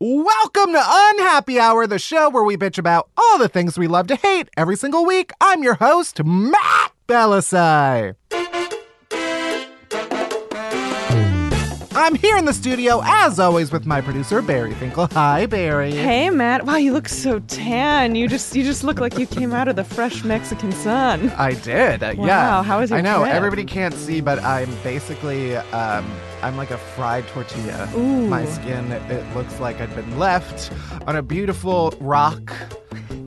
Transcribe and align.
Welcome 0.00 0.72
to 0.74 0.82
Unhappy 0.86 1.58
Hour, 1.58 1.86
the 1.88 1.98
show 1.98 2.30
where 2.30 2.44
we 2.44 2.56
bitch 2.56 2.78
about 2.78 3.08
all 3.16 3.36
the 3.38 3.48
things 3.48 3.76
we 3.76 3.88
love 3.88 4.06
to 4.08 4.14
hate 4.14 4.48
every 4.56 4.76
single 4.76 5.04
week. 5.04 5.32
I'm 5.40 5.64
your 5.64 5.74
host, 5.74 6.22
Matt 6.24 6.92
Bellassai. 7.08 8.14
I'm 11.96 12.14
here 12.14 12.36
in 12.36 12.44
the 12.44 12.52
studio, 12.52 13.00
as 13.04 13.40
always, 13.40 13.72
with 13.72 13.86
my 13.86 14.00
producer 14.00 14.40
Barry 14.40 14.72
Finkel. 14.74 15.08
Hi, 15.14 15.46
Barry. 15.46 15.90
Hey, 15.90 16.30
Matt. 16.30 16.64
Wow, 16.64 16.76
you 16.76 16.92
look 16.92 17.08
so 17.08 17.40
tan. 17.40 18.14
You 18.14 18.28
just 18.28 18.54
you 18.54 18.62
just 18.62 18.84
look 18.84 19.00
like 19.00 19.18
you 19.18 19.26
came 19.26 19.52
out 19.52 19.66
of 19.66 19.74
the 19.74 19.82
fresh 19.84 20.22
Mexican 20.22 20.70
sun. 20.70 21.30
I 21.30 21.54
did. 21.54 22.04
Uh, 22.04 22.14
Wow, 22.16 22.24
yeah. 22.26 22.62
how 22.62 22.78
was 22.78 22.90
your 22.90 23.00
I 23.00 23.02
know 23.02 23.22
trip? 23.22 23.34
everybody 23.34 23.64
can't 23.64 23.94
see, 23.94 24.20
but 24.20 24.38
I'm 24.44 24.72
basically 24.84 25.56
um, 25.56 26.08
I'm 26.42 26.56
like 26.56 26.70
a 26.70 26.78
fried 26.78 27.26
tortilla. 27.28 27.88
Ooh. 27.96 28.26
My 28.28 28.44
skin 28.44 28.92
it, 28.92 29.02
it 29.10 29.34
looks 29.34 29.58
like 29.60 29.80
I'd 29.80 29.94
been 29.94 30.18
left 30.18 30.70
on 31.06 31.16
a 31.16 31.22
beautiful 31.22 31.92
rock 32.00 32.52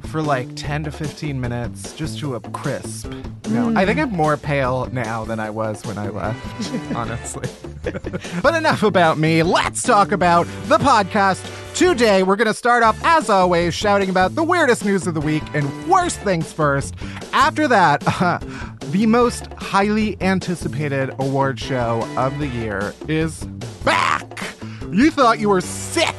for 0.07 0.21
like 0.21 0.47
10 0.55 0.83
to 0.85 0.91
15 0.91 1.39
minutes 1.39 1.93
just 1.93 2.19
to 2.19 2.35
a 2.35 2.39
crisp. 2.51 3.11
You 3.47 3.51
know, 3.53 3.73
I 3.75 3.85
think 3.85 3.99
Mm. 3.99 4.03
I'm 4.03 4.11
more 4.11 4.37
pale 4.37 4.87
now 4.91 5.23
than 5.25 5.39
I 5.39 5.49
was 5.49 5.85
when 5.85 5.97
I 5.97 6.09
left, 6.09 6.71
honestly. 6.95 7.50
but 8.41 8.53
enough 8.55 8.83
about 8.83 9.17
me. 9.17 9.44
Let's 9.44 9.83
talk 9.83 10.11
about 10.11 10.45
the 10.67 10.77
podcast. 10.77 11.44
Today, 11.75 12.23
we're 12.23 12.35
going 12.35 12.47
to 12.47 12.53
start 12.53 12.83
off, 12.83 13.01
as 13.03 13.29
always, 13.29 13.73
shouting 13.73 14.09
about 14.09 14.35
the 14.35 14.44
weirdest 14.44 14.85
news 14.85 15.07
of 15.07 15.13
the 15.13 15.21
week 15.21 15.44
and 15.53 15.88
worst 15.89 16.19
things 16.19 16.51
first. 16.53 16.94
After 17.33 17.67
that, 17.69 18.03
the 18.91 19.06
most 19.06 19.46
highly 19.53 20.22
anticipated 20.22 21.12
award 21.19 21.57
show 21.57 22.06
of 22.18 22.38
the 22.40 22.47
year 22.47 22.94
is 23.07 23.46
back. 23.85 24.44
You 24.91 25.09
thought 25.12 25.40
you 25.40 25.47
were 25.47 25.62
sick 25.62 26.16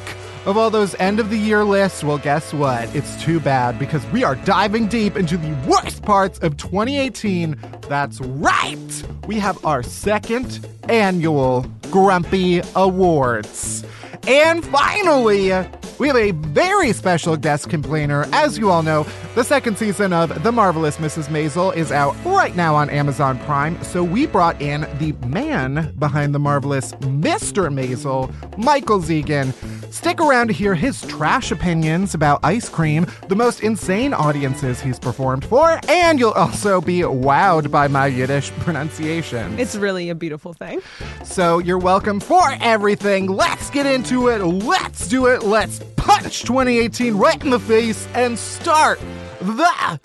of 0.47 0.57
all 0.57 0.71
those 0.71 0.95
end 0.95 1.19
of 1.19 1.29
the 1.29 1.37
year 1.37 1.63
lists. 1.63 2.03
Well, 2.03 2.17
guess 2.17 2.51
what? 2.51 2.93
It's 2.95 3.21
too 3.21 3.39
bad 3.39 3.77
because 3.77 4.03
we 4.07 4.23
are 4.23 4.35
diving 4.37 4.87
deep 4.87 5.15
into 5.15 5.37
the 5.37 5.55
worst 5.67 6.01
parts 6.01 6.39
of 6.39 6.57
2018. 6.57 7.57
That's 7.87 8.19
right. 8.21 9.03
We 9.27 9.35
have 9.35 9.63
our 9.63 9.83
second 9.83 10.65
annual 10.89 11.67
Grumpy 11.91 12.61
Awards. 12.75 13.85
And 14.27 14.65
finally, 14.65 15.51
we 15.99 16.07
have 16.07 16.17
a 16.17 16.31
very 16.31 16.93
special 16.93 17.37
guest 17.37 17.69
complainer. 17.69 18.25
As 18.31 18.57
you 18.57 18.69
all 18.69 18.83
know, 18.83 19.05
the 19.35 19.43
second 19.43 19.77
season 19.77 20.13
of 20.13 20.43
The 20.43 20.51
Marvelous 20.51 20.97
Mrs. 20.97 21.27
Maisel 21.27 21.75
is 21.75 21.91
out 21.91 22.15
right 22.25 22.55
now 22.55 22.75
on 22.75 22.89
Amazon 22.89 23.39
Prime. 23.39 23.81
So 23.83 24.03
we 24.03 24.25
brought 24.25 24.61
in 24.61 24.81
the 24.99 25.11
man 25.27 25.93
behind 25.97 26.33
The 26.33 26.39
Marvelous 26.39 26.93
Mr. 26.93 27.71
Maisel, 27.73 28.33
Michael 28.57 28.99
Zegen. 28.99 29.53
Stick 29.93 30.19
around 30.19 30.47
to 30.47 30.53
hear 30.53 30.73
his 30.73 31.01
trash 31.03 31.51
opinions 31.51 32.15
about 32.15 32.39
ice 32.43 32.67
cream, 32.67 33.05
the 33.29 33.35
most 33.35 33.61
insane 33.61 34.11
audiences 34.11 34.81
he's 34.81 34.97
performed 34.97 35.45
for, 35.45 35.79
and 35.87 36.19
you'll 36.19 36.31
also 36.31 36.81
be 36.81 37.01
wowed 37.01 37.69
by 37.69 37.87
my 37.87 38.07
Yiddish 38.07 38.49
pronunciation. 38.61 39.57
It's 39.59 39.75
really 39.75 40.09
a 40.09 40.15
beautiful 40.15 40.53
thing. 40.53 40.81
So 41.23 41.59
you're 41.59 41.77
welcome 41.77 42.19
for 42.19 42.41
everything. 42.59 43.27
Let's 43.27 43.69
get 43.69 43.85
into 43.85 44.29
it. 44.29 44.39
Let's 44.43 45.07
do 45.07 45.27
it. 45.27 45.43
Let's 45.43 45.82
punch 45.95 46.41
2018 46.43 47.15
right 47.15 47.41
in 47.43 47.49
the 47.49 47.59
face 47.59 48.07
and 48.13 48.37
start 48.37 48.99
the 49.39 49.99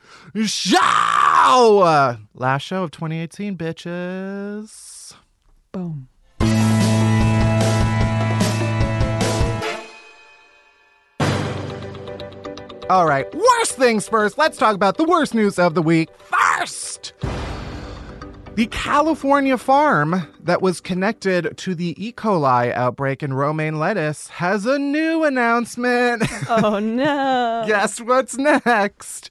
show. 0.47 2.17
Last 2.35 2.63
show 2.63 2.85
of 2.85 2.91
2018, 2.91 3.57
bitches. 3.57 5.15
Boom. 5.73 6.09
All 12.91 13.07
right, 13.07 13.27
worst 13.35 13.73
things 13.73 14.09
first. 14.09 14.39
Let's 14.39 14.57
talk 14.57 14.75
about 14.75 14.97
the 14.97 15.05
worst 15.05 15.35
news 15.35 15.59
of 15.59 15.75
the 15.75 15.83
week 15.83 16.09
first. 16.17 17.13
The 18.59 18.67
California 18.67 19.57
farm 19.57 20.27
that 20.43 20.61
was 20.61 20.81
connected 20.81 21.57
to 21.59 21.77
the 21.77 21.95
E. 21.97 22.11
coli 22.13 22.73
outbreak 22.73 23.23
in 23.23 23.33
romaine 23.33 23.79
lettuce 23.79 24.27
has 24.31 24.67
a 24.67 24.81
new 24.81 25.23
announcement. 25.23 26.25
Oh 26.49 26.81
no. 26.81 27.63
Guess 27.69 28.01
what's 28.01 28.37
next? 28.37 29.31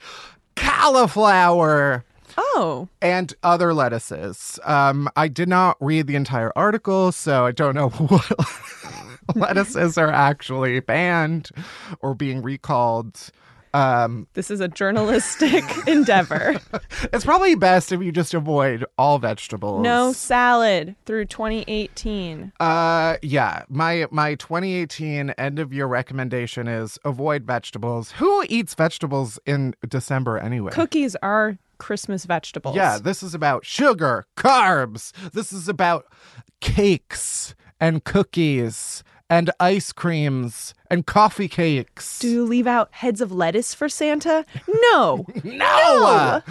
Cauliflower 0.56 2.06
Oh. 2.38 2.88
and 3.02 3.34
other 3.44 3.74
lettuces. 3.74 4.62
Um, 4.64 5.10
I 5.18 5.28
did 5.28 5.50
not 5.50 5.76
read 5.82 6.08
the 6.08 6.16
entire 6.16 6.54
article, 6.56 7.12
so 7.12 7.46
I 7.46 7.52
don't 7.52 7.76
know 7.76 7.90
what 7.98 8.32
lettuces 9.36 9.98
are 9.98 10.10
actually 10.10 10.80
banned 10.80 11.50
or 12.00 12.16
being 12.16 12.42
recalled. 12.42 13.30
Um, 13.78 14.28
This 14.34 14.50
is 14.50 14.60
a 14.60 14.68
journalistic 14.68 15.64
endeavor. 15.88 16.56
it's 17.14 17.26
probably 17.26 17.56
best 17.56 17.92
if 17.92 18.02
you 18.02 18.12
just 18.12 18.34
avoid 18.34 18.86
all 18.98 19.20
vegetables. 19.20 19.84
No 19.84 20.14
salad 20.14 20.96
through 21.06 21.26
2018. 21.26 22.54
Uh, 22.60 23.18
yeah. 23.22 23.64
My 23.70 24.08
my 24.12 24.36
2018 24.36 25.32
end 25.32 25.60
of 25.60 25.72
year 25.74 25.86
recommendation 25.86 26.68
is 26.68 26.98
avoid 27.06 27.46
vegetables. 27.46 28.12
Who 28.12 28.44
eats 28.50 28.74
vegetables 28.74 29.40
in 29.46 29.76
December 29.88 30.38
anyway? 30.38 30.72
Cookies 30.72 31.16
are 31.22 31.58
Christmas 31.78 32.26
vegetables. 32.26 32.76
Yeah, 32.76 32.98
this 32.98 33.22
is 33.22 33.36
about 33.36 33.66
sugar, 33.66 34.26
carbs. 34.36 35.12
This 35.32 35.54
is 35.54 35.68
about 35.70 36.06
cakes 36.62 37.54
and 37.80 38.04
cookies 38.04 39.04
and 39.30 39.52
ice 39.60 39.92
creams 39.92 40.74
and 40.90 41.06
coffee 41.06 41.48
cakes. 41.48 42.20
Do 42.20 42.30
you 42.30 42.46
leave 42.46 42.68
out 42.68 42.90
heads 42.92 43.22
of 43.22 43.32
lettuce 43.32 43.74
for 43.74 43.90
Santa? 43.90 44.46
No. 44.92 45.26
no! 45.44 46.42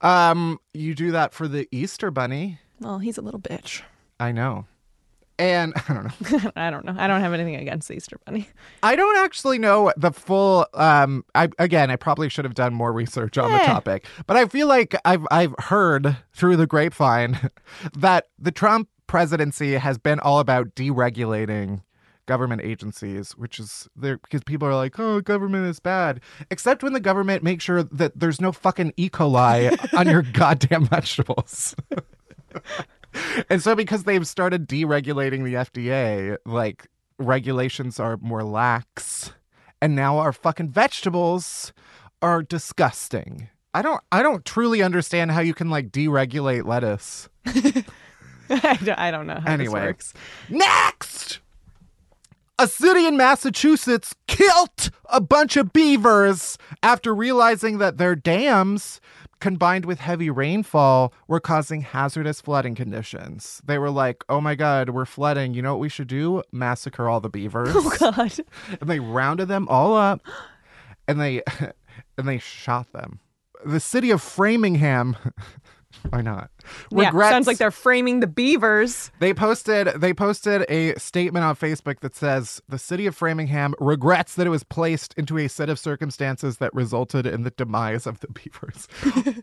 Um, 0.00 0.58
you 0.72 0.94
do 0.94 1.10
that 1.12 1.34
for 1.34 1.46
the 1.48 1.68
Easter 1.70 2.10
bunny. 2.10 2.58
well, 2.80 2.98
he's 2.98 3.18
a 3.18 3.22
little 3.22 3.40
bitch. 3.40 3.82
I 4.18 4.32
know. 4.32 4.66
And 5.38 5.72
I 5.88 5.94
don't 5.94 6.04
know. 6.04 6.50
I 6.56 6.70
don't 6.70 6.84
know. 6.84 6.94
I 6.98 7.06
don't 7.06 7.20
have 7.20 7.32
anything 7.32 7.56
against 7.56 7.88
the 7.88 7.94
Easter 7.94 8.18
Bunny. 8.26 8.46
I 8.82 8.94
don't 8.94 9.16
actually 9.24 9.58
know 9.58 9.90
the 9.96 10.10
full 10.12 10.66
um 10.74 11.24
I 11.34 11.48
again 11.58 11.90
I 11.90 11.96
probably 11.96 12.28
should 12.28 12.44
have 12.44 12.52
done 12.54 12.74
more 12.74 12.92
research 12.92 13.38
on 13.38 13.50
the 13.50 13.62
Eh. 13.62 13.66
topic. 13.66 14.04
But 14.26 14.36
I 14.36 14.44
feel 14.46 14.66
like 14.66 14.94
I've 15.06 15.26
I've 15.30 15.54
heard 15.58 16.16
through 16.34 16.56
the 16.56 16.66
grapevine 16.66 17.38
that 17.96 18.26
the 18.38 18.52
Trump 18.52 18.88
presidency 19.06 19.74
has 19.74 19.96
been 19.96 20.20
all 20.20 20.40
about 20.40 20.74
deregulating 20.74 21.80
government 22.30 22.62
agencies, 22.62 23.32
which 23.32 23.58
is 23.58 23.88
there 23.96 24.18
because 24.18 24.44
people 24.44 24.68
are 24.68 24.76
like, 24.76 25.00
"Oh, 25.00 25.20
government 25.20 25.66
is 25.66 25.80
bad," 25.80 26.20
except 26.48 26.84
when 26.84 26.92
the 26.92 27.00
government 27.00 27.42
makes 27.42 27.64
sure 27.64 27.82
that 27.82 28.12
there's 28.20 28.40
no 28.40 28.52
fucking 28.52 28.92
E. 28.96 29.10
coli 29.10 29.58
on 29.98 30.06
your 30.06 30.22
goddamn 30.22 30.86
vegetables. 30.86 31.74
and 33.50 33.60
so, 33.60 33.74
because 33.74 34.04
they've 34.04 34.26
started 34.26 34.68
deregulating 34.68 35.42
the 35.42 35.54
FDA, 35.54 36.36
like 36.46 36.86
regulations 37.18 37.98
are 37.98 38.16
more 38.18 38.44
lax, 38.44 39.32
and 39.82 39.96
now 39.96 40.18
our 40.18 40.32
fucking 40.32 40.68
vegetables 40.70 41.72
are 42.22 42.44
disgusting. 42.44 43.48
I 43.74 43.82
don't 43.82 44.00
I 44.12 44.22
don't 44.22 44.44
truly 44.44 44.82
understand 44.82 45.32
how 45.32 45.40
you 45.40 45.52
can 45.54 45.68
like 45.68 45.90
deregulate 45.90 46.64
lettuce. 46.64 47.28
I, 48.52 48.76
don't, 48.82 48.98
I 48.98 49.10
don't 49.10 49.26
know 49.26 49.40
how 49.44 49.52
Anyway. 49.52 49.80
this 49.80 49.86
works. 49.86 50.14
Next! 50.48 51.39
A 52.60 52.68
city 52.68 53.06
in 53.06 53.16
Massachusetts 53.16 54.14
killed 54.26 54.90
a 55.06 55.18
bunch 55.18 55.56
of 55.56 55.72
beavers 55.72 56.58
after 56.82 57.14
realizing 57.14 57.78
that 57.78 57.96
their 57.96 58.14
dams, 58.14 59.00
combined 59.40 59.86
with 59.86 59.98
heavy 59.98 60.28
rainfall, 60.28 61.14
were 61.26 61.40
causing 61.40 61.80
hazardous 61.80 62.42
flooding 62.42 62.74
conditions. 62.74 63.62
They 63.64 63.78
were 63.78 63.88
like, 63.88 64.24
oh 64.28 64.42
my 64.42 64.56
God, 64.56 64.90
we're 64.90 65.06
flooding. 65.06 65.54
You 65.54 65.62
know 65.62 65.72
what 65.72 65.80
we 65.80 65.88
should 65.88 66.08
do? 66.08 66.42
Massacre 66.52 67.08
all 67.08 67.20
the 67.20 67.30
beavers. 67.30 67.70
Oh 67.74 67.96
God. 67.98 68.32
and 68.78 68.90
they 68.90 69.00
rounded 69.00 69.48
them 69.48 69.66
all 69.70 69.96
up 69.96 70.20
and 71.08 71.18
they 71.18 71.42
and 72.18 72.28
they 72.28 72.36
shot 72.38 72.92
them. 72.92 73.20
The 73.64 73.80
city 73.80 74.10
of 74.10 74.20
Framingham, 74.20 75.16
why 76.10 76.22
not? 76.22 76.50
Yeah, 76.90 77.06
regrets- 77.06 77.30
sounds 77.30 77.46
like 77.46 77.58
they're 77.58 77.70
framing 77.70 78.20
the 78.20 78.26
beavers. 78.26 79.10
they 79.18 79.34
posted 79.34 79.88
they 80.00 80.14
posted 80.14 80.64
a 80.68 80.98
statement 80.98 81.44
on 81.44 81.56
Facebook 81.56 82.00
that 82.00 82.14
says 82.14 82.62
the 82.68 82.78
city 82.78 83.06
of 83.06 83.16
Framingham 83.16 83.74
regrets 83.80 84.34
that 84.36 84.46
it 84.46 84.50
was 84.50 84.64
placed 84.64 85.14
into 85.14 85.38
a 85.38 85.48
set 85.48 85.68
of 85.68 85.78
circumstances 85.78 86.58
that 86.58 86.74
resulted 86.74 87.26
in 87.26 87.42
the 87.42 87.50
demise 87.50 88.06
of 88.06 88.20
the 88.20 88.28
beavers. 88.28 88.88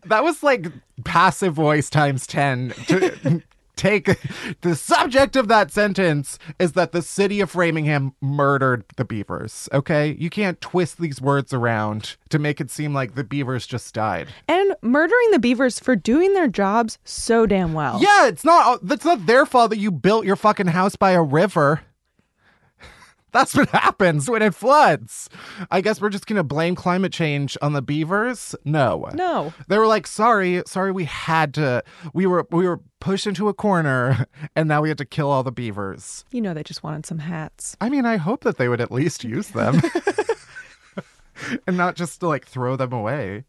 that 0.06 0.24
was 0.24 0.42
like 0.42 0.66
passive 1.04 1.54
voice 1.54 1.90
times 1.90 2.26
10 2.26 2.70
to 2.86 3.42
take 3.78 4.10
the 4.60 4.76
subject 4.76 5.36
of 5.36 5.48
that 5.48 5.70
sentence 5.70 6.38
is 6.58 6.72
that 6.72 6.92
the 6.92 7.02
city 7.02 7.40
of 7.40 7.50
Framingham 7.50 8.14
murdered 8.20 8.84
the 8.96 9.04
beavers, 9.04 9.68
okay? 9.72 10.16
You 10.18 10.28
can't 10.28 10.60
twist 10.60 10.98
these 10.98 11.20
words 11.20 11.52
around 11.52 12.16
to 12.28 12.38
make 12.38 12.60
it 12.60 12.70
seem 12.70 12.92
like 12.92 13.14
the 13.14 13.24
beavers 13.24 13.66
just 13.66 13.94
died. 13.94 14.28
And 14.46 14.74
murdering 14.82 15.30
the 15.30 15.38
beavers 15.38 15.78
for 15.78 15.96
doing 15.96 16.34
their 16.34 16.48
jobs 16.48 16.98
so 17.04 17.46
damn 17.46 17.72
well. 17.72 17.98
Yeah, 18.02 18.26
it's 18.26 18.44
not 18.44 18.86
that's 18.86 19.04
not 19.04 19.26
their 19.26 19.46
fault 19.46 19.70
that 19.70 19.78
you 19.78 19.90
built 19.90 20.26
your 20.26 20.36
fucking 20.36 20.66
house 20.66 20.96
by 20.96 21.12
a 21.12 21.22
river. 21.22 21.80
That's 23.32 23.54
what 23.54 23.68
happens 23.68 24.30
when 24.30 24.40
it 24.40 24.54
floods. 24.54 25.28
I 25.70 25.82
guess 25.82 26.00
we're 26.00 26.08
just 26.08 26.26
going 26.26 26.38
to 26.38 26.42
blame 26.42 26.74
climate 26.74 27.12
change 27.12 27.58
on 27.60 27.74
the 27.74 27.82
beavers? 27.82 28.54
No. 28.64 29.08
No. 29.12 29.52
They 29.68 29.76
were 29.76 29.86
like, 29.86 30.06
"Sorry, 30.06 30.62
sorry 30.66 30.92
we 30.92 31.04
had 31.04 31.52
to 31.54 31.84
we 32.14 32.26
were 32.26 32.46
we 32.50 32.66
were 32.66 32.80
pushed 33.00 33.26
into 33.26 33.48
a 33.48 33.54
corner 33.54 34.26
and 34.56 34.66
now 34.68 34.80
we 34.80 34.88
had 34.88 34.98
to 34.98 35.04
kill 35.04 35.30
all 35.30 35.42
the 35.42 35.52
beavers." 35.52 36.24
You 36.32 36.40
know 36.40 36.54
they 36.54 36.62
just 36.62 36.82
wanted 36.82 37.04
some 37.04 37.18
hats. 37.18 37.76
I 37.80 37.90
mean, 37.90 38.06
I 38.06 38.16
hope 38.16 38.44
that 38.44 38.56
they 38.56 38.68
would 38.68 38.80
at 38.80 38.90
least 38.90 39.24
use 39.24 39.48
them. 39.48 39.80
and 41.66 41.76
not 41.76 41.96
just 41.96 42.20
to 42.20 42.28
like 42.28 42.46
throw 42.46 42.76
them 42.76 42.92
away. 42.92 43.44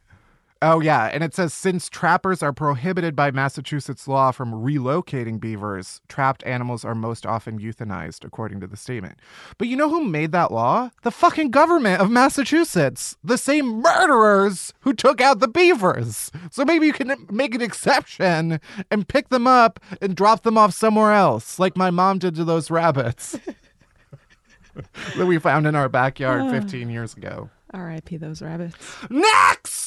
Oh 0.62 0.82
yeah, 0.82 1.06
and 1.06 1.24
it 1.24 1.34
says 1.34 1.54
since 1.54 1.88
trappers 1.88 2.44
are 2.44 2.52
prohibited 2.52 3.16
by 3.16 3.32
Massachusetts 3.32 4.10
law 4.10 4.32
from 4.32 4.52
relocating 4.52 5.40
beavers, 5.40 6.02
trapped 6.10 6.44
animals 6.46 6.84
are 6.84 6.96
most 6.96 7.26
often 7.26 7.60
euthanized 7.60 8.26
according 8.26 8.60
to 8.60 8.68
the 8.68 8.76
statement. 8.76 9.18
But 9.58 9.70
you 9.70 9.78
know 9.78 9.90
who 9.90 10.04
made 10.04 10.34
that 10.34 10.52
law? 10.52 10.90
The 11.04 11.12
fucking 11.12 11.52
government 11.52 12.02
of 12.02 12.12
Massachusetts. 12.12 13.16
The 13.24 13.38
same 13.38 13.82
murderers 13.82 14.74
who 14.82 14.94
took 14.94 15.22
out 15.22 15.40
the 15.40 15.48
beavers. 15.48 16.30
So 16.52 16.66
maybe 16.66 16.88
you 16.88 16.94
can 16.94 17.16
make 17.32 17.56
an 17.56 17.62
exception 17.62 18.60
and 18.92 19.08
pick 19.08 19.30
them 19.30 19.48
up 19.48 19.80
and 20.02 20.14
drop 20.14 20.44
them 20.44 20.58
off 20.58 20.74
somewhere 20.74 21.14
else, 21.14 21.58
like 21.58 21.78
my 21.78 21.90
mom 21.90 22.20
did 22.20 22.36
to 22.36 22.44
those 22.44 22.70
rabbits. 22.70 23.40
that 25.16 25.26
we 25.26 25.40
found 25.40 25.68
in 25.68 25.76
our 25.76 25.88
backyard 25.88 26.52
15 26.52 26.90
years 26.90 27.16
ago. 27.16 27.50
R.I.P. 27.72 28.18
those 28.18 28.42
rabbits. 28.42 28.76
Next, 29.10 29.79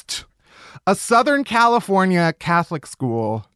a 0.87 0.95
Southern 0.95 1.45
California 1.45 2.33
Catholic 2.39 2.87
school 2.87 3.47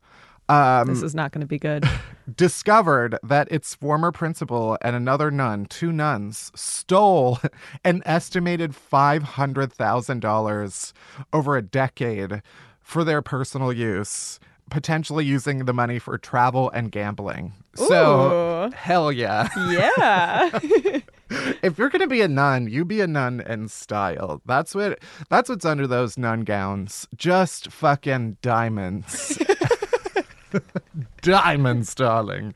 um, 0.49 0.89
This 0.89 1.03
is 1.03 1.15
not 1.15 1.33
going 1.33 1.41
to 1.41 1.47
be 1.47 1.59
good. 1.59 1.85
discovered 2.37 3.19
that 3.23 3.47
its 3.51 3.75
former 3.75 4.13
principal 4.13 4.79
and 4.83 4.95
another 4.97 5.31
nun, 5.31 5.65
two 5.67 5.93
nuns, 5.93 6.51
stole 6.55 7.39
an 7.85 8.03
estimated 8.07 8.73
$500,000 8.73 10.93
over 11.33 11.57
a 11.57 11.63
decade 11.63 12.43
for 12.81 13.05
their 13.05 13.23
personal 13.23 13.73
use, 13.73 14.39
potentially 14.71 15.25
using 15.25 15.65
the 15.65 15.73
money 15.73 15.99
for 15.99 16.17
travel 16.19 16.71
and 16.71 16.93
gambling. 16.93 17.53
So, 17.75 18.71
hell 18.75 19.11
yeah. 19.13 19.49
yeah. 19.69 20.61
if 21.31 21.79
you're 21.79 21.89
gonna 21.89 22.07
be 22.07 22.21
a 22.21 22.29
nun, 22.29 22.69
you 22.69 22.85
be 22.85 23.01
a 23.01 23.07
nun 23.07 23.41
in 23.41 23.69
style. 23.69 24.43
That's 24.47 24.75
what 24.75 24.99
that's 25.29 25.49
what's 25.49 25.65
under 25.65 25.87
those 25.87 26.19
nun 26.19 26.43
gowns. 26.43 27.09
Just 27.17 27.71
fucking 27.71 28.39
diamonds. 28.43 29.43
diamonds, 31.23 31.95
darling. 31.95 32.55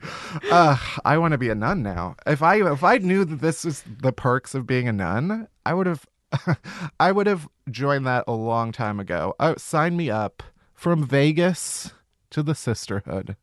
Uh, 0.49 0.77
I 1.05 1.17
want 1.17 1.33
to 1.33 1.37
be 1.37 1.49
a 1.49 1.55
nun 1.55 1.83
now. 1.83 2.15
If 2.25 2.41
I 2.41 2.71
if 2.71 2.83
I 2.83 2.97
knew 2.97 3.25
that 3.25 3.41
this 3.41 3.63
was 3.63 3.83
the 4.01 4.13
perks 4.13 4.55
of 4.55 4.65
being 4.65 4.87
a 4.87 4.93
nun, 4.93 5.47
I 5.65 5.73
would 5.73 5.87
have 5.87 6.05
I 6.99 7.11
would 7.11 7.27
have 7.27 7.47
joined 7.69 8.05
that 8.07 8.23
a 8.27 8.33
long 8.33 8.71
time 8.71 8.99
ago. 8.99 9.35
Uh, 9.39 9.55
sign 9.57 9.97
me 9.97 10.09
up 10.09 10.43
from 10.73 11.05
Vegas 11.05 11.91
to 12.31 12.41
the 12.41 12.55
sisterhood. 12.55 13.35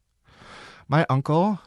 My 0.89 1.05
uncle, 1.11 1.61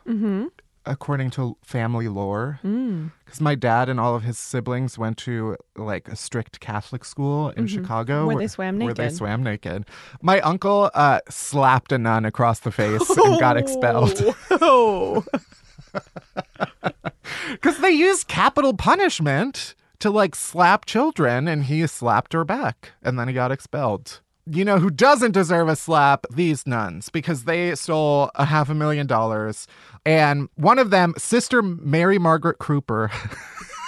according 0.85 1.29
to 1.31 1.57
family 1.63 2.07
lore, 2.07 2.59
because 2.63 3.39
my 3.41 3.55
dad 3.55 3.89
and 3.89 3.99
all 3.99 4.15
of 4.15 4.23
his 4.23 4.37
siblings 4.37 4.97
went 4.97 5.17
to 5.19 5.55
like 5.75 6.07
a 6.07 6.15
strict 6.15 6.59
Catholic 6.59 7.05
school 7.05 7.49
in 7.49 7.67
Chicago 7.67 8.25
Where 8.27 8.35
they 8.37 8.47
swam 8.47 8.77
naked 8.77 8.97
Where 8.97 9.07
they 9.09 9.13
swam 9.13 9.43
naked. 9.43 9.85
My 10.21 10.39
uncle 10.41 10.89
uh, 10.93 11.19
slapped 11.29 11.91
a 11.91 11.97
nun 11.97 12.25
across 12.25 12.59
the 12.61 12.71
face 12.71 13.09
and 13.17 13.39
got 13.39 13.57
expelled 13.57 14.21
Oh. 14.51 15.23
because 17.51 17.77
they 17.81 17.91
used 17.91 18.27
capital 18.27 18.73
punishment 18.73 19.75
to 19.99 20.09
like 20.09 20.35
slap 20.35 20.85
children, 20.85 21.47
and 21.47 21.65
he 21.65 21.85
slapped 21.87 22.33
her 22.33 22.43
back, 22.43 22.91
and 23.03 23.19
then 23.19 23.27
he 23.27 23.33
got 23.33 23.51
expelled. 23.51 24.21
You 24.45 24.65
know 24.65 24.79
who 24.79 24.89
doesn't 24.89 25.31
deserve 25.33 25.67
a 25.67 25.75
slap? 25.75 26.25
These 26.31 26.65
nuns, 26.65 27.09
because 27.09 27.43
they 27.43 27.75
stole 27.75 28.31
a 28.35 28.45
half 28.45 28.69
a 28.69 28.75
million 28.75 29.07
dollars. 29.07 29.67
And 30.05 30.49
one 30.55 30.79
of 30.79 30.89
them, 30.89 31.13
Sister 31.17 31.61
Mary 31.61 32.17
Margaret 32.17 32.57
Kreuper, 32.59 33.11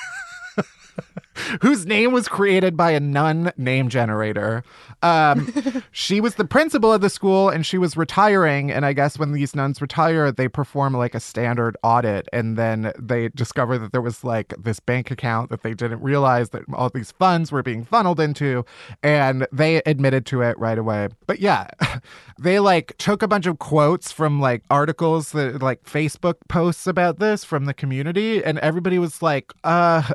whose 1.62 1.86
name 1.86 2.12
was 2.12 2.28
created 2.28 2.78
by 2.78 2.92
a 2.92 3.00
nun 3.00 3.52
name 3.58 3.90
generator. 3.90 4.64
Um, 5.02 5.52
she 5.92 6.22
was 6.22 6.36
the 6.36 6.46
principal 6.46 6.94
of 6.94 7.02
the 7.02 7.10
school 7.10 7.50
and 7.50 7.66
she 7.66 7.78
was 7.78 7.98
retiring. 7.98 8.72
And 8.72 8.86
I 8.86 8.94
guess 8.94 9.18
when 9.18 9.32
these 9.32 9.56
nuns 9.56 9.82
retire, 9.82 10.32
they 10.32 10.48
perform 10.48 10.94
like 10.94 11.16
a 11.16 11.20
standard 11.20 11.76
audit. 11.84 12.28
And 12.32 12.58
then 12.58 12.92
they 12.98 13.30
discover 13.30 13.78
that 13.78 13.92
there 13.92 14.02
was 14.02 14.24
like 14.24 14.54
this 14.58 14.80
bank 14.80 15.12
account 15.12 15.50
that 15.50 15.64
they 15.64 15.74
didn't 15.74 16.02
realize 16.02 16.50
that 16.52 16.64
all 16.74 16.90
these 16.90 17.12
funds 17.12 17.52
were 17.52 17.64
being 17.64 17.84
funneled 17.84 18.20
into. 18.20 18.66
And 19.02 19.48
they 19.52 19.78
admitted 19.86 20.26
to 20.28 20.42
it 20.42 20.58
right 20.58 20.78
away. 20.78 21.10
But 21.28 21.40
yeah, 21.40 21.68
they 22.40 22.60
like 22.60 22.98
took 22.98 23.22
a 23.22 23.28
bunch 23.28 23.46
of 23.46 23.60
quotes 23.60 24.12
from 24.12 24.40
like 24.40 24.64
articles 24.70 25.32
that 25.32 25.62
like 25.62 25.84
Facebook 25.84 26.36
posts 26.48 26.88
about 26.88 27.20
this 27.20 27.44
from 27.44 27.66
the 27.66 27.74
community. 27.74 28.44
And 28.44 28.60
everybody 28.60 29.00
was 29.00 29.22
like, 29.22 29.52
uh, 29.64 30.14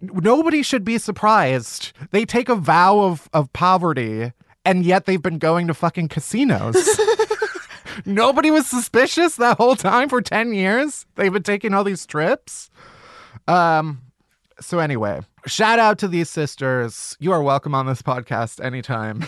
nobody 0.00 0.62
should 0.62 0.84
be 0.84 0.98
surprised. 0.98 1.92
They 2.10 2.24
take 2.24 2.48
a 2.48 2.54
vow 2.54 3.00
of, 3.00 3.28
of 3.32 3.52
poverty, 3.52 4.32
and 4.64 4.84
yet 4.84 5.06
they've 5.06 5.22
been 5.22 5.38
going 5.38 5.66
to 5.66 5.74
fucking 5.74 6.08
casinos. 6.08 6.76
nobody 8.04 8.50
was 8.50 8.66
suspicious 8.66 9.36
that 9.36 9.56
whole 9.56 9.76
time 9.76 10.08
for 10.08 10.20
10 10.20 10.52
years. 10.52 11.06
They've 11.16 11.32
been 11.32 11.42
taking 11.42 11.74
all 11.74 11.84
these 11.84 12.06
trips. 12.06 12.70
Um, 13.46 14.02
so 14.60 14.78
anyway, 14.78 15.20
shout 15.46 15.78
out 15.78 15.98
to 15.98 16.08
these 16.08 16.28
sisters. 16.28 17.16
You 17.20 17.32
are 17.32 17.42
welcome 17.42 17.74
on 17.74 17.86
this 17.86 18.02
podcast 18.02 18.64
anytime. 18.64 19.24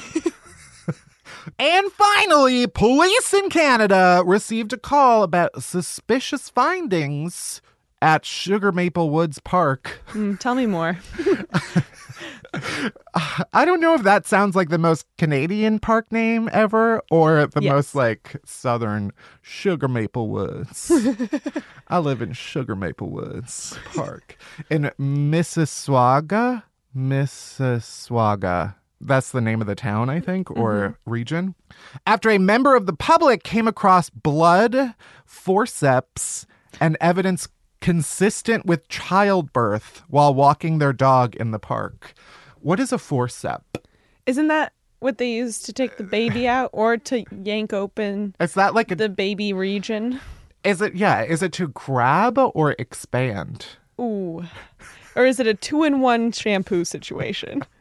and 1.58 1.92
finally, 1.92 2.66
police 2.66 3.32
in 3.32 3.48
Canada 3.48 4.22
received 4.24 4.72
a 4.72 4.78
call 4.78 5.22
about 5.22 5.62
suspicious 5.62 6.48
findings 6.48 7.62
at 8.02 8.24
Sugar 8.24 8.72
Maple 8.72 9.10
Woods 9.10 9.38
Park. 9.40 10.00
Mm, 10.10 10.38
tell 10.38 10.54
me 10.54 10.66
more. 10.66 10.98
I 13.54 13.64
don't 13.64 13.80
know 13.80 13.94
if 13.94 14.02
that 14.02 14.26
sounds 14.26 14.56
like 14.56 14.68
the 14.70 14.78
most 14.78 15.06
Canadian 15.18 15.78
park 15.78 16.10
name 16.10 16.48
ever 16.52 17.02
or 17.10 17.46
the 17.46 17.62
Yes. 17.62 17.72
most 17.72 17.94
like 17.94 18.36
southern 18.44 19.12
Sugar 19.42 19.88
Maple 19.88 20.28
Woods. 20.28 20.90
I 21.88 21.98
live 21.98 22.22
in 22.22 22.32
Sugar 22.32 22.74
Maple 22.74 23.10
Woods 23.10 23.78
Park 23.94 24.36
in 24.70 24.90
Mississauga. 24.98 26.62
Mississauga. 26.96 28.74
That's 29.00 29.30
the 29.30 29.40
name 29.40 29.60
of 29.62 29.66
the 29.66 29.74
town, 29.74 30.10
I 30.10 30.20
think, 30.20 30.50
or 30.50 30.98
region. 31.06 31.54
After 32.06 32.28
a 32.30 32.38
member 32.38 32.74
of 32.74 32.84
the 32.86 32.92
public 32.92 33.44
came 33.44 33.66
across 33.66 34.10
blood, 34.10 34.94
forceps, 35.24 36.46
and 36.80 36.98
evidence 37.00 37.48
consistent 37.80 38.66
with 38.66 38.88
childbirth 38.88 40.02
while 40.08 40.34
walking 40.34 40.78
their 40.78 40.92
dog 40.92 41.34
in 41.36 41.50
the 41.50 41.58
park. 41.58 42.14
What 42.60 42.80
is 42.80 42.92
a 42.92 42.96
forcep? 42.96 43.62
Isn't 44.26 44.48
that 44.48 44.72
what 45.00 45.18
they 45.18 45.30
use 45.30 45.60
to 45.60 45.72
take 45.72 45.96
the 45.96 46.04
baby 46.04 46.46
out 46.46 46.70
or 46.72 46.96
to 46.98 47.24
yank 47.42 47.72
open 47.72 48.34
Is 48.38 48.54
that 48.54 48.74
like 48.74 48.90
a 48.90 48.94
the 48.94 49.08
baby 49.08 49.52
region? 49.52 50.20
is 50.62 50.82
it 50.82 50.94
yeah, 50.94 51.22
is 51.22 51.42
it 51.42 51.52
to 51.54 51.68
grab 51.68 52.38
or 52.38 52.72
expand? 52.78 53.66
Ooh. 53.98 54.44
Or 55.16 55.24
is 55.26 55.40
it 55.40 55.46
a 55.46 55.54
two 55.54 55.84
in 55.84 56.00
one 56.00 56.32
shampoo 56.32 56.84
situation? 56.84 57.62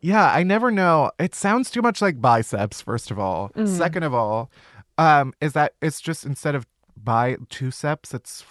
Yeah, 0.00 0.32
I 0.32 0.44
never 0.44 0.70
know. 0.70 1.10
It 1.18 1.34
sounds 1.34 1.68
too 1.70 1.82
much 1.82 2.00
like 2.00 2.20
biceps, 2.20 2.80
first 2.80 3.10
of 3.10 3.18
all. 3.18 3.50
Second 3.64 4.04
of 4.04 4.14
all, 4.14 4.52
um, 4.98 5.32
is 5.40 5.52
that 5.54 5.72
it's 5.82 6.00
just 6.00 6.24
instead 6.24 6.54
of 6.54 6.64
by 6.96 7.36
two 7.48 7.70
seps, 7.70 8.14
it's 8.14 8.44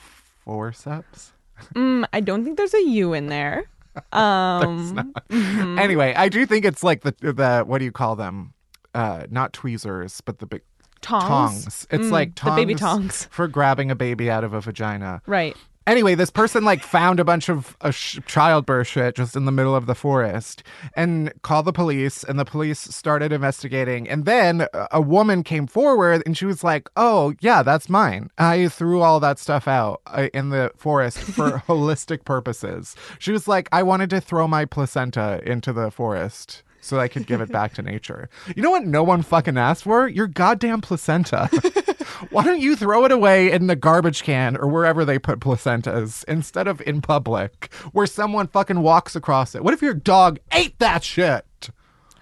forceps? 0.47 1.33
Mm, 1.75 2.07
I 2.13 2.21
don't 2.21 2.43
think 2.45 2.55
there's 2.57 2.73
a 2.73 2.83
U 2.83 3.13
in 3.13 3.27
there. 3.27 3.65
Um, 4.13 5.13
Anyway, 5.31 6.13
I 6.15 6.29
do 6.29 6.45
think 6.45 6.65
it's 6.65 6.83
like 6.83 7.01
the 7.01 7.15
the 7.19 7.63
what 7.65 7.79
do 7.79 7.85
you 7.85 7.91
call 7.91 8.15
them? 8.15 8.53
Uh 8.93 9.25
not 9.31 9.53
tweezers, 9.53 10.21
but 10.21 10.37
the 10.39 10.45
big 10.45 10.61
tongs. 11.01 11.63
tongs. 11.63 11.87
It's 11.89 12.05
Mm, 12.05 12.11
like 12.11 12.29
the 12.35 12.41
tongs 12.41 12.55
baby 12.55 12.75
tongs. 12.75 13.27
for 13.31 13.47
grabbing 13.47 13.89
a 13.89 13.95
baby 13.95 14.29
out 14.29 14.43
of 14.43 14.53
a 14.53 14.61
vagina. 14.61 15.21
Right. 15.25 15.57
Anyway, 15.87 16.15
this 16.15 16.29
person 16.29 16.65
like 16.65 16.83
found 16.83 17.17
a 17.17 17.23
bunch 17.23 17.47
of 17.47 17.77
uh, 17.79 17.91
sh- 17.91 18.19
childbirth 18.27 18.87
shit 18.87 19.15
just 19.15 19.37
in 19.37 19.45
the 19.45 19.53
middle 19.53 19.73
of 19.73 19.85
the 19.85 19.95
forest 19.95 20.61
and 20.97 21.31
called 21.43 21.63
the 21.65 21.71
police, 21.71 22.25
and 22.25 22.37
the 22.37 22.43
police 22.43 22.79
started 22.79 23.31
investigating. 23.31 24.07
And 24.09 24.25
then 24.25 24.67
a- 24.91 25.01
woman 25.01 25.43
came 25.43 25.65
forward 25.65 26.23
and 26.25 26.37
she 26.37 26.45
was 26.45 26.61
like, 26.61 26.89
"Oh, 26.97 27.33
yeah, 27.39 27.63
that's 27.63 27.87
mine. 27.87 28.29
I 28.37 28.67
threw 28.67 29.01
all 29.01 29.21
that 29.21 29.39
stuff 29.39 29.65
out 29.65 30.01
uh, 30.07 30.27
in 30.33 30.49
the 30.49 30.71
forest 30.75 31.19
for 31.19 31.51
holistic 31.67 32.25
purposes." 32.25 32.95
She 33.17 33.31
was 33.31 33.47
like, 33.47 33.69
"I 33.71 33.81
wanted 33.81 34.09
to 34.09 34.19
throw 34.19 34.45
my 34.45 34.65
placenta 34.65 35.41
into 35.45 35.71
the 35.71 35.89
forest." 35.89 36.63
So 36.87 36.99
I 36.99 37.07
could 37.07 37.27
give 37.27 37.41
it 37.41 37.51
back 37.51 37.73
to 37.75 37.81
nature. 37.81 38.29
You 38.55 38.63
know 38.63 38.71
what 38.71 38.85
no 38.85 39.03
one 39.03 39.21
fucking 39.21 39.57
asked 39.57 39.83
for? 39.83 40.07
Your 40.07 40.27
goddamn 40.27 40.81
placenta. 40.81 41.47
Why 42.31 42.43
don't 42.43 42.61
you 42.61 42.75
throw 42.75 43.05
it 43.05 43.11
away 43.11 43.51
in 43.51 43.67
the 43.67 43.75
garbage 43.75 44.23
can 44.23 44.55
or 44.57 44.67
wherever 44.67 45.05
they 45.05 45.19
put 45.19 45.39
placentas 45.39 46.23
instead 46.27 46.67
of 46.67 46.81
in 46.81 47.01
public 47.01 47.71
where 47.91 48.07
someone 48.07 48.47
fucking 48.47 48.81
walks 48.81 49.15
across 49.15 49.53
it? 49.53 49.63
What 49.63 49.73
if 49.73 49.81
your 49.81 49.93
dog 49.93 50.39
ate 50.51 50.79
that 50.79 51.03
shit? 51.03 51.45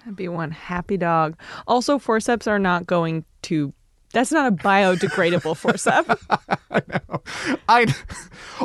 That'd 0.00 0.16
be 0.16 0.28
one 0.28 0.50
happy 0.50 0.96
dog. 0.96 1.36
Also, 1.66 1.98
forceps 1.98 2.46
are 2.46 2.58
not 2.58 2.86
going 2.86 3.24
to. 3.42 3.72
That's 4.12 4.32
not 4.32 4.52
a 4.52 4.56
biodegradable 4.56 5.56
forceps. 5.56 6.24
I 6.70 6.82
know. 6.88 7.22
I 7.68 7.94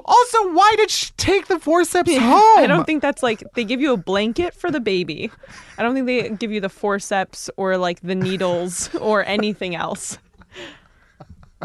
also 0.05 0.51
why 0.53 0.73
did 0.77 0.89
she 0.89 1.11
take 1.17 1.47
the 1.47 1.59
forceps 1.59 2.15
home? 2.17 2.59
I 2.59 2.67
don't 2.67 2.85
think 2.85 3.01
that's 3.01 3.23
like 3.23 3.43
they 3.55 3.63
give 3.63 3.81
you 3.81 3.93
a 3.93 3.97
blanket 3.97 4.53
for 4.53 4.71
the 4.71 4.79
baby. 4.79 5.31
I 5.77 5.83
don't 5.83 5.93
think 5.93 6.07
they 6.07 6.29
give 6.29 6.51
you 6.51 6.61
the 6.61 6.69
forceps 6.69 7.49
or 7.57 7.77
like 7.77 7.99
the 8.01 8.15
needles 8.15 8.93
or 8.95 9.25
anything 9.25 9.75
else. 9.75 10.17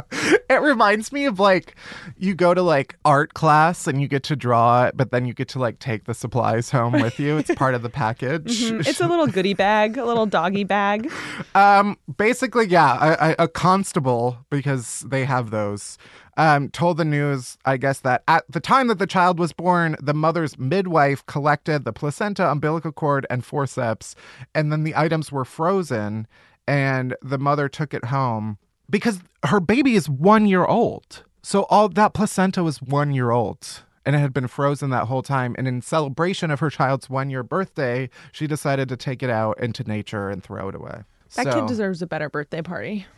it 0.50 0.61
reminds 0.61 1.12
me 1.12 1.26
of 1.26 1.38
like 1.38 1.75
you 2.17 2.35
go 2.35 2.55
to 2.55 2.62
like 2.62 2.97
art 3.05 3.35
class 3.35 3.87
and 3.87 4.00
you 4.00 4.09
get 4.09 4.23
to 4.25 4.37
draw 4.37 4.85
it, 4.85 4.97
but 4.97 5.11
then 5.11 5.26
you 5.26 5.35
get 5.35 5.49
to 5.49 5.59
like 5.59 5.79
take 5.79 6.05
the 6.05 6.15
supplies 6.15 6.71
home 6.71 6.93
with 6.93 7.19
you. 7.19 7.37
It's 7.37 7.55
part 7.55 7.75
of 7.75 7.83
the 7.83 7.91
package. 8.05 8.71
It's 8.87 9.00
a 9.00 9.09
little 9.09 9.26
goodie 9.26 9.55
bag, 9.55 9.97
a 9.97 10.05
little 10.05 10.26
doggy 10.26 10.65
bag. 10.65 11.11
Um, 11.55 11.99
basically, 12.17 12.67
yeah, 12.69 12.99
a, 13.00 13.31
a, 13.31 13.45
a 13.45 13.49
constable 13.49 14.38
because 14.50 15.00
they 15.09 15.25
have 15.25 15.50
those. 15.50 15.99
Um, 16.38 16.69
told 16.69 16.99
the 16.99 17.05
news, 17.05 17.57
I 17.65 17.79
guess, 17.79 18.00
that 18.00 18.23
at 18.29 18.45
the 18.49 18.61
time 18.61 18.88
that 18.88 18.99
the 18.99 19.07
child 19.07 19.38
was 19.38 19.53
born, 19.53 19.97
the 20.00 20.12
mother's 20.12 20.59
midwife 20.59 21.25
collected 21.25 21.85
the 21.85 21.95
placenta, 21.95 22.50
umbilical 22.50 22.93
cord, 22.93 23.26
and 23.31 23.43
forceps, 23.43 24.15
and 24.55 24.71
then 24.71 24.85
the 24.85 24.95
items 24.95 25.33
were 25.33 25.47
frozen, 25.47 26.26
and 26.69 27.17
the 27.23 27.38
mother 27.38 27.69
took 27.71 27.95
it 27.95 28.07
home 28.07 28.59
because 28.90 29.21
her 29.45 29.61
baby 29.61 29.95
is 29.95 30.09
one 30.09 30.47
year 30.47 30.64
old. 30.64 31.25
So 31.43 31.62
all 31.71 31.88
that 31.90 32.12
placenta 32.14 32.62
was 32.64 32.83
one 32.83 33.12
year 33.12 33.31
old. 33.31 33.83
And 34.05 34.14
it 34.14 34.21
had 34.21 34.33
been 34.33 34.47
frozen 34.47 34.90
that 34.90 35.07
whole 35.07 35.23
time. 35.23 35.55
And 35.59 35.66
in 35.66 35.83
celebration 35.83 36.50
of 36.52 36.61
her 36.61 36.71
child's 36.71 37.11
one 37.11 37.28
year 37.28 37.43
birthday, 37.43 38.09
she 38.31 38.47
decided 38.47 38.88
to 38.90 38.97
take 38.97 39.21
it 39.23 39.31
out 39.31 39.59
into 39.61 39.83
nature 39.83 40.28
and 40.31 40.43
throw 40.43 40.69
it 40.69 40.75
away. 40.76 41.02
That 41.35 41.47
So- 41.47 41.52
kid 41.61 41.66
deserves 41.66 42.02
a 42.02 42.07
better 42.07 42.28
birthday 42.31 42.62
party. 42.62 43.07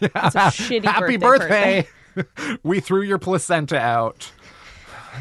It's 0.00 0.34
a 0.34 0.50
shitty 0.50 0.84
Happy 0.84 1.16
birthday. 1.16 1.86
birthday! 2.14 2.56
we 2.62 2.80
threw 2.80 3.02
your 3.02 3.18
placenta 3.18 3.78
out. 3.78 4.30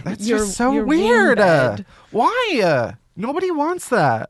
That's 0.03 0.27
Your- 0.27 0.39
just 0.39 0.58
so 0.58 0.84
weird. 0.84 1.39
Uh, 1.39 1.77
why? 2.12 2.62
Uh, 2.63 2.94
nobody 3.15 3.50
wants 3.51 3.89
that. 3.89 4.30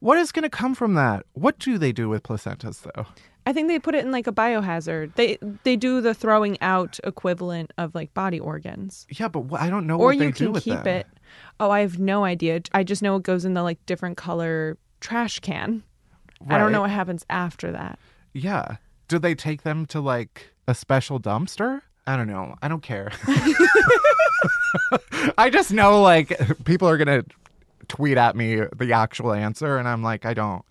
What 0.00 0.18
is 0.18 0.30
going 0.32 0.42
to 0.42 0.50
come 0.50 0.74
from 0.74 0.94
that? 0.94 1.24
What 1.34 1.58
do 1.58 1.78
they 1.78 1.92
do 1.92 2.08
with 2.08 2.22
placentas, 2.24 2.82
though? 2.82 3.06
I 3.44 3.52
think 3.52 3.68
they 3.68 3.78
put 3.78 3.94
it 3.94 4.04
in 4.04 4.12
like 4.12 4.26
a 4.26 4.32
biohazard. 4.32 5.14
They 5.16 5.38
they 5.64 5.76
do 5.76 6.00
the 6.00 6.14
throwing 6.14 6.60
out 6.60 7.00
equivalent 7.04 7.72
of 7.78 7.94
like 7.94 8.14
body 8.14 8.38
organs. 8.38 9.06
Yeah, 9.10 9.28
but 9.28 9.42
wh- 9.50 9.60
I 9.62 9.68
don't 9.68 9.86
know 9.86 9.98
or 9.98 10.06
what 10.06 10.18
they 10.18 10.26
you 10.26 10.32
do 10.32 10.52
can 10.52 10.60
keep 10.60 10.86
it. 10.86 11.06
Oh, 11.58 11.70
I 11.70 11.80
have 11.80 11.98
no 11.98 12.24
idea. 12.24 12.60
I 12.72 12.84
just 12.84 13.02
know 13.02 13.16
it 13.16 13.22
goes 13.24 13.44
in 13.44 13.54
the 13.54 13.62
like 13.62 13.84
different 13.86 14.16
color 14.16 14.78
trash 15.00 15.40
can. 15.40 15.82
I 16.48 16.58
don't 16.58 16.72
know 16.72 16.80
what 16.82 16.90
happens 16.90 17.24
after 17.30 17.70
that. 17.72 17.98
Yeah. 18.32 18.76
Do 19.08 19.18
they 19.18 19.34
take 19.34 19.62
them 19.62 19.86
to 19.86 20.00
like 20.00 20.52
a 20.66 20.74
special 20.74 21.20
dumpster? 21.20 21.82
I 22.06 22.16
don't 22.16 22.26
know. 22.26 22.56
I 22.62 22.68
don't 22.68 22.82
care. 22.82 23.12
I 25.38 25.50
just 25.50 25.72
know 25.72 26.00
like 26.02 26.36
people 26.64 26.88
are 26.88 26.96
going 26.96 27.22
to 27.22 27.24
tweet 27.88 28.16
at 28.16 28.36
me 28.36 28.60
the 28.76 28.92
actual 28.92 29.32
answer 29.32 29.76
and 29.78 29.86
I'm 29.88 30.02
like 30.02 30.24
I 30.24 30.34
don't. 30.34 30.64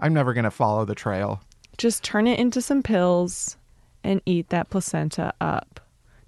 I'm 0.00 0.12
never 0.14 0.32
going 0.32 0.44
to 0.44 0.50
follow 0.50 0.84
the 0.84 0.94
trail. 0.94 1.40
Just 1.78 2.02
turn 2.02 2.26
it 2.26 2.38
into 2.38 2.60
some 2.60 2.82
pills 2.82 3.56
and 4.04 4.20
eat 4.26 4.48
that 4.50 4.70
placenta 4.70 5.32
up. 5.40 5.80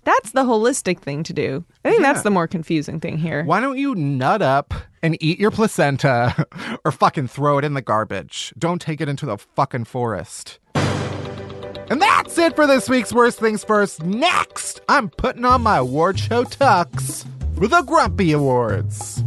That's 0.05 0.33
the 0.33 0.43
holistic 0.45 0.99
thing 1.01 1.23
to 1.25 1.33
do. 1.33 1.65
I 1.85 1.91
think 1.91 2.03
Yeah. 2.03 2.13
that's 2.13 2.23
the 2.25 2.31
more 2.31 2.47
confusing 2.47 3.01
thing 3.01 3.17
here. 3.19 3.43
Why 3.45 3.61
don't 3.61 3.79
you 3.79 3.95
nut 3.95 4.43
up 4.43 4.75
and 5.03 5.17
eat 5.23 5.39
your 5.41 5.51
placenta 5.51 6.47
or 6.85 6.93
fucking 6.93 7.29
throw 7.29 7.59
it 7.59 7.65
in 7.65 7.75
the 7.75 7.81
garbage? 7.83 8.53
Don't 8.59 8.81
take 8.83 9.01
it 9.01 9.09
into 9.09 9.25
the 9.27 9.39
fucking 9.39 9.85
forest. 9.85 10.59
And 10.75 12.01
that's 12.01 12.39
it 12.39 12.55
for 12.57 12.67
this 12.67 12.89
week's 12.89 13.13
Worst 13.13 13.39
Things 13.39 13.63
First. 13.65 14.03
Next, 14.03 14.81
I'm 14.89 15.09
putting 15.11 15.45
on 15.45 15.63
my 15.63 15.79
award 15.79 16.19
show 16.19 16.45
tux 16.45 17.27
for 17.57 17.67
the 17.69 17.83
Grumpy 17.83 18.33
Awards. 18.33 19.23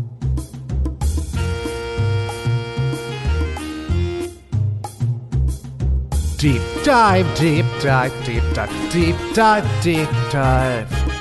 Deep 6.37 6.61
dive, 6.83 7.25
deep 7.35 7.65
dive, 7.81 8.13
deep 8.23 8.43
dive, 8.53 8.91
deep 8.91 9.15
dive, 9.33 9.83
deep 9.83 10.07
dive. 10.31 11.16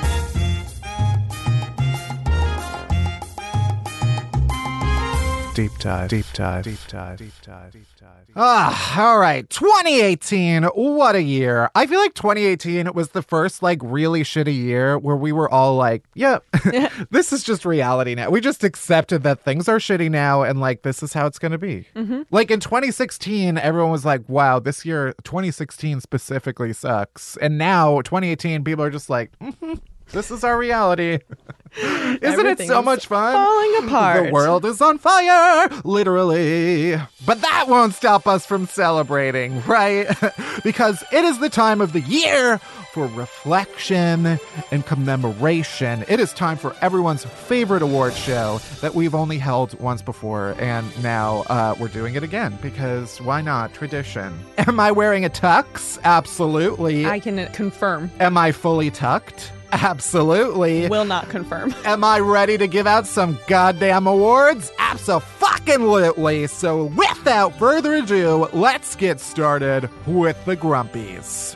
Deep 5.57 5.71
dive, 5.79 6.09
deep 6.09 6.25
dive, 6.33 6.63
deep 6.65 6.77
dive, 6.87 7.17
deep 7.17 7.31
dive, 7.41 7.71
deep 7.71 7.87
dive. 7.99 8.27
Ah, 8.35 9.01
all 9.01 9.17
right. 9.17 9.49
2018. 9.49 10.65
What 10.65 11.15
a 11.15 11.23
year. 11.23 11.71
I 11.73 11.87
feel 11.87 11.99
like 11.99 12.13
2018 12.13 12.93
was 12.93 13.09
the 13.09 13.23
first 13.23 13.63
like 13.63 13.79
really 13.81 14.21
shitty 14.21 14.53
year 14.55 14.99
where 14.99 15.15
we 15.15 15.31
were 15.31 15.49
all 15.49 15.75
like, 15.75 16.03
yeah, 16.13 16.37
this 17.09 17.33
is 17.33 17.41
just 17.41 17.65
reality 17.65 18.13
now. 18.13 18.29
We 18.29 18.39
just 18.39 18.63
accepted 18.63 19.23
that 19.23 19.43
things 19.43 19.67
are 19.67 19.79
shitty 19.79 20.11
now 20.11 20.43
and 20.43 20.59
like 20.59 20.83
this 20.83 21.01
is 21.01 21.13
how 21.13 21.25
it's 21.25 21.39
going 21.39 21.53
to 21.53 21.57
be. 21.57 21.87
Like 22.29 22.51
in 22.51 22.59
2016, 22.59 23.57
everyone 23.57 23.89
was 23.89 24.05
like, 24.05 24.29
wow, 24.29 24.59
this 24.59 24.85
year, 24.85 25.15
2016 25.23 26.01
specifically 26.01 26.71
sucks. 26.71 27.35
And 27.37 27.57
now, 27.57 28.01
2018, 28.01 28.63
people 28.63 28.83
are 28.83 28.91
just 28.91 29.09
like, 29.09 29.31
"Mhm, 29.41 29.81
This 30.11 30.31
is 30.31 30.43
our 30.43 30.57
reality. 30.57 31.19
Isn't 31.77 32.47
it 32.47 32.59
so 32.65 32.81
much 32.81 33.07
fun? 33.07 33.33
falling 33.33 33.87
apart. 33.87 34.25
The 34.25 34.31
world 34.31 34.65
is 34.65 34.81
on 34.81 34.97
fire, 34.97 35.69
literally. 35.83 36.95
But 37.25 37.41
that 37.41 37.65
won't 37.67 37.93
stop 37.93 38.25
us 38.25 38.45
from 38.45 38.65
celebrating, 38.67 39.61
right? 39.65 40.07
because 40.63 41.03
it 41.11 41.23
is 41.23 41.39
the 41.39 41.49
time 41.49 41.81
of 41.81 41.93
the 41.93 42.01
year 42.01 42.57
for 42.93 43.05
reflection 43.07 44.39
and 44.71 44.85
commemoration. 44.87 46.03
It 46.07 46.19
is 46.19 46.33
time 46.33 46.57
for 46.57 46.75
everyone's 46.81 47.25
favorite 47.25 47.83
award 47.83 48.13
show 48.15 48.59
that 48.81 48.95
we've 48.95 49.13
only 49.13 49.37
held 49.37 49.79
once 49.79 50.01
before, 50.01 50.55
and 50.57 51.03
now 51.03 51.43
uh, 51.47 51.75
we're 51.79 51.89
doing 51.89 52.15
it 52.15 52.23
again 52.23 52.57
because 52.61 53.21
why 53.21 53.41
not? 53.41 53.73
Tradition. 53.73 54.39
Am 54.57 54.79
I 54.79 54.91
wearing 54.91 55.25
a 55.25 55.29
tux? 55.29 55.99
Absolutely. 56.03 57.05
I 57.05 57.19
can 57.19 57.45
confirm. 57.53 58.09
Am 58.19 58.37
I 58.37 58.51
fully 58.51 58.89
tucked? 58.89 59.51
Absolutely. 59.71 60.87
Will 60.87 61.05
not 61.05 61.29
confirm. 61.29 61.75
Am 61.85 62.03
I 62.03 62.19
ready 62.19 62.57
to 62.57 62.67
give 62.67 62.87
out 62.87 63.05
some 63.07 63.37
goddamn 63.47 64.07
awards? 64.07 64.71
Absolutely. 64.79 66.47
So, 66.47 66.85
without 66.85 67.57
further 67.59 67.95
ado, 67.95 68.47
let's 68.53 68.95
get 68.95 69.19
started 69.19 69.89
with 70.05 70.43
the 70.45 70.55
Grumpies. 70.55 71.55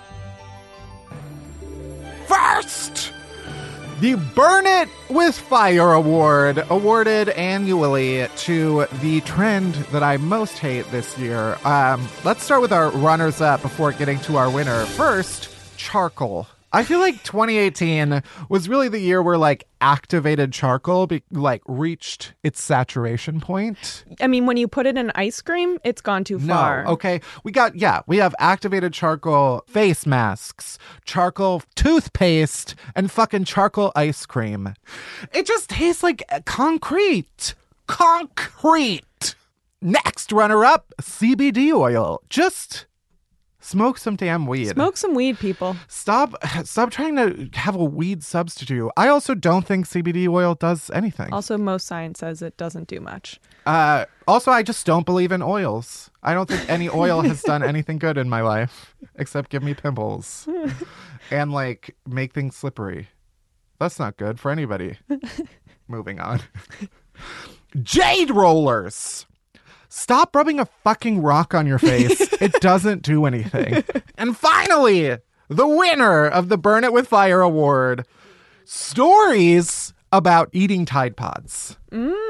First, 2.28 3.14
the 4.00 4.16
Burn 4.16 4.66
It 4.66 4.90
with 5.10 5.38
Fire 5.38 5.94
Award, 5.94 6.64
awarded 6.70 7.30
annually 7.30 8.28
to 8.38 8.86
the 9.02 9.22
trend 9.22 9.76
that 9.92 10.04
I 10.04 10.18
most 10.18 10.58
hate 10.58 10.90
this 10.92 11.18
year. 11.18 11.58
Um, 11.66 12.08
let's 12.24 12.44
start 12.44 12.62
with 12.62 12.72
our 12.72 12.90
runners 12.92 13.42
up 13.42 13.62
before 13.62 13.92
getting 13.92 14.20
to 14.22 14.38
our 14.38 14.50
winner. 14.50 14.86
First, 14.86 15.50
charcoal. 15.78 16.48
I 16.74 16.84
feel 16.84 17.00
like 17.00 17.22
2018 17.24 18.24
was 18.50 18.70
really 18.70 18.88
the 18.88 19.00
year 19.00 19.22
where 19.22 19.38
like 19.38 19.68
activated 19.82 20.54
charcoal 20.54 21.08
be- 21.08 21.24
like 21.32 21.62
reached 21.66 22.34
its 22.44 22.62
saturation 22.62 23.42
point. 23.42 24.06
I 24.22 24.28
mean, 24.28 24.46
when 24.46 24.58
you 24.58 24.68
put 24.68 24.86
it 24.86 24.98
in 24.98 25.12
ice 25.16 25.42
cream, 25.42 25.80
it's 25.84 26.02
gone 26.02 26.24
too 26.24 26.40
far. 26.40 26.84
No, 26.86 26.92
okay. 26.92 27.20
We 27.44 27.52
got 27.52 27.76
yeah, 27.76 28.02
we 28.08 28.18
have 28.18 28.34
activated 28.40 28.94
charcoal 28.94 29.64
face 29.68 30.06
masks, 30.06 30.78
charcoal 31.04 31.64
toothpaste, 31.76 32.76
and 32.96 33.12
fucking 33.12 33.46
charcoal 33.46 33.92
ice 33.96 34.26
cream. 34.26 34.74
It 35.34 35.46
just 35.46 35.70
tastes 35.70 36.04
like 36.04 36.24
uh, 36.32 36.40
concrete. 36.46 37.54
Concrete. 37.88 39.36
Next 39.82 40.32
runner 40.32 40.64
up, 40.64 40.94
CBD 41.02 41.74
oil. 41.74 42.22
Just 42.30 42.86
smoke 43.62 43.98
some 43.98 44.16
damn 44.16 44.46
weed. 44.46 44.70
Smoke 44.70 44.98
some 44.98 45.14
weed, 45.14 45.40
people. 45.40 45.76
Stop 45.88 46.36
stop 46.66 46.92
trying 46.92 47.16
to 47.16 47.50
have 47.58 47.76
a 47.76 47.84
weed 47.84 48.24
substitute. 48.24 48.92
I 48.98 49.08
also 49.08 49.34
don't 49.34 49.66
think 49.66 49.88
CBD 49.88 50.28
oil 50.28 50.56
does 50.56 50.90
anything. 50.92 51.32
Also, 51.32 51.58
most 51.58 51.88
science 51.88 52.20
says 52.20 52.42
it 52.42 52.58
doesn't 52.58 52.88
do 52.88 53.00
much. 53.00 53.40
Uh, 53.66 54.06
also, 54.28 54.52
I 54.52 54.64
just 54.64 54.86
don't 54.86 55.06
believe 55.06 55.32
in 55.32 55.42
oils. 55.42 56.10
I 56.24 56.34
don't 56.34 56.50
think 56.50 56.70
any 56.70 56.90
oil 56.90 57.22
has 57.22 57.42
done 57.44 57.64
anything 57.64 57.98
good 58.00 58.18
in 58.18 58.30
my 58.30 58.42
life 58.42 58.96
except 59.16 59.50
give 59.50 59.64
me 59.64 59.74
pimples 59.74 60.48
and 61.32 61.52
like 61.52 61.96
make 62.08 62.34
things 62.34 62.56
slippery. 62.56 63.08
That's 63.80 63.98
not 63.98 64.18
good 64.18 64.40
for 64.40 64.52
anybody. 64.52 64.98
Moving 65.88 66.20
on. 66.20 66.42
Jade 67.82 68.30
rollers. 68.30 69.26
Stop 69.94 70.34
rubbing 70.34 70.58
a 70.58 70.66
fucking 70.86 71.22
rock 71.22 71.54
on 71.54 71.68
your 71.68 71.78
face. 71.78 72.22
it 72.42 72.54
doesn't 72.62 73.02
do 73.02 73.26
anything. 73.26 73.84
And 74.18 74.38
finally, 74.38 75.18
the 75.50 75.68
winner 75.68 76.26
of 76.28 76.48
the 76.48 76.58
Burn 76.58 76.86
It 76.86 76.94
with 76.94 77.10
Fire 77.10 77.42
Award 77.42 78.08
stories 78.64 79.94
about 80.14 80.50
eating 80.54 80.86
Tide 80.86 81.18
Pods. 81.18 81.78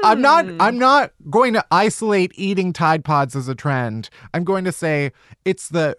I'm 0.02 0.20
not 0.20 0.44
mm. 0.44 0.56
I'm 0.58 0.76
not 0.76 1.12
going 1.30 1.52
to 1.52 1.64
isolate 1.70 2.32
eating 2.34 2.72
Tide 2.72 3.04
Pods 3.04 3.36
as 3.36 3.46
a 3.46 3.54
trend. 3.54 4.10
I'm 4.34 4.42
going 4.42 4.64
to 4.64 4.72
say 4.72 5.12
it's 5.44 5.68
the 5.68 5.96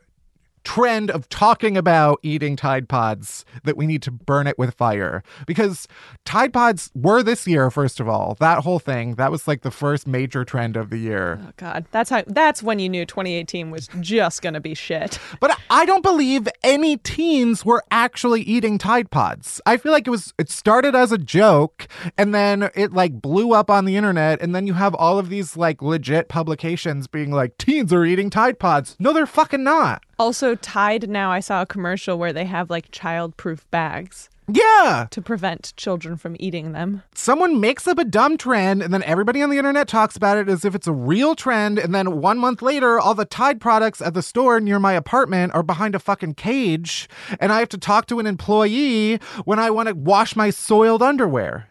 trend 0.63 1.11
of 1.11 1.27
talking 1.29 1.77
about 1.77 2.19
eating 2.23 2.55
Tide 2.55 2.87
Pods 2.89 3.45
that 3.63 3.77
we 3.77 3.85
need 3.85 4.01
to 4.03 4.11
burn 4.11 4.47
it 4.47 4.57
with 4.57 4.73
fire. 4.73 5.23
Because 5.45 5.87
Tide 6.25 6.53
Pods 6.53 6.91
were 6.95 7.23
this 7.23 7.47
year, 7.47 7.69
first 7.69 7.99
of 7.99 8.07
all. 8.07 8.35
That 8.39 8.59
whole 8.59 8.79
thing, 8.79 9.15
that 9.15 9.31
was 9.31 9.47
like 9.47 9.61
the 9.61 9.71
first 9.71 10.07
major 10.07 10.43
trend 10.45 10.77
of 10.77 10.89
the 10.89 10.97
year. 10.97 11.39
Oh 11.43 11.51
God, 11.57 11.85
that's 11.91 12.09
how. 12.09 12.23
That's 12.27 12.63
when 12.63 12.79
you 12.79 12.89
knew 12.89 13.05
2018 13.05 13.71
was 13.71 13.89
just 13.99 14.41
gonna 14.41 14.61
be 14.61 14.73
shit. 14.73 15.19
But 15.39 15.59
I 15.69 15.85
don't 15.85 16.03
believe 16.03 16.47
any 16.63 16.95
teens 16.95 17.65
were 17.65 17.83
actually 17.91 18.41
eating 18.43 18.77
Tide 18.77 19.11
Pods. 19.11 19.59
I 19.65 19.75
feel 19.75 19.91
like 19.91 20.07
it 20.07 20.11
was 20.11 20.33
it 20.37 20.49
started 20.49 20.95
as 20.95 21.11
a 21.11 21.17
joke 21.17 21.87
and 22.17 22.33
then 22.33 22.69
it 22.75 22.93
like 22.93 23.21
blew 23.21 23.53
up 23.53 23.69
on 23.69 23.83
the 23.83 23.97
internet 23.97 24.41
and 24.41 24.55
then 24.55 24.67
you 24.67 24.73
have 24.73 24.95
all 24.95 25.19
of 25.19 25.29
these 25.29 25.57
like 25.57 25.81
legit 25.81 26.29
publications 26.29 27.07
being 27.07 27.31
like 27.31 27.57
teens 27.57 27.91
are 27.91 28.05
eating 28.05 28.29
Tide 28.29 28.57
Pods. 28.57 28.95
No, 28.99 29.11
they're 29.11 29.25
fucking 29.25 29.63
not. 29.63 30.03
Also, 30.19 30.55
Tide 30.55 31.09
now 31.09 31.31
I 31.31 31.39
saw 31.39 31.61
a 31.61 31.65
commercial 31.65 32.17
where 32.17 32.33
they 32.33 32.45
have 32.45 32.69
like 32.69 32.91
child-proof 32.91 33.69
bags 33.71 34.29
Yeah. 34.47 35.07
to 35.09 35.21
prevent 35.21 35.73
children 35.77 36.17
from 36.17 36.35
eating 36.39 36.73
them. 36.73 37.01
Someone 37.15 37.59
makes 37.59 37.87
up 37.87 37.97
a 37.97 38.03
dumb 38.03 38.37
trend 38.37 38.83
and 38.83 38.93
then 38.93 39.03
everybody 39.03 39.41
on 39.41 39.49
the 39.49 39.57
internet 39.57 39.87
talks 39.87 40.15
about 40.15 40.37
it 40.37 40.49
as 40.49 40.65
if 40.65 40.75
it's 40.75 40.87
a 40.87 40.91
real 40.93 41.33
trend 41.33 41.79
and 41.79 41.95
then 41.95 42.19
1 42.19 42.37
month 42.37 42.61
later 42.61 42.99
all 42.99 43.15
the 43.15 43.25
Tide 43.25 43.59
products 43.59 44.01
at 44.01 44.13
the 44.13 44.21
store 44.21 44.59
near 44.59 44.79
my 44.79 44.93
apartment 44.93 45.53
are 45.55 45.63
behind 45.63 45.95
a 45.95 45.99
fucking 45.99 46.35
cage 46.35 47.09
and 47.39 47.51
I 47.51 47.59
have 47.59 47.69
to 47.69 47.77
talk 47.77 48.05
to 48.07 48.19
an 48.19 48.27
employee 48.27 49.17
when 49.45 49.59
I 49.59 49.71
want 49.71 49.87
to 49.89 49.95
wash 49.95 50.35
my 50.35 50.49
soiled 50.51 51.01
underwear. 51.01 51.69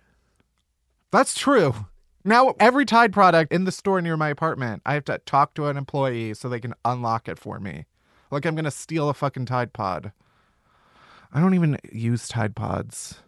That's 1.11 1.39
true. 1.39 1.75
Now, 2.25 2.55
every 2.59 2.87
Tide 2.87 3.13
product 3.13 3.53
in 3.53 3.65
the 3.65 3.73
store 3.73 4.01
near 4.01 4.17
my 4.17 4.29
apartment, 4.31 4.81
I 4.87 4.95
have 4.95 5.05
to 5.07 5.19
talk 5.19 5.55
to 5.55 5.67
an 5.67 5.77
employee 5.77 6.35
so 6.35 6.49
they 6.49 6.61
can 6.61 6.75
unlock 6.85 7.29
it 7.29 7.39
for 7.39 7.61
me. 7.61 7.85
Like 8.33 8.47
I'm 8.47 8.55
going 8.57 8.65
to 8.65 8.71
steal 8.73 9.09
a 9.09 9.15
fucking 9.15 9.47
Tide 9.47 9.73
Pod. 9.73 10.11
I 11.33 11.41
don't 11.41 11.55
even 11.55 11.79
use 11.93 12.27
Tide 12.29 12.57
Pods. 12.57 13.21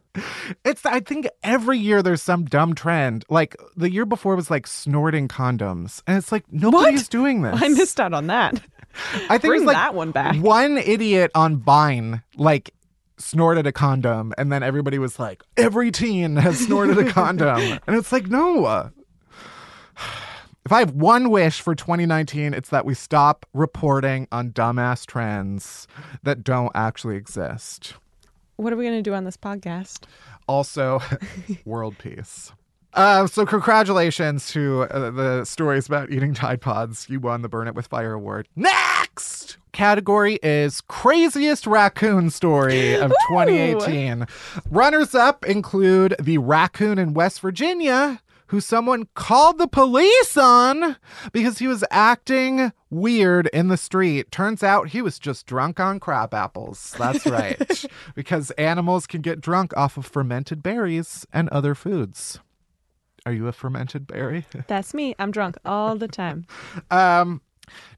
It's 0.64 0.87
I 0.87 1.01
think 1.01 1.29
every 1.43 1.79
year 1.79 2.01
there's 2.03 2.23
some 2.23 2.45
dumb 2.45 2.75
trend. 2.75 3.25
Like 3.29 3.57
the 3.77 3.90
year 3.90 4.07
before 4.07 4.37
was 4.37 4.51
like 4.51 4.67
snorting 4.67 5.27
condoms. 5.29 6.03
And 6.07 6.17
it's 6.17 6.31
like 6.33 6.45
nobody's 6.53 7.03
What? 7.03 7.11
doing 7.11 7.43
this. 7.43 7.61
I 7.62 7.69
missed 7.69 7.99
out 8.01 8.12
on 8.14 8.29
that. 8.29 8.55
I 9.29 9.38
think 9.38 9.45
it 9.45 9.49
was 9.51 9.59
Bring 9.59 9.64
like 9.67 9.77
that 9.77 9.95
one 9.95 10.12
back. 10.12 10.37
One 10.37 10.79
idiot 10.79 11.33
on 11.35 11.57
Vine 11.59 12.23
like 12.37 12.73
snorted 13.19 13.67
a 13.67 13.73
condom 13.73 14.33
and 14.38 14.53
then 14.53 14.62
everybody 14.62 14.99
was 14.99 15.19
like 15.19 15.43
every 15.57 15.90
teen 15.90 16.37
has 16.37 16.59
snorted 16.61 16.97
a 16.99 17.05
condom. 17.12 17.61
And 17.87 17.97
it's 17.97 18.12
like 18.12 18.29
no. 18.29 18.90
If 20.64 20.72
I 20.72 20.79
have 20.79 20.92
one 20.92 21.31
wish 21.31 21.61
for 21.61 21.74
2019, 21.74 22.55
it's 22.55 22.70
that 22.70 22.87
we 22.87 22.94
stop 22.94 23.44
reporting 23.53 24.27
on 24.33 24.50
dumbass 24.50 25.05
trends 25.05 25.87
that 26.22 26.42
don't 26.42 26.72
actually 26.74 27.16
exist. 27.16 27.94
What 28.57 28.72
are 28.72 28.77
we 28.77 28.85
gonna 28.85 29.03
do 29.03 29.14
on 29.14 29.24
this 29.24 29.37
podcast? 29.37 30.05
also 30.48 31.00
world 31.64 31.96
peace. 31.98 32.53
Uh, 32.92 33.27
so 33.27 33.44
congratulations 33.44 34.48
to 34.53 34.83
uh, 34.83 35.11
the 35.11 35.44
stories 35.44 35.87
about 35.87 36.12
eating 36.12 36.33
Tide 36.33 36.61
Pods. 36.61 37.07
You 37.11 37.18
won 37.18 37.42
the 37.42 37.48
Burn 37.48 37.66
It 37.66 37.74
with 37.74 37.88
Fire 37.88 38.12
award. 38.12 38.46
Next 38.55 39.57
category 39.72 40.38
is 40.44 40.81
craziest 40.83 41.66
raccoon 41.66 42.31
story 42.31 42.94
of 42.94 43.11
2018. 43.29 44.27
Runners 44.70 45.12
up 45.14 45.44
include 45.44 46.14
the 46.20 46.38
raccoon 46.38 46.98
in 46.98 47.14
West 47.14 47.40
Virginia 47.40 48.20
who 48.55 48.61
someone 48.61 49.09
called 49.14 49.59
the 49.59 49.67
police 49.67 50.37
on 50.37 50.95
because 51.33 51.59
he 51.59 51.67
was 51.67 51.83
acting 51.90 52.71
weird 52.88 53.49
in 53.53 53.67
the 53.67 53.77
street. 53.77 54.31
Turns 54.31 54.62
out 54.62 54.90
he 54.90 55.03
was 55.03 55.19
just 55.19 55.45
drunk 55.45 55.81
on 55.81 55.99
crab 55.99 56.33
apples. 56.33 56.95
That's 56.97 57.27
right. 57.38 57.85
because 58.14 58.53
animals 58.53 59.09
can 59.09 59.23
get 59.23 59.40
drunk 59.40 59.77
off 59.77 59.97
of 59.97 60.07
fermented 60.07 60.62
berries 60.62 61.27
and 61.33 61.49
other 61.49 61.75
foods. 61.75 62.38
Are 63.27 63.33
you 63.33 63.49
a 63.49 63.53
fermented 63.53 64.07
berry? 64.07 64.47
That's 64.69 64.95
me. 64.95 65.17
I'm 65.19 65.33
drunk 65.33 65.57
all 65.64 65.97
the 65.97 66.07
time. 66.07 66.47
Um, 66.93 67.40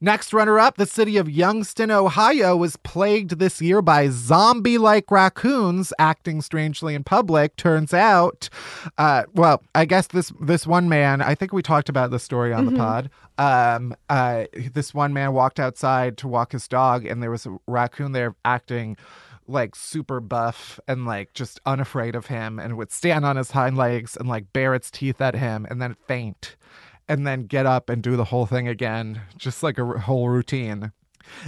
next 0.01 0.33
runner 0.33 0.59
up, 0.59 0.77
the 0.77 0.87
city 0.87 1.17
of 1.17 1.29
Youngstown, 1.29 1.91
Ohio, 1.91 2.57
was 2.57 2.77
plagued 2.77 3.39
this 3.39 3.61
year 3.61 3.83
by 3.83 4.09
zombie 4.09 4.79
like 4.79 5.11
raccoons 5.11 5.93
acting 5.99 6.41
strangely 6.43 6.95
in 6.95 7.05
public. 7.05 7.57
Turns 7.57 7.95
out, 7.95 8.49
uh, 8.99 9.25
well, 9.35 9.63
I 9.75 9.85
guess 9.85 10.09
this 10.09 10.33
this 10.41 10.67
one 10.67 10.89
man, 10.89 11.23
I 11.23 11.35
think 11.35 11.53
we 11.53 11.63
talked 11.63 11.89
about 11.89 12.11
this 12.11 12.23
story 12.23 12.53
on 12.53 12.67
the 12.67 12.73
pod. 12.73 13.11
Um, 13.39 13.95
uh, 14.09 14.45
this 14.73 14.95
one 14.95 15.13
man 15.13 15.33
walked 15.33 15.61
outside 15.61 16.17
to 16.19 16.29
walk 16.29 16.53
his 16.53 16.67
dog, 16.69 17.05
and 17.05 17.23
there 17.23 17.31
was 17.31 17.47
a 17.47 17.57
raccoon 17.67 18.13
there 18.13 18.35
acting 18.45 18.97
like 19.49 19.77
super 19.77 20.21
buff 20.21 20.81
and 20.89 21.07
like 21.07 21.33
just 21.33 21.61
unafraid 21.67 22.15
of 22.15 22.27
him 22.27 22.59
and 22.59 22.77
would 22.77 22.91
stand 22.91 23.25
on 23.25 23.37
his 23.37 23.53
hind 23.53 23.77
legs 23.77 24.17
and 24.17 24.29
like 24.29 24.53
bare 24.53 24.75
its 24.75 24.91
teeth 24.91 25.21
at 25.21 25.35
him 25.35 25.67
and 25.71 25.81
then 25.81 25.97
faint 26.07 26.57
and 27.09 27.27
then 27.27 27.47
get 27.47 27.67
up 27.67 27.89
and 27.89 28.03
do 28.03 28.17
the 28.17 28.25
whole 28.25 28.47
thing 28.47 28.69
again, 28.69 29.21
just 29.37 29.63
like 29.63 29.79
a 29.79 29.83
r- 29.83 29.99
whole 29.99 30.29
routine. 30.29 30.93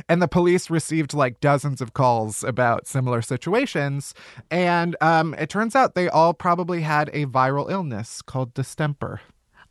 And 0.08 0.20
the 0.20 0.28
police 0.28 0.70
received 0.70 1.14
like 1.14 1.40
dozens 1.40 1.80
of 1.80 1.94
calls 1.94 2.42
about 2.42 2.86
similar 2.86 3.22
situations. 3.22 4.14
And 4.50 4.96
um, 5.00 5.34
it 5.34 5.48
turns 5.48 5.76
out 5.76 5.94
they 5.94 6.08
all 6.08 6.34
probably 6.34 6.82
had 6.82 7.10
a 7.12 7.26
viral 7.26 7.70
illness 7.70 8.22
called 8.22 8.54
distemper. 8.54 9.20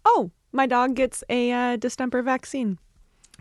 Oh, 0.06 0.32
my 0.52 0.66
dog 0.66 0.96
gets 0.96 1.24
a 1.30 1.52
uh, 1.52 1.76
distemper 1.76 2.22
vaccine. 2.22 2.80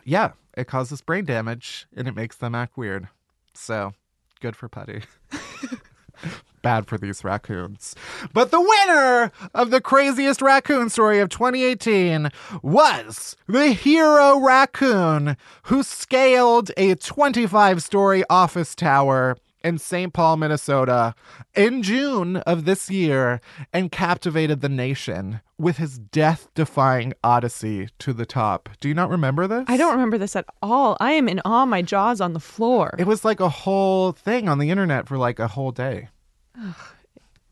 Yeah, 0.05 0.33
it 0.57 0.67
causes 0.67 1.01
brain 1.01 1.25
damage 1.25 1.87
and 1.97 2.09
it 2.09 2.15
makes 2.15 2.37
them 2.37 2.55
act 2.55 2.77
weird. 2.77 3.09
So 3.55 3.93
good 4.41 4.57
for 4.57 4.69
Putty. 4.69 5.03
Bad 6.63 6.87
for 6.87 6.99
these 6.99 7.23
raccoons. 7.25 7.95
But 8.33 8.51
the 8.51 8.61
winner 8.61 9.33
of 9.55 9.71
the 9.71 9.81
craziest 9.81 10.43
raccoon 10.43 10.91
story 10.91 11.21
of 11.21 11.29
2018 11.29 12.31
was 12.63 13.37
the 13.47 13.69
hero 13.69 14.39
raccoon 14.41 15.37
who 15.65 15.83
scaled 15.83 16.71
a 16.77 16.95
25 16.97 17.83
story 17.83 18.25
office 18.29 18.75
tower 18.75 19.37
in 19.67 19.79
St. 19.79 20.13
Paul, 20.13 20.37
Minnesota 20.37 21.15
in 21.57 21.83
June 21.83 22.37
of 22.39 22.65
this 22.67 22.89
year 22.89 23.41
and 23.73 23.91
captivated 23.91 24.61
the 24.61 24.69
nation 24.69 25.41
with 25.59 25.79
his 25.79 25.99
death 25.99 26.49
defying 26.55 27.13
odyssey 27.25 27.89
to 27.99 28.13
the 28.13 28.27
top. 28.27 28.69
Do 28.81 28.89
you 28.89 28.95
not 28.95 29.11
remember 29.11 29.49
this? 29.49 29.65
I 29.67 29.77
don't 29.77 29.93
remember 29.93 30.19
this 30.19 30.37
at 30.37 30.45
all. 30.63 30.97
I 31.01 31.13
am 31.13 31.29
in 31.29 31.41
awe. 31.45 31.67
My 31.67 31.83
jaw's 31.83 32.21
on 32.21 32.33
the 32.33 32.41
floor. 32.41 32.95
It 32.97 33.09
was 33.09 33.25
like 33.25 33.41
a 33.41 33.49
whole 33.49 34.13
thing 34.13 34.49
on 34.49 34.59
the 34.59 34.71
internet 34.71 35.09
for 35.09 35.19
like 35.19 35.41
a 35.41 35.49
whole 35.49 35.73
day. 35.73 36.11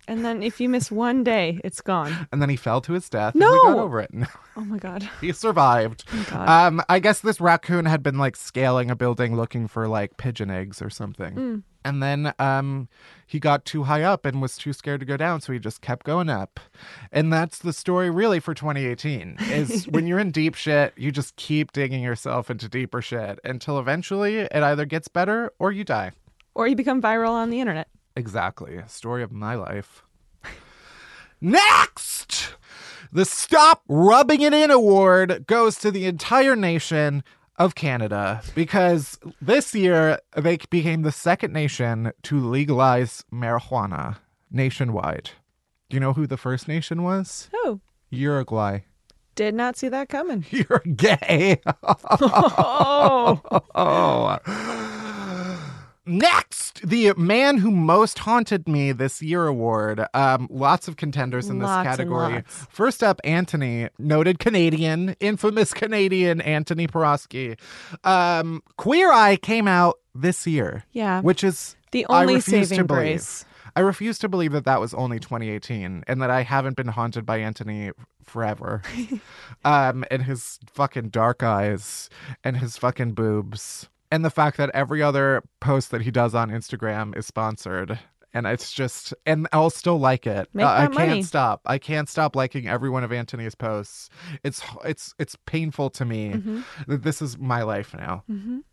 And 0.07 0.25
then 0.25 0.43
if 0.43 0.61
you 0.61 0.69
miss 0.69 0.91
one 0.91 1.25
day, 1.25 1.61
it's 1.65 1.81
gone. 1.81 2.29
And 2.31 2.43
then 2.43 2.51
he 2.51 2.57
fell 2.57 2.81
to 2.83 2.93
his 2.93 3.09
death. 3.09 3.35
And 3.35 3.43
we 3.43 3.47
got 3.49 3.77
No! 3.77 3.81
over 3.81 4.01
it. 4.01 4.11
Oh 4.57 4.65
my 4.65 4.79
god. 4.79 5.09
he 5.21 5.33
survived. 5.33 6.05
God. 6.31 6.49
Um, 6.49 6.81
I 6.89 7.01
guess 7.01 7.19
this 7.21 7.41
raccoon 7.41 7.87
had 7.87 8.05
been 8.05 8.19
like 8.19 8.37
scaling 8.37 8.89
a 8.89 8.95
building 8.95 9.35
looking 9.35 9.67
for 9.67 9.89
like 9.89 10.17
pigeon 10.17 10.49
eggs 10.49 10.81
or 10.81 10.91
something. 10.91 11.35
Mm. 11.35 11.63
And 11.85 12.01
then 12.03 12.33
um, 12.39 12.89
he 13.27 13.41
got 13.41 13.65
too 13.65 13.83
high 13.83 14.03
up 14.03 14.25
and 14.25 14.41
was 14.41 14.57
too 14.57 14.73
scared 14.73 15.01
to 15.01 15.07
go 15.07 15.17
down, 15.17 15.41
so 15.41 15.53
he 15.53 15.59
just 15.59 15.81
kept 15.81 16.07
going 16.07 16.31
up. 16.31 16.61
And 17.11 17.33
that's 17.33 17.59
the 17.59 17.73
story 17.73 18.11
really 18.11 18.39
for 18.39 18.55
2018 18.55 19.39
is 19.51 19.89
when 19.89 20.07
you're 20.07 20.21
in 20.21 20.31
deep 20.31 20.55
shit, 20.55 20.95
you 20.97 21.11
just 21.11 21.35
keep 21.35 21.73
digging 21.73 22.03
yourself 22.03 22.49
into 22.49 22.69
deeper 22.69 23.03
shit 23.03 23.41
until 23.45 23.79
eventually 23.81 24.37
it 24.39 24.53
either 24.63 24.85
gets 24.87 25.09
better 25.09 25.53
or 25.59 25.73
you 25.73 25.83
die. 25.83 26.13
Or 26.55 26.69
you 26.69 26.77
become 26.77 27.03
viral 27.03 27.31
on 27.31 27.51
the 27.51 27.59
internet. 27.61 27.89
Exactly. 28.17 28.81
Story 28.87 29.23
of 29.23 29.33
my 29.33 29.55
life. 29.55 30.03
Next! 31.41 32.55
The 33.13 33.25
Stop 33.25 33.83
Rubbing 33.89 34.41
It 34.41 34.53
In 34.55 34.71
Award 34.71 35.45
goes 35.47 35.79
to 35.81 35.91
the 35.91 36.07
entire 36.07 36.57
nation 36.57 37.23
of 37.57 37.75
Canada 37.75 38.43
because 38.55 39.19
this 39.41 39.75
year 39.75 40.19
they 40.37 40.59
became 40.71 41.03
the 41.03 41.13
second 41.13 41.53
nation 41.53 42.13
to 42.23 42.39
legalize 42.41 43.25
marijuana 43.33 44.17
nationwide. 44.51 45.31
Do 45.91 45.97
you 45.97 46.01
know 46.01 46.13
who 46.15 46.27
the 46.27 46.37
first 46.37 46.67
nation 46.67 47.03
was? 47.03 47.49
Oh, 47.55 47.81
Uruguay. 48.11 48.81
did 49.37 49.55
not 49.55 49.77
see 49.77 49.89
that 49.89 50.09
coming. 50.09 50.45
You're 50.51 50.83
gay. 50.97 51.61
Oh, 51.87 53.41
Oh. 53.75 54.39
Next, 56.07 56.87
the 56.87 57.15
man 57.17 57.59
who 57.59 57.71
most 57.71 58.19
haunted 58.19 58.69
me 58.69 58.93
this 58.93 59.23
year 59.23 59.47
award. 59.47 60.05
Um, 60.13 60.49
lots 60.51 60.87
of 60.87 60.97
contenders 60.97 61.49
in 61.49 61.59
this 61.61 61.67
Lots 61.67 61.87
and 61.87 61.97
category. 61.97 62.43
First 62.47 63.03
up, 63.03 63.21
Antoni, 63.25 63.89
noted 63.99 64.39
Canadian, 64.39 65.17
infamous 65.21 65.73
Canadian 65.73 66.41
Antoni 66.41 66.91
Porowski. 66.91 67.59
Um, 68.05 68.63
Queer 68.77 69.13
Eye 69.13 69.37
came 69.37 69.67
out 69.67 69.99
this 70.15 70.47
year, 70.47 70.85
yeah. 70.93 71.23
which 71.23 71.43
is 71.43 71.77
the 71.93 72.05
only 72.09 72.41
saving 72.41 72.87
grace. 72.87 73.45
I 73.77 73.81
refuse 73.81 74.19
to 74.21 74.29
believe 74.29 74.53
that 74.53 74.65
that 74.67 74.81
was 74.81 74.95
only 74.95 75.19
2018 75.19 76.05
and 76.07 76.23
that 76.23 76.31
I 76.31 76.43
haven't 76.43 76.77
been 76.77 76.89
haunted 76.89 77.27
by 77.27 77.41
Antoni 77.41 77.93
forever. 78.23 78.83
um, 79.65 80.05
and 80.11 80.23
his 80.23 80.61
fucking 80.67 81.09
dark 81.09 81.43
eyes 81.43 82.09
and 82.45 82.57
his 82.57 82.77
fucking 82.77 83.13
boobs. 83.13 83.89
And 84.15 84.25
the 84.25 84.31
fact 84.31 84.57
that 84.59 84.71
every 84.75 85.03
other 85.03 85.43
post 85.61 85.91
that 85.91 86.03
he 86.03 86.11
does 86.11 86.35
on 86.35 86.51
Instagram 86.51 87.17
is 87.17 87.27
sponsored. 87.27 87.99
And 88.33 88.47
it's 88.47 88.73
just, 88.73 89.15
and 89.27 89.47
I'll 89.53 89.71
still 89.71 89.99
like 89.99 90.27
it. 90.27 90.49
Uh, 90.59 90.65
I 90.65 90.83
can't 90.87 90.95
money. 90.95 91.23
stop. 91.23 91.61
I 91.67 91.79
can't 91.79 92.09
stop 92.09 92.35
liking 92.37 92.69
every 92.69 92.91
one 92.91 93.03
of 93.05 93.11
Antoni's 93.11 93.55
posts. 93.55 94.11
It's 94.43 94.61
it's 94.85 95.15
it's 95.19 95.37
painful 95.47 95.91
to 95.91 96.05
me 96.05 96.31
Mm-hmm. 96.35 96.61
that 96.89 97.03
this 97.03 97.23
is 97.23 97.39
my 97.39 97.63
life 97.63 97.95
now. 97.95 98.25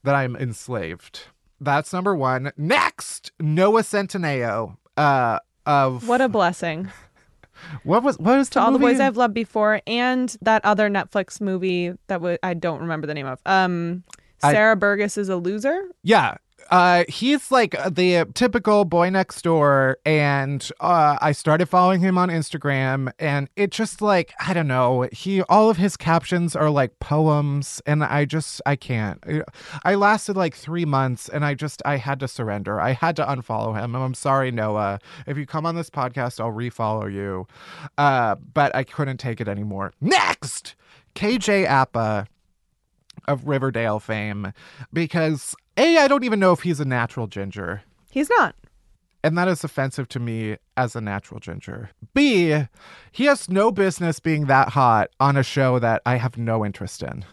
That 0.04 0.16
I'm 0.16 0.36
enslaved. 0.36 1.22
That's 1.60 1.94
number 1.94 2.16
one. 2.16 2.52
Next, 2.58 3.32
Noah 3.40 3.84
Centineo. 3.84 4.78
Uh, 4.98 5.40
of 5.66 6.08
What 6.08 6.22
a 6.22 6.28
blessing. 6.30 6.90
what 7.84 8.02
was 8.04 8.18
what 8.18 8.38
was 8.38 8.50
to 8.52 8.60
all 8.60 8.72
the 8.72 8.80
boys 8.80 9.00
I've 9.00 9.18
loved 9.18 9.36
before, 9.36 9.82
and 9.86 10.36
that 10.42 10.66
other 10.66 10.90
Netflix 10.90 11.40
movie 11.40 11.90
that 12.08 12.18
w- 12.18 12.38
I 12.42 12.56
don't 12.56 12.82
remember 12.82 13.06
the 13.06 13.14
name 13.14 13.28
of. 13.28 13.40
Um, 13.46 14.04
I- 14.44 14.54
Sierra 14.54 14.76
Burgess 14.76 15.18
is 15.18 15.30
a 15.30 15.38
loser. 15.38 15.84
Yeah. 16.04 16.38
Uh, 16.70 17.04
he's 17.10 17.52
like 17.52 17.76
the 17.90 18.26
typical 18.34 18.86
boy 18.86 19.10
next 19.10 19.42
door, 19.42 19.98
and 20.06 20.72
uh, 20.80 21.18
I 21.20 21.34
started 21.34 21.66
following 21.66 22.00
him 22.00 22.18
on 22.18 22.30
Instagram, 22.30 23.12
and 23.20 23.50
it 23.58 23.72
just 23.72 24.02
like 24.02 24.34
I 24.40 24.54
don't 24.54 24.68
know. 24.70 25.10
He 25.12 25.42
all 25.44 25.70
of 25.70 25.76
his 25.76 25.98
captions 25.98 26.56
are 26.56 26.70
like 26.70 26.98
poems, 27.00 27.82
and 27.86 28.06
I 28.06 28.24
just 28.24 28.62
I 28.66 28.78
can't. 28.78 29.22
I 29.84 29.96
lasted 29.96 30.38
like 30.38 30.56
three 30.56 30.86
months, 30.86 31.28
and 31.28 31.44
I 31.44 31.56
just 31.56 31.82
I 31.84 31.98
had 31.98 32.22
to 32.22 32.28
surrender. 32.30 32.80
I 32.80 32.92
had 32.94 33.18
to 33.18 33.26
unfollow 33.26 33.76
him. 33.78 33.94
And 33.94 34.02
I'm 34.02 34.14
sorry, 34.14 34.50
Noah. 34.50 35.00
If 35.28 35.38
you 35.38 35.46
come 35.46 35.66
on 35.66 35.76
this 35.76 35.90
podcast, 35.90 36.40
I'll 36.40 36.54
refollow 36.54 37.12
you. 37.12 37.48
Uh, 37.98 38.36
but 38.54 38.74
I 38.74 38.86
couldn't 38.86 39.18
take 39.18 39.42
it 39.42 39.50
anymore. 39.50 39.92
Next, 40.00 40.76
KJ 41.16 41.68
Apa 41.68 42.28
of 43.28 43.48
Riverdale 43.48 44.00
fame 44.00 44.54
because 44.94 45.56
A, 45.78 45.98
I 45.98 46.08
don't 46.08 46.24
even 46.24 46.40
know 46.40 46.52
if 46.52 46.62
he's 46.62 46.80
a 46.80 46.86
natural 46.86 47.28
ginger. 47.28 47.84
He's 48.10 48.30
not. 48.30 48.56
And 49.24 49.38
that 49.38 49.48
is 49.48 49.64
offensive 49.64 50.10
to 50.10 50.20
me 50.20 50.58
as 50.76 50.96
a 50.96 51.02
natural 51.02 51.40
ginger. 51.40 51.92
B, 52.14 52.64
he 53.12 53.26
has 53.26 53.50
no 53.50 53.72
business 53.72 54.20
being 54.20 54.48
that 54.48 54.70
hot 54.70 55.10
on 55.20 55.38
a 55.38 55.44
show 55.44 55.78
that 55.80 56.02
I 56.06 56.16
have 56.16 56.38
no 56.38 56.66
interest 56.66 57.04
in. 57.04 57.24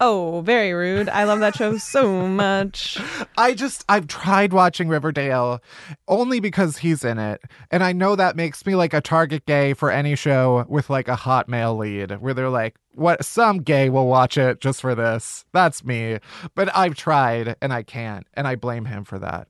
Oh, 0.00 0.42
very 0.42 0.72
rude. 0.72 1.08
I 1.08 1.24
love 1.24 1.40
that 1.40 1.56
show 1.56 1.76
so 1.76 2.28
much. 2.28 2.98
I 3.38 3.54
just, 3.54 3.84
I've 3.88 4.06
tried 4.06 4.52
watching 4.52 4.88
Riverdale 4.88 5.60
only 6.06 6.38
because 6.38 6.78
he's 6.78 7.04
in 7.04 7.18
it. 7.18 7.42
And 7.72 7.82
I 7.82 7.92
know 7.92 8.14
that 8.14 8.36
makes 8.36 8.64
me 8.64 8.76
like 8.76 8.94
a 8.94 9.00
target 9.00 9.44
gay 9.46 9.74
for 9.74 9.90
any 9.90 10.14
show 10.14 10.64
with 10.68 10.88
like 10.88 11.08
a 11.08 11.16
hot 11.16 11.48
male 11.48 11.76
lead 11.76 12.12
where 12.20 12.32
they're 12.32 12.48
like, 12.48 12.76
what, 12.94 13.24
some 13.24 13.58
gay 13.58 13.90
will 13.90 14.06
watch 14.06 14.38
it 14.38 14.60
just 14.60 14.80
for 14.80 14.94
this. 14.94 15.44
That's 15.52 15.84
me. 15.84 16.18
But 16.54 16.74
I've 16.76 16.94
tried 16.94 17.56
and 17.60 17.72
I 17.72 17.82
can't. 17.82 18.26
And 18.34 18.46
I 18.46 18.54
blame 18.54 18.84
him 18.84 19.04
for 19.04 19.18
that. 19.18 19.48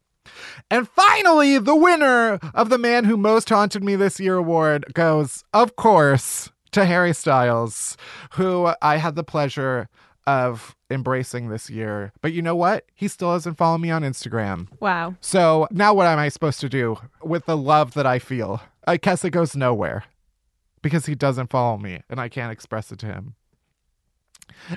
And 0.71 0.89
finally, 0.89 1.59
the 1.59 1.77
winner 1.77 2.39
of 2.55 2.71
the 2.71 2.79
Man 2.79 3.05
Who 3.05 3.17
Most 3.17 3.51
Haunted 3.51 3.83
Me 3.85 3.97
This 3.97 4.19
Year 4.19 4.37
award 4.37 4.87
goes, 4.95 5.45
of 5.53 5.77
course, 5.77 6.51
to 6.73 6.85
Harry 6.85 7.15
Styles, 7.15 7.97
who 8.33 8.73
I 8.83 8.97
had 8.97 9.15
the 9.15 9.25
pleasure 9.25 9.89
of 10.29 10.77
embracing 10.91 11.49
this 11.49 11.71
year. 11.71 12.12
But 12.21 12.35
you 12.35 12.43
know 12.43 12.55
what? 12.55 12.85
He 12.95 13.09
still 13.09 13.33
doesn't 13.33 13.55
follow 13.55 13.79
me 13.79 13.91
on 13.91 14.03
Instagram. 14.03 14.69
Wow. 14.79 15.14
So 15.23 15.67
now 15.71 15.95
what 15.95 16.07
am 16.07 16.19
I 16.19 16.29
supposed 16.29 16.61
to 16.61 16.69
do 16.69 16.99
with 17.23 17.47
the 17.47 17.57
love 17.57 17.95
that 17.95 18.07
I 18.07 18.19
feel? 18.19 18.61
I 18.87 18.99
guess 18.99 19.25
it 19.25 19.31
goes 19.31 19.57
nowhere 19.57 20.05
because 20.83 21.07
he 21.07 21.14
doesn't 21.14 21.49
follow 21.49 21.79
me 21.79 22.03
and 22.11 22.21
I 22.21 22.29
can't 22.29 22.53
express 22.53 22.93
it 22.93 22.99
to 22.99 23.07
him. 23.07 23.37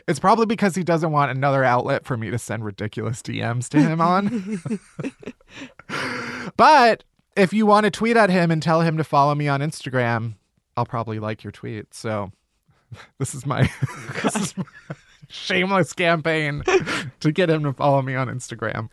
It's 0.07 0.19
probably 0.19 0.45
because 0.45 0.75
he 0.75 0.83
doesn't 0.83 1.11
want 1.11 1.31
another 1.31 1.65
outlet 1.65 2.05
for 2.05 2.15
me 2.15 2.31
to 2.31 2.39
send 2.39 2.63
ridiculous 2.63 3.21
DMs 3.21 3.67
to 3.69 3.81
him 3.81 3.99
on. 3.99 4.61
but 6.55 7.03
if 7.35 7.51
you 7.51 7.65
want 7.65 7.83
to 7.83 7.91
tweet 7.91 8.15
at 8.15 8.29
him 8.29 8.51
and 8.51 8.63
tell 8.63 8.81
him 8.81 8.95
to 8.95 9.03
follow 9.03 9.35
me 9.35 9.49
on 9.49 9.59
Instagram, 9.59 10.35
I'll 10.77 10.85
probably 10.85 11.19
like 11.19 11.43
your 11.43 11.51
tweet. 11.51 11.93
So 11.93 12.31
this 13.19 13.35
is 13.35 13.45
my, 13.45 13.69
this 14.23 14.35
is 14.37 14.57
my 14.57 14.63
shameless 15.31 15.93
campaign 15.93 16.63
to 17.19 17.31
get 17.31 17.49
him 17.49 17.63
to 17.63 17.73
follow 17.73 18.01
me 18.01 18.15
on 18.15 18.27
Instagram. 18.27 18.89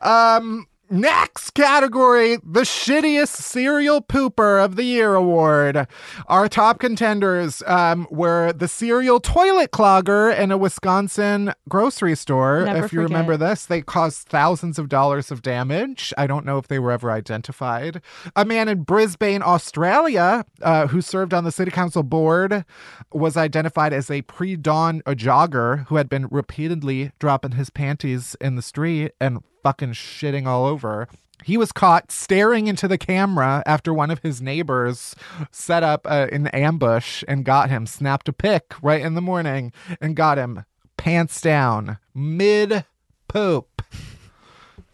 Um 0.00 0.66
Next 0.92 1.54
category, 1.54 2.36
the 2.44 2.66
shittiest 2.66 3.28
cereal 3.28 4.02
pooper 4.02 4.62
of 4.62 4.76
the 4.76 4.84
year 4.84 5.14
award. 5.14 5.86
Our 6.26 6.48
top 6.50 6.80
contenders 6.80 7.62
um, 7.66 8.06
were 8.10 8.52
the 8.52 8.68
cereal 8.68 9.18
toilet 9.18 9.70
clogger 9.70 10.38
in 10.38 10.52
a 10.52 10.58
Wisconsin 10.58 11.54
grocery 11.66 12.14
store. 12.14 12.66
Never 12.66 12.84
if 12.84 12.92
you 12.92 13.00
remember 13.00 13.38
this, 13.38 13.64
they 13.64 13.80
caused 13.80 14.28
thousands 14.28 14.78
of 14.78 14.90
dollars 14.90 15.30
of 15.30 15.40
damage. 15.40 16.12
I 16.18 16.26
don't 16.26 16.44
know 16.44 16.58
if 16.58 16.68
they 16.68 16.78
were 16.78 16.92
ever 16.92 17.10
identified. 17.10 18.02
A 18.36 18.44
man 18.44 18.68
in 18.68 18.82
Brisbane, 18.82 19.40
Australia, 19.40 20.44
uh, 20.60 20.88
who 20.88 21.00
served 21.00 21.32
on 21.32 21.44
the 21.44 21.52
city 21.52 21.70
council 21.70 22.02
board, 22.02 22.66
was 23.14 23.38
identified 23.38 23.94
as 23.94 24.10
a 24.10 24.20
pre 24.20 24.56
dawn 24.56 25.00
jogger 25.06 25.86
who 25.86 25.96
had 25.96 26.10
been 26.10 26.28
repeatedly 26.30 27.12
dropping 27.18 27.52
his 27.52 27.70
panties 27.70 28.36
in 28.42 28.56
the 28.56 28.62
street 28.62 29.12
and 29.18 29.42
fucking 29.62 29.92
shitting 29.92 30.46
all 30.46 30.66
over. 30.66 31.08
He 31.44 31.56
was 31.56 31.72
caught 31.72 32.12
staring 32.12 32.68
into 32.68 32.86
the 32.86 32.98
camera 32.98 33.62
after 33.66 33.92
one 33.92 34.10
of 34.10 34.20
his 34.20 34.40
neighbors 34.40 35.14
set 35.50 35.82
up 35.82 36.06
uh, 36.06 36.28
an 36.30 36.46
ambush 36.48 37.24
and 37.26 37.44
got 37.44 37.68
him, 37.68 37.86
snapped 37.86 38.28
a 38.28 38.32
pic 38.32 38.74
right 38.80 39.00
in 39.00 39.14
the 39.14 39.20
morning 39.20 39.72
and 40.00 40.14
got 40.14 40.38
him 40.38 40.64
pants 40.96 41.40
down 41.40 41.98
mid 42.14 42.84
poop. 43.26 43.82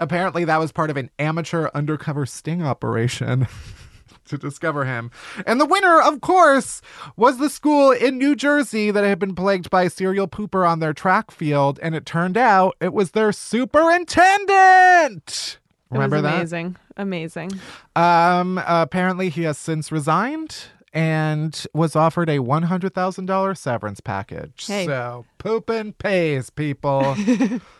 Apparently, 0.00 0.44
that 0.44 0.58
was 0.60 0.72
part 0.72 0.90
of 0.90 0.96
an 0.96 1.10
amateur 1.18 1.68
undercover 1.74 2.24
sting 2.24 2.62
operation. 2.62 3.46
to 4.28 4.38
discover 4.38 4.84
him. 4.84 5.10
And 5.46 5.60
the 5.60 5.66
winner, 5.66 6.00
of 6.00 6.20
course, 6.20 6.80
was 7.16 7.38
the 7.38 7.50
school 7.50 7.90
in 7.90 8.18
New 8.18 8.36
Jersey 8.36 8.90
that 8.90 9.04
had 9.04 9.18
been 9.18 9.34
plagued 9.34 9.70
by 9.70 9.88
serial 9.88 10.28
pooper 10.28 10.68
on 10.68 10.80
their 10.80 10.92
track 10.92 11.30
field. 11.30 11.78
And 11.82 11.94
it 11.94 12.06
turned 12.06 12.36
out 12.36 12.76
it 12.80 12.92
was 12.92 13.12
their 13.12 13.32
superintendent. 13.32 15.58
Remember 15.90 16.16
it 16.16 16.22
was 16.22 16.30
that? 16.30 16.36
amazing. 16.36 16.76
Amazing. 16.96 17.52
Um, 17.96 18.60
apparently, 18.66 19.28
he 19.28 19.44
has 19.44 19.56
since 19.56 19.92
resigned 19.92 20.56
and 20.92 21.66
was 21.74 21.94
offered 21.94 22.28
a 22.28 22.38
$100,000 22.38 23.56
severance 23.56 24.00
package. 24.00 24.66
Hey. 24.66 24.86
So, 24.86 25.24
pooping 25.38 25.92
pays, 25.94 26.50
people. 26.50 27.16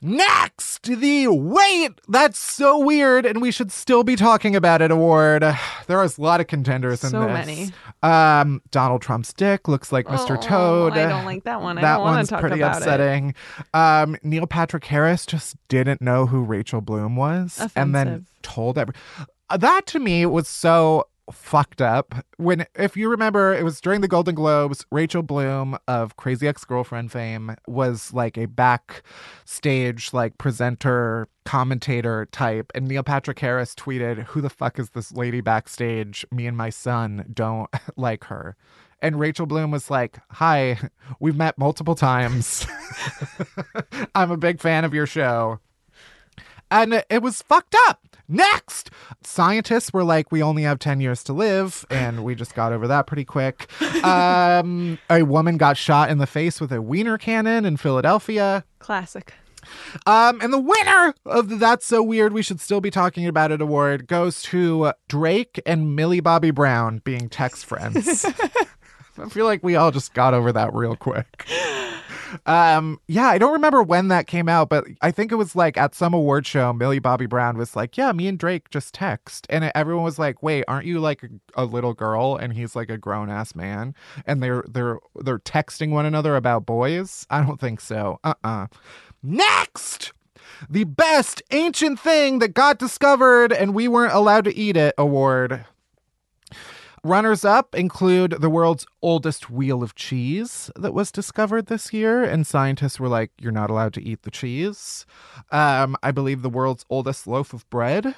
Next, 0.00 0.82
the 0.84 1.28
wait, 1.28 1.90
that's 2.08 2.38
so 2.38 2.78
weird, 2.78 3.26
and 3.26 3.42
we 3.42 3.50
should 3.50 3.72
still 3.72 4.04
be 4.04 4.14
talking 4.16 4.54
about 4.54 4.80
it 4.80 4.90
award. 4.90 5.42
there 5.86 6.02
is 6.02 6.18
a 6.18 6.20
lot 6.22 6.40
of 6.40 6.46
contenders 6.46 7.02
in 7.02 7.10
this. 7.12 7.20
So 7.20 7.28
many. 7.28 7.70
Um, 8.02 8.62
Donald 8.70 9.02
Trump's 9.02 9.32
dick 9.32 9.66
looks 9.66 9.90
like 9.90 10.06
Mr. 10.06 10.36
Oh, 10.36 10.40
Toad. 10.40 10.92
I 10.92 11.08
don't 11.08 11.24
like 11.24 11.44
that 11.44 11.60
one. 11.62 11.78
I 11.78 11.82
that 11.82 12.00
one's 12.00 12.28
talk 12.28 12.40
pretty 12.40 12.60
about 12.60 12.76
it. 12.76 12.82
upsetting. 12.82 13.34
Um, 13.74 14.16
Neil 14.22 14.46
Patrick 14.46 14.84
Harris 14.84 15.26
just 15.26 15.56
didn't 15.68 16.00
know 16.00 16.26
who 16.26 16.42
Rachel 16.42 16.80
Bloom 16.80 17.16
was, 17.16 17.60
and 17.74 17.94
then 17.94 18.26
told 18.42 18.78
every. 18.78 18.94
Uh, 19.50 19.56
That 19.56 19.86
to 19.86 19.98
me 19.98 20.26
was 20.26 20.46
so 20.46 21.08
fucked 21.32 21.80
up. 21.80 22.14
When, 22.36 22.66
if 22.74 22.96
you 22.96 23.08
remember, 23.08 23.54
it 23.54 23.64
was 23.64 23.80
during 23.80 24.00
the 24.00 24.08
Golden 24.08 24.34
Globes. 24.34 24.84
Rachel 24.90 25.22
Bloom 25.22 25.78
of 25.86 26.16
Crazy 26.16 26.48
Ex-Girlfriend 26.48 27.12
fame 27.12 27.56
was 27.66 28.12
like 28.12 28.36
a 28.38 28.46
backstage 28.46 30.12
like 30.12 30.38
presenter 30.38 31.28
commentator 31.44 32.26
type 32.30 32.70
and 32.74 32.86
Neil 32.86 33.02
Patrick 33.02 33.38
Harris 33.38 33.74
tweeted 33.74 34.24
who 34.24 34.42
the 34.42 34.50
fuck 34.50 34.78
is 34.78 34.90
this 34.90 35.12
lady 35.12 35.40
backstage 35.40 36.26
me 36.30 36.46
and 36.46 36.58
my 36.58 36.68
son 36.68 37.24
don't 37.32 37.70
like 37.96 38.24
her 38.24 38.54
and 39.00 39.18
Rachel 39.18 39.46
Bloom 39.46 39.70
was 39.70 39.90
like, 39.90 40.18
Hi, 40.32 40.78
we've 41.20 41.36
met 41.36 41.58
multiple 41.58 41.94
times. 41.94 42.66
I'm 44.14 44.30
a 44.30 44.36
big 44.36 44.60
fan 44.60 44.84
of 44.84 44.94
your 44.94 45.06
show. 45.06 45.60
And 46.70 47.02
it 47.08 47.22
was 47.22 47.42
fucked 47.42 47.76
up. 47.88 48.04
Next, 48.30 48.90
scientists 49.22 49.92
were 49.92 50.04
like, 50.04 50.30
we 50.30 50.42
only 50.42 50.62
have 50.64 50.78
10 50.78 51.00
years 51.00 51.24
to 51.24 51.32
live. 51.32 51.86
And 51.90 52.24
we 52.24 52.34
just 52.34 52.54
got 52.54 52.72
over 52.72 52.86
that 52.86 53.06
pretty 53.06 53.24
quick. 53.24 53.70
Um, 54.04 54.98
a 55.10 55.22
woman 55.22 55.56
got 55.56 55.76
shot 55.76 56.08
in 56.08 56.18
the 56.18 56.26
face 56.26 56.60
with 56.60 56.72
a 56.72 56.80
wiener 56.80 57.18
cannon 57.18 57.64
in 57.64 57.76
Philadelphia. 57.76 58.64
Classic. 58.78 59.34
Um, 60.06 60.40
and 60.40 60.52
the 60.52 60.58
winner 60.58 61.14
of 61.26 61.48
the 61.48 61.56
That's 61.56 61.84
So 61.84 62.02
Weird, 62.02 62.32
We 62.32 62.42
Should 62.42 62.60
Still 62.60 62.80
Be 62.80 62.90
Talking 62.90 63.26
About 63.26 63.50
It 63.50 63.60
award 63.60 64.06
goes 64.06 64.42
to 64.44 64.92
Drake 65.08 65.60
and 65.66 65.96
Millie 65.96 66.20
Bobby 66.20 66.50
Brown 66.52 67.00
being 67.04 67.28
text 67.28 67.66
friends. 67.66 68.24
I 69.18 69.28
feel 69.28 69.46
like 69.46 69.62
we 69.64 69.74
all 69.76 69.90
just 69.90 70.14
got 70.14 70.32
over 70.32 70.52
that 70.52 70.72
real 70.72 70.96
quick. 70.96 71.48
Um, 72.46 73.00
yeah, 73.06 73.28
I 73.28 73.38
don't 73.38 73.52
remember 73.52 73.82
when 73.82 74.08
that 74.08 74.26
came 74.26 74.48
out, 74.48 74.68
but 74.68 74.84
I 75.02 75.10
think 75.10 75.32
it 75.32 75.36
was 75.36 75.56
like 75.56 75.76
at 75.76 75.94
some 75.94 76.14
award 76.14 76.46
show, 76.46 76.72
Millie 76.72 76.98
Bobby 76.98 77.26
Brown 77.26 77.56
was 77.56 77.76
like, 77.76 77.96
Yeah, 77.96 78.12
me 78.12 78.26
and 78.28 78.38
Drake 78.38 78.70
just 78.70 78.94
text. 78.94 79.46
And 79.50 79.70
everyone 79.74 80.04
was 80.04 80.18
like, 80.18 80.42
Wait, 80.42 80.64
aren't 80.68 80.86
you 80.86 81.00
like 81.00 81.24
a, 81.54 81.64
little 81.64 81.94
girl? 81.94 82.36
And 82.36 82.52
he's 82.52 82.74
like 82.74 82.90
a 82.90 82.98
grown 82.98 83.30
ass 83.30 83.54
man. 83.54 83.94
And 84.26 84.42
they're 84.42 84.64
they're 84.68 84.98
they're 85.16 85.38
texting 85.38 85.90
one 85.90 86.06
another 86.06 86.36
about 86.36 86.66
boys? 86.66 87.26
I 87.30 87.42
don't 87.42 87.60
think 87.60 87.80
so. 87.80 88.18
Uh-uh. 88.24 88.68
Next! 89.22 90.12
The 90.68 90.84
best 90.84 91.42
ancient 91.50 92.00
thing 92.00 92.38
that 92.40 92.54
got 92.54 92.78
discovered 92.78 93.52
and 93.52 93.74
we 93.74 93.86
weren't 93.86 94.14
allowed 94.14 94.44
to 94.44 94.56
eat 94.56 94.76
it 94.76 94.94
award. 94.98 95.64
Runners 97.08 97.42
up 97.42 97.74
include 97.74 98.32
the 98.38 98.50
world's 98.50 98.86
oldest 99.00 99.48
wheel 99.48 99.82
of 99.82 99.94
cheese 99.94 100.70
that 100.76 100.92
was 100.92 101.10
discovered 101.10 101.66
this 101.66 101.90
year, 101.90 102.22
and 102.22 102.46
scientists 102.46 103.00
were 103.00 103.08
like, 103.08 103.30
You're 103.40 103.50
not 103.50 103.70
allowed 103.70 103.94
to 103.94 104.02
eat 104.02 104.22
the 104.22 104.30
cheese. 104.30 105.06
Um, 105.50 105.96
I 106.02 106.10
believe 106.10 106.42
the 106.42 106.50
world's 106.50 106.84
oldest 106.90 107.26
loaf 107.26 107.54
of 107.54 107.68
bread 107.70 108.14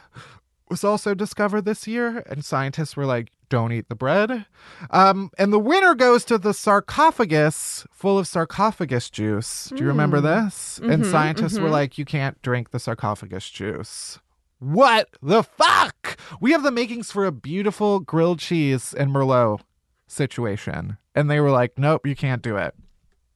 was 0.68 0.82
also 0.82 1.14
discovered 1.14 1.66
this 1.66 1.86
year, 1.86 2.24
and 2.28 2.44
scientists 2.44 2.96
were 2.96 3.06
like, 3.06 3.30
Don't 3.48 3.70
eat 3.70 3.88
the 3.88 3.94
bread. 3.94 4.46
Um, 4.90 5.30
and 5.38 5.52
the 5.52 5.60
winner 5.60 5.94
goes 5.94 6.24
to 6.24 6.36
the 6.36 6.52
sarcophagus 6.52 7.86
full 7.92 8.18
of 8.18 8.26
sarcophagus 8.26 9.08
juice. 9.08 9.66
Do 9.74 9.84
you 9.84 9.88
remember 9.88 10.20
this? 10.20 10.80
and 10.82 11.06
scientists 11.06 11.60
were 11.60 11.70
like, 11.70 11.96
You 11.96 12.04
can't 12.04 12.42
drink 12.42 12.70
the 12.72 12.80
sarcophagus 12.80 13.50
juice. 13.50 14.18
What 14.60 15.08
the 15.22 15.42
fuck? 15.42 16.18
We 16.40 16.52
have 16.52 16.62
the 16.62 16.70
makings 16.70 17.10
for 17.10 17.24
a 17.24 17.32
beautiful 17.32 17.98
grilled 17.98 18.40
cheese 18.40 18.92
and 18.92 19.10
Merlot 19.10 19.62
situation. 20.06 20.98
And 21.14 21.30
they 21.30 21.40
were 21.40 21.50
like, 21.50 21.78
nope, 21.78 22.06
you 22.06 22.14
can't 22.14 22.42
do 22.42 22.56
it. 22.58 22.74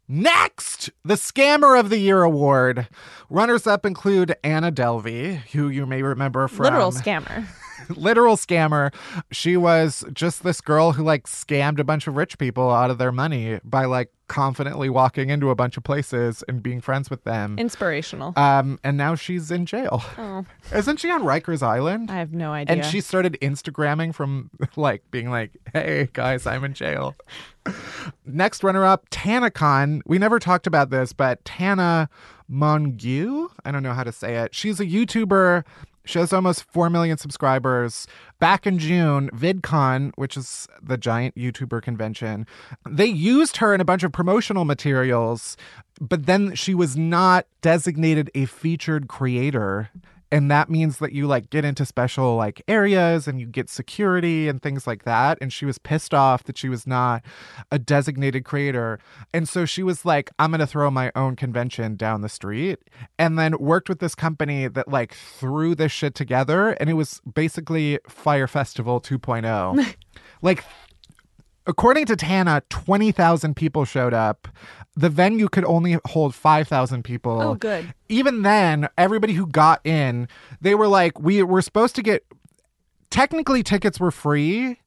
Next, 0.06 0.90
the 1.02 1.14
Scammer 1.14 1.80
of 1.80 1.88
the 1.88 1.96
Year 1.96 2.22
award. 2.22 2.88
Runners 3.30 3.66
up 3.66 3.86
include 3.86 4.36
Anna 4.44 4.70
Delvey, 4.70 5.36
who 5.52 5.70
you 5.70 5.86
may 5.86 6.02
remember 6.02 6.46
from 6.46 6.64
Literal 6.64 6.92
scammer. 6.92 7.46
literal 7.90 8.36
scammer. 8.36 8.92
She 9.30 9.56
was 9.56 10.04
just 10.12 10.42
this 10.42 10.60
girl 10.60 10.92
who 10.92 11.02
like 11.02 11.26
scammed 11.26 11.78
a 11.78 11.84
bunch 11.84 12.06
of 12.06 12.16
rich 12.16 12.38
people 12.38 12.70
out 12.70 12.90
of 12.90 12.98
their 12.98 13.12
money 13.12 13.60
by 13.64 13.84
like 13.84 14.10
confidently 14.26 14.88
walking 14.88 15.28
into 15.28 15.50
a 15.50 15.54
bunch 15.54 15.76
of 15.76 15.84
places 15.84 16.42
and 16.48 16.62
being 16.62 16.80
friends 16.80 17.10
with 17.10 17.24
them. 17.24 17.58
Inspirational. 17.58 18.32
um, 18.38 18.78
and 18.82 18.96
now 18.96 19.14
she's 19.14 19.50
in 19.50 19.66
jail. 19.66 20.02
oh, 20.16 20.44
Isn't 20.74 20.98
she 20.98 21.10
on 21.10 21.22
Rikers 21.22 21.62
Island? 21.62 22.10
I 22.10 22.14
have 22.16 22.32
no 22.32 22.52
idea. 22.52 22.76
and 22.76 22.84
she 22.86 23.00
started 23.02 23.36
Instagramming 23.42 24.14
from 24.14 24.50
like 24.76 25.02
being 25.10 25.30
like, 25.30 25.50
"Hey 25.72 26.08
guys, 26.12 26.46
I'm 26.46 26.64
in 26.64 26.72
jail." 26.74 27.14
Next 28.26 28.62
runner 28.64 28.84
up, 28.84 29.08
TanaCon. 29.10 30.00
We 30.06 30.18
never 30.18 30.38
talked 30.38 30.66
about 30.66 30.90
this, 30.90 31.12
but 31.12 31.44
Tana 31.44 32.08
Mongeau. 32.50 33.48
I 33.64 33.70
don't 33.72 33.82
know 33.82 33.92
how 33.94 34.04
to 34.04 34.12
say 34.12 34.36
it. 34.36 34.54
She's 34.54 34.80
a 34.80 34.86
YouTuber. 34.86 35.64
She 36.04 36.18
has 36.18 36.32
almost 36.32 36.64
4 36.64 36.90
million 36.90 37.16
subscribers. 37.16 38.06
Back 38.38 38.66
in 38.66 38.78
June, 38.78 39.30
VidCon, 39.30 40.12
which 40.16 40.36
is 40.36 40.68
the 40.82 40.98
giant 40.98 41.34
YouTuber 41.34 41.82
convention, 41.82 42.46
they 42.88 43.06
used 43.06 43.56
her 43.58 43.74
in 43.74 43.80
a 43.80 43.84
bunch 43.84 44.02
of 44.02 44.12
promotional 44.12 44.64
materials, 44.64 45.56
but 46.00 46.26
then 46.26 46.54
she 46.54 46.74
was 46.74 46.96
not 46.96 47.46
designated 47.62 48.30
a 48.34 48.44
featured 48.44 49.08
creator 49.08 49.90
and 50.34 50.50
that 50.50 50.68
means 50.68 50.98
that 50.98 51.12
you 51.12 51.28
like 51.28 51.48
get 51.48 51.64
into 51.64 51.86
special 51.86 52.34
like 52.34 52.60
areas 52.66 53.28
and 53.28 53.40
you 53.40 53.46
get 53.46 53.70
security 53.70 54.48
and 54.48 54.60
things 54.60 54.84
like 54.84 55.04
that. 55.04 55.38
And 55.40 55.52
she 55.52 55.64
was 55.64 55.78
pissed 55.78 56.12
off 56.12 56.42
that 56.44 56.58
she 56.58 56.68
was 56.68 56.88
not 56.88 57.22
a 57.70 57.78
designated 57.78 58.44
creator. 58.44 58.98
And 59.32 59.48
so 59.48 59.64
she 59.64 59.84
was 59.84 60.04
like 60.04 60.32
i'm 60.40 60.50
going 60.50 60.58
to 60.58 60.66
throw 60.66 60.90
my 60.90 61.12
own 61.14 61.36
convention 61.36 61.94
down 61.94 62.22
the 62.22 62.28
street 62.28 62.80
and 63.16 63.38
then 63.38 63.56
worked 63.58 63.88
with 63.88 64.00
this 64.00 64.16
company 64.16 64.66
that 64.66 64.88
like 64.88 65.14
threw 65.14 65.76
this 65.76 65.92
shit 65.92 66.16
together 66.16 66.70
and 66.80 66.90
it 66.90 66.94
was 66.94 67.20
basically 67.32 68.00
Fyre 68.08 68.48
Festival 68.48 69.00
2.0 69.00 69.94
like 70.42 70.64
according 71.66 72.06
to 72.06 72.16
Tana, 72.16 72.62
20,000 72.68 73.54
people 73.54 73.84
showed 73.84 74.14
up. 74.14 74.48
The 74.96 75.08
venue 75.08 75.48
could 75.48 75.64
only 75.64 75.98
hold 76.06 76.34
5,000 76.34 77.02
people. 77.02 77.40
Oh, 77.40 77.54
good. 77.54 77.92
Even 78.08 78.42
then, 78.42 78.88
everybody 78.96 79.32
who 79.32 79.46
got 79.46 79.84
in, 79.84 80.28
they 80.60 80.74
were 80.74 80.88
like, 80.88 81.18
we 81.18 81.42
were 81.42 81.62
supposed 81.62 81.96
to 81.96 82.02
get, 82.02 82.24
technically, 83.10 83.62
tickets 83.62 83.98
were 83.98 84.12
free 84.12 84.78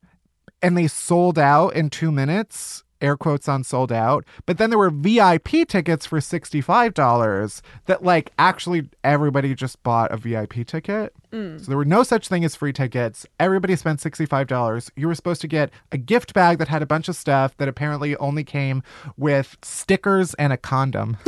and 0.61 0.77
they 0.77 0.87
sold 0.87 1.37
out 1.37 1.75
in 1.75 1.89
two 1.89 2.11
minutes. 2.11 2.83
Air 3.01 3.17
quotes 3.17 3.47
on 3.47 3.63
sold 3.63 3.91
out. 3.91 4.25
But 4.45 4.57
then 4.57 4.69
there 4.69 4.79
were 4.79 4.89
VIP 4.89 5.67
tickets 5.67 6.05
for 6.05 6.19
$65 6.19 7.61
that 7.85 8.03
like 8.03 8.31
actually 8.37 8.89
everybody 9.03 9.53
just 9.55 9.81
bought 9.83 10.11
a 10.11 10.17
VIP 10.17 10.65
ticket. 10.65 11.13
Mm. 11.31 11.59
So 11.59 11.67
there 11.67 11.77
were 11.77 11.85
no 11.85 12.03
such 12.03 12.27
thing 12.27 12.45
as 12.45 12.55
free 12.55 12.73
tickets. 12.73 13.25
Everybody 13.39 13.75
spent 13.75 13.99
$65. 13.99 14.89
You 14.95 15.07
were 15.07 15.15
supposed 15.15 15.41
to 15.41 15.47
get 15.47 15.71
a 15.91 15.97
gift 15.97 16.33
bag 16.33 16.57
that 16.59 16.67
had 16.67 16.81
a 16.81 16.85
bunch 16.85 17.09
of 17.09 17.15
stuff 17.15 17.55
that 17.57 17.67
apparently 17.67 18.15
only 18.17 18.43
came 18.43 18.83
with 19.17 19.57
stickers 19.61 20.33
and 20.35 20.53
a 20.53 20.57
condom. 20.57 21.17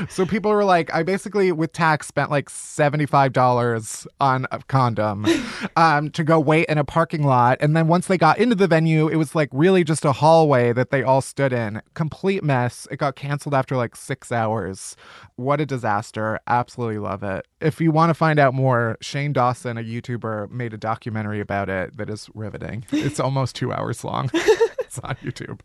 so 0.08 0.26
people 0.26 0.50
were 0.50 0.64
like, 0.64 0.92
I 0.94 1.02
basically, 1.02 1.52
with 1.52 1.72
tax, 1.72 2.06
spent 2.06 2.30
like 2.30 2.48
$75 2.48 4.06
on 4.20 4.46
a 4.50 4.60
condom 4.60 5.26
um, 5.76 6.10
to 6.10 6.24
go 6.24 6.38
wait 6.40 6.66
in 6.66 6.78
a 6.78 6.84
parking 6.84 7.24
lot. 7.24 7.58
And 7.60 7.76
then 7.76 7.88
once 7.88 8.06
they 8.06 8.18
got 8.18 8.38
into 8.38 8.54
the 8.54 8.66
venue, 8.66 9.08
it 9.08 9.16
was 9.16 9.34
like 9.34 9.48
really 9.52 9.84
just 9.84 10.04
a 10.04 10.12
hallway 10.12 10.72
that 10.72 10.90
they 10.90 11.02
all 11.02 11.20
stood 11.20 11.52
in. 11.52 11.82
Complete 11.94 12.42
mess. 12.42 12.86
It 12.90 12.96
got 12.96 13.16
canceled 13.16 13.54
after 13.54 13.76
like 13.76 13.96
six 13.96 14.32
hours. 14.32 14.96
What 15.36 15.60
a 15.60 15.66
disaster. 15.66 16.38
Absolutely 16.46 16.98
love 16.98 17.22
it. 17.22 17.46
If 17.60 17.80
you 17.80 17.90
want 17.90 18.10
to 18.10 18.14
find 18.14 18.38
out 18.38 18.54
more, 18.54 18.96
Shane 19.00 19.32
Dawson, 19.32 19.78
a 19.78 19.82
YouTuber, 19.82 20.50
made 20.50 20.72
a 20.72 20.78
documentary 20.78 21.40
about 21.40 21.68
it 21.68 21.96
that 21.96 22.10
is 22.10 22.28
riveting. 22.34 22.84
It's 22.92 23.20
almost 23.20 23.56
two 23.56 23.72
hours 23.72 24.04
long. 24.04 24.30
it's 24.34 24.98
on 25.00 25.16
YouTube. 25.16 25.60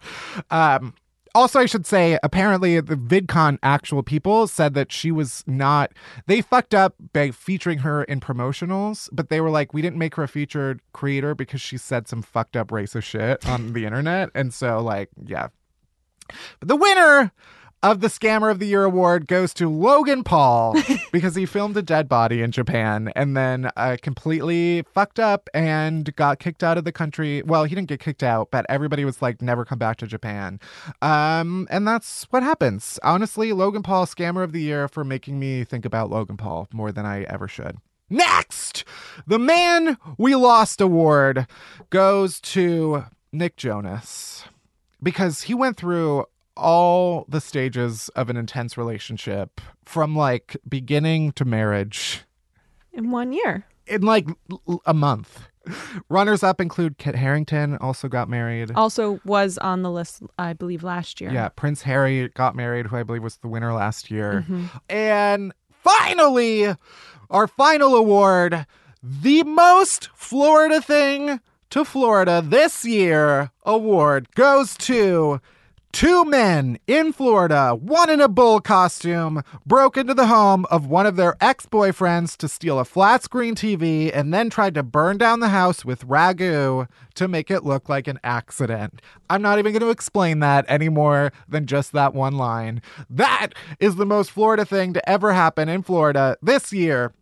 Um, 0.52 0.94
also, 1.38 1.60
I 1.60 1.68
should 1.68 1.86
say, 1.86 2.18
apparently, 2.24 2.80
the 2.80 2.96
VidCon 2.96 3.60
actual 3.62 4.02
people 4.02 4.48
said 4.48 4.74
that 4.74 4.92
she 4.92 5.12
was 5.12 5.44
not. 5.46 5.94
They 6.26 6.42
fucked 6.42 6.74
up 6.74 6.96
by 7.14 7.30
featuring 7.30 7.80
her 7.80 8.04
in 8.04 8.20
promotionals, 8.20 9.08
but 9.12 9.30
they 9.30 9.40
were 9.40 9.52
like, 9.52 9.74
we 9.74 9.84
didn't 9.84 10.00
make 10.00 10.16
her 10.16 10.24
a 10.24 10.28
featured 10.28 10.82
creator 10.94 11.36
because 11.36 11.62
she 11.62 11.78
said 11.78 12.08
some 12.08 12.24
fucked 12.24 12.58
up 12.58 12.70
racist 12.70 13.04
shit 13.04 13.48
on 13.48 13.74
the 13.74 13.86
internet. 13.86 14.32
And 14.34 14.52
so, 14.52 14.82
like, 14.82 15.10
yeah. 15.24 15.50
But 16.60 16.70
the 16.70 16.76
winner 16.76 17.32
of 17.84 18.02
the 18.02 18.08
Scammer 18.08 18.50
of 18.50 18.60
the 18.60 18.66
Year 18.66 18.84
award 18.84 19.28
goes 19.28 19.54
to 19.56 19.70
Logan 19.70 20.24
Paul 20.24 20.76
because 21.12 21.36
he 21.36 21.46
filmed 21.46 21.78
a 21.78 21.82
dead 21.82 22.10
body 22.10 22.42
in 22.42 22.52
Japan 22.52 23.12
and 23.16 23.38
then 23.38 23.70
uh, 23.78 23.98
completely 24.02 24.84
fucked 24.94 25.20
up 25.20 25.50
and 25.54 26.16
got 26.16 26.40
kicked 26.40 26.64
out 26.64 26.78
of 26.78 26.86
the 26.86 26.92
country. 26.92 27.44
Well, 27.44 27.66
he 27.66 27.76
didn't 27.76 27.90
get 27.90 28.00
kicked 28.00 28.24
out, 28.24 28.50
but 28.52 28.66
everybody 28.68 29.06
was 29.06 29.22
like, 29.22 29.42
never 29.42 29.64
come 29.64 29.78
back 29.78 29.98
to 29.98 30.08
Japan. 30.08 30.60
Um, 31.02 31.68
and 31.70 31.88
that's 31.88 32.24
what 32.32 32.42
happens. 32.42 33.00
Honestly, 33.04 33.54
Logan 33.54 33.84
Paul, 33.84 34.06
Scammer 34.06 34.44
of 34.44 34.52
the 34.52 34.62
Year 34.62 34.88
for 34.88 35.04
making 35.04 35.40
me 35.40 35.64
think 35.64 35.86
about 35.86 36.10
Logan 36.10 36.38
Paul 36.38 36.68
more 36.74 36.92
than 36.92 37.06
I 37.06 37.24
ever 37.24 37.48
should. 37.48 37.78
Next, 38.10 38.86
the 39.28 39.38
Man 39.40 39.98
We 40.18 40.34
Lost 40.36 40.82
award 40.82 41.46
goes 41.90 42.40
to 42.42 43.06
Nick 43.32 43.58
Jonas 43.58 44.46
because 45.04 45.44
he 45.44 45.54
went 45.54 45.78
through 45.78 46.26
all 46.58 47.26
the 47.30 47.40
stages 47.42 48.10
of 48.10 48.30
an 48.30 48.38
intense 48.38 48.78
relationship 48.78 49.62
from 49.86 50.16
like 50.16 50.58
beginning 50.68 51.32
to 51.34 51.46
marriage 51.46 52.22
In 52.94 53.12
one 53.12 53.32
year. 53.34 53.66
in 53.86 54.02
like 54.02 54.28
a 54.86 54.94
month. 54.94 55.48
Runners 56.10 56.44
up 56.44 56.62
include 56.62 56.98
Kit 56.98 57.16
Harington, 57.16 57.76
also 57.78 58.08
got 58.08 58.30
married. 58.30 58.72
Also 58.76 59.20
was 59.26 59.58
on 59.58 59.82
the 59.82 59.92
list, 59.92 60.24
I 60.40 60.54
believe, 60.54 60.82
last 60.82 61.20
year. 61.20 61.30
Yeah, 61.30 61.50
Prince 61.50 61.82
Harry 61.82 62.30
got 62.30 62.56
married, 62.56 62.88
who 62.88 62.96
I 62.96 63.04
believe 63.04 63.22
was 63.24 63.38
the 63.38 63.50
winner 63.50 63.74
last 63.74 64.10
year. 64.10 64.46
Mm-hmm. 64.48 64.66
And 64.90 65.54
finally, 65.70 66.74
our 67.30 67.48
final 67.48 67.96
award, 67.96 68.66
the 69.04 69.44
most 69.44 70.10
Florida 70.16 70.82
thing 70.82 71.42
to 71.70 71.84
Florida 71.84 72.42
this 72.42 72.86
year 72.86 73.52
award 73.66 74.34
goes 74.36 74.78
to 74.78 75.42
Two 75.94 76.26
men 76.26 76.78
in 76.86 77.12
Florida, 77.12 77.74
one 77.74 78.10
in 78.10 78.22
a 78.22 78.28
bull 78.28 78.60
costume, 78.60 79.42
broke 79.66 79.98
into 79.98 80.14
the 80.14 80.28
home 80.28 80.66
of 80.70 80.86
one 80.86 81.08
of 81.08 81.16
their 81.16 81.36
ex 81.42 81.66
boyfriends 81.66 82.36
to 82.38 82.48
steal 82.48 82.78
a 82.78 82.86
flat 82.86 83.24
screen 83.24 83.56
TV 83.56 84.12
and 84.14 84.34
then 84.34 84.50
tried 84.50 84.76
to 84.76 84.84
burn 84.84 85.18
down 85.18 85.40
the 85.40 85.50
house 85.50 85.84
with 85.84 86.06
ragu 86.08 86.88
to 87.16 87.28
make 87.28 87.50
it 87.50 87.64
look 87.64 87.90
like 87.90 88.08
an 88.08 88.20
accident. 88.24 89.02
I'm 89.30 89.42
not 89.42 89.58
even 89.60 89.72
going 89.72 89.82
to 89.82 89.90
explain 89.90 90.40
that 90.40 90.66
any 90.68 90.90
more 90.90 91.32
than 91.48 91.66
just 91.66 91.94
that 91.94 92.14
one 92.14 92.38
line. 92.38 92.82
That 93.10 93.50
is 93.80 93.96
the 93.96 94.06
most 94.06 94.30
Florida 94.30 94.66
thing 94.66 94.94
to 94.94 95.10
ever 95.10 95.34
happen 95.34 95.68
in 95.68 95.82
Florida 95.82 96.38
this 96.44 96.72
year. 96.72 97.14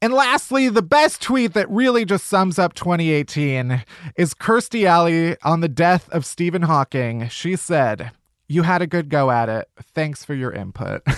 And 0.00 0.12
lastly, 0.12 0.68
the 0.68 0.82
best 0.82 1.22
tweet 1.22 1.54
that 1.54 1.68
really 1.70 2.04
just 2.04 2.26
sums 2.26 2.58
up 2.58 2.74
2018 2.74 3.84
is 4.16 4.34
Kirstie 4.34 4.84
Alley 4.84 5.36
on 5.42 5.60
the 5.60 5.68
death 5.68 6.08
of 6.10 6.24
Stephen 6.26 6.62
Hawking. 6.62 7.28
She 7.28 7.56
said, 7.56 8.12
You 8.48 8.62
had 8.62 8.82
a 8.82 8.86
good 8.86 9.08
go 9.08 9.30
at 9.30 9.48
it. 9.48 9.68
Thanks 9.94 10.24
for 10.24 10.34
your 10.34 10.52
input. 10.52 11.02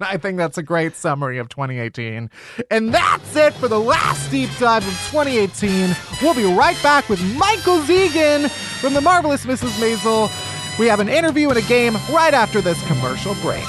I 0.00 0.18
think 0.18 0.36
that's 0.36 0.58
a 0.58 0.62
great 0.62 0.94
summary 0.96 1.38
of 1.38 1.48
2018. 1.48 2.30
And 2.70 2.92
that's 2.92 3.36
it 3.36 3.54
for 3.54 3.68
the 3.68 3.80
last 3.80 4.30
deep 4.30 4.50
dive 4.58 4.86
of 4.86 4.92
2018. 5.10 5.96
We'll 6.20 6.34
be 6.34 6.44
right 6.44 6.80
back 6.82 7.08
with 7.08 7.22
Michael 7.36 7.80
Zegen 7.80 8.50
from 8.80 8.94
The 8.94 9.00
Marvelous 9.00 9.46
Mrs. 9.46 9.80
Maisel. 9.80 10.30
We 10.78 10.86
have 10.86 11.00
an 11.00 11.08
interview 11.08 11.48
and 11.48 11.58
a 11.58 11.62
game 11.62 11.94
right 12.10 12.34
after 12.34 12.60
this 12.60 12.84
commercial 12.86 13.34
break. 13.36 13.64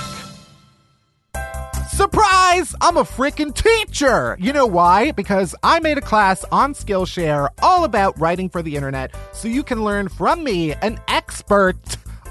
Surprise! 1.89 2.38
I'm 2.49 2.97
a 2.97 3.03
freaking 3.03 3.53
teacher! 3.53 4.35
You 4.39 4.53
know 4.53 4.65
why? 4.65 5.11
Because 5.11 5.53
I 5.61 5.79
made 5.79 5.99
a 5.99 6.01
class 6.01 6.43
on 6.51 6.73
Skillshare 6.73 7.49
all 7.61 7.83
about 7.83 8.19
writing 8.19 8.49
for 8.49 8.63
the 8.63 8.75
internet 8.75 9.13
so 9.33 9.47
you 9.47 9.61
can 9.61 9.83
learn 9.83 10.09
from 10.09 10.43
me, 10.43 10.73
an 10.73 10.99
expert 11.07 11.77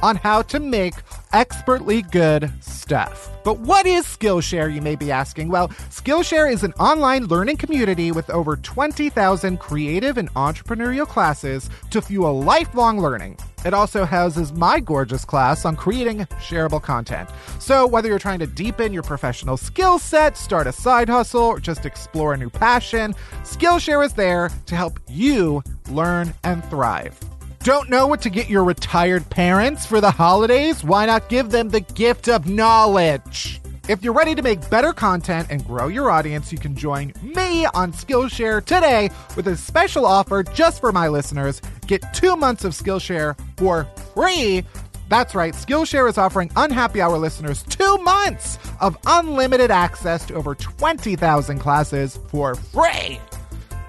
on 0.02 0.16
how 0.16 0.42
to 0.42 0.58
make 0.58 0.94
expertly 1.32 2.02
good 2.02 2.50
stuff. 2.60 3.30
But 3.44 3.60
what 3.60 3.86
is 3.86 4.04
Skillshare, 4.04 4.72
you 4.74 4.82
may 4.82 4.96
be 4.96 5.10
asking? 5.10 5.48
Well, 5.48 5.68
Skillshare 5.90 6.52
is 6.52 6.64
an 6.64 6.72
online 6.74 7.26
learning 7.26 7.56
community 7.56 8.12
with 8.12 8.28
over 8.30 8.56
20,000 8.56 9.58
creative 9.58 10.18
and 10.18 10.32
entrepreneurial 10.34 11.06
classes 11.06 11.70
to 11.90 12.02
fuel 12.02 12.42
lifelong 12.42 13.00
learning. 13.00 13.38
It 13.64 13.74
also 13.74 14.04
houses 14.04 14.52
my 14.52 14.80
gorgeous 14.80 15.24
class 15.24 15.64
on 15.64 15.76
creating 15.76 16.18
shareable 16.40 16.82
content. 16.82 17.28
So, 17.58 17.86
whether 17.86 18.08
you're 18.08 18.18
trying 18.18 18.38
to 18.38 18.46
deepen 18.46 18.92
your 18.92 19.02
professional 19.02 19.56
skill 19.56 19.98
set, 19.98 20.36
start 20.36 20.66
a 20.66 20.72
side 20.72 21.08
hustle, 21.08 21.42
or 21.42 21.58
just 21.58 21.84
explore 21.84 22.34
a 22.34 22.36
new 22.36 22.50
passion, 22.50 23.14
Skillshare 23.42 24.04
is 24.04 24.12
there 24.12 24.50
to 24.66 24.76
help 24.76 25.00
you 25.08 25.62
learn 25.90 26.32
and 26.44 26.64
thrive. 26.66 27.18
Don't 27.60 27.90
know 27.90 28.06
what 28.06 28.22
to 28.22 28.30
get 28.30 28.48
your 28.48 28.64
retired 28.64 29.28
parents 29.30 29.84
for 29.84 30.00
the 30.00 30.10
holidays? 30.10 30.84
Why 30.84 31.06
not 31.06 31.28
give 31.28 31.50
them 31.50 31.68
the 31.68 31.80
gift 31.80 32.28
of 32.28 32.46
knowledge? 32.46 33.60
If 33.88 34.02
you're 34.02 34.12
ready 34.12 34.34
to 34.34 34.42
make 34.42 34.68
better 34.70 34.92
content 34.92 35.48
and 35.50 35.66
grow 35.66 35.88
your 35.88 36.10
audience, 36.10 36.52
you 36.52 36.58
can 36.58 36.76
join 36.76 37.12
me 37.22 37.66
on 37.66 37.92
Skillshare 37.92 38.64
today 38.64 39.10
with 39.34 39.48
a 39.48 39.56
special 39.56 40.06
offer 40.06 40.42
just 40.42 40.80
for 40.80 40.92
my 40.92 41.08
listeners. 41.08 41.60
Get 41.86 42.04
two 42.14 42.36
months 42.36 42.64
of 42.64 42.72
Skillshare 42.72 43.36
for 43.56 43.84
free. 44.14 44.64
That's 45.08 45.34
right, 45.34 45.54
Skillshare 45.54 46.08
is 46.08 46.18
offering 46.18 46.50
Unhappy 46.56 47.00
Hour 47.00 47.16
listeners 47.18 47.62
two 47.64 47.96
months 47.98 48.58
of 48.80 48.96
unlimited 49.06 49.70
access 49.70 50.24
to 50.26 50.34
over 50.34 50.54
20,000 50.54 51.58
classes 51.58 52.18
for 52.28 52.54
free. 52.54 53.18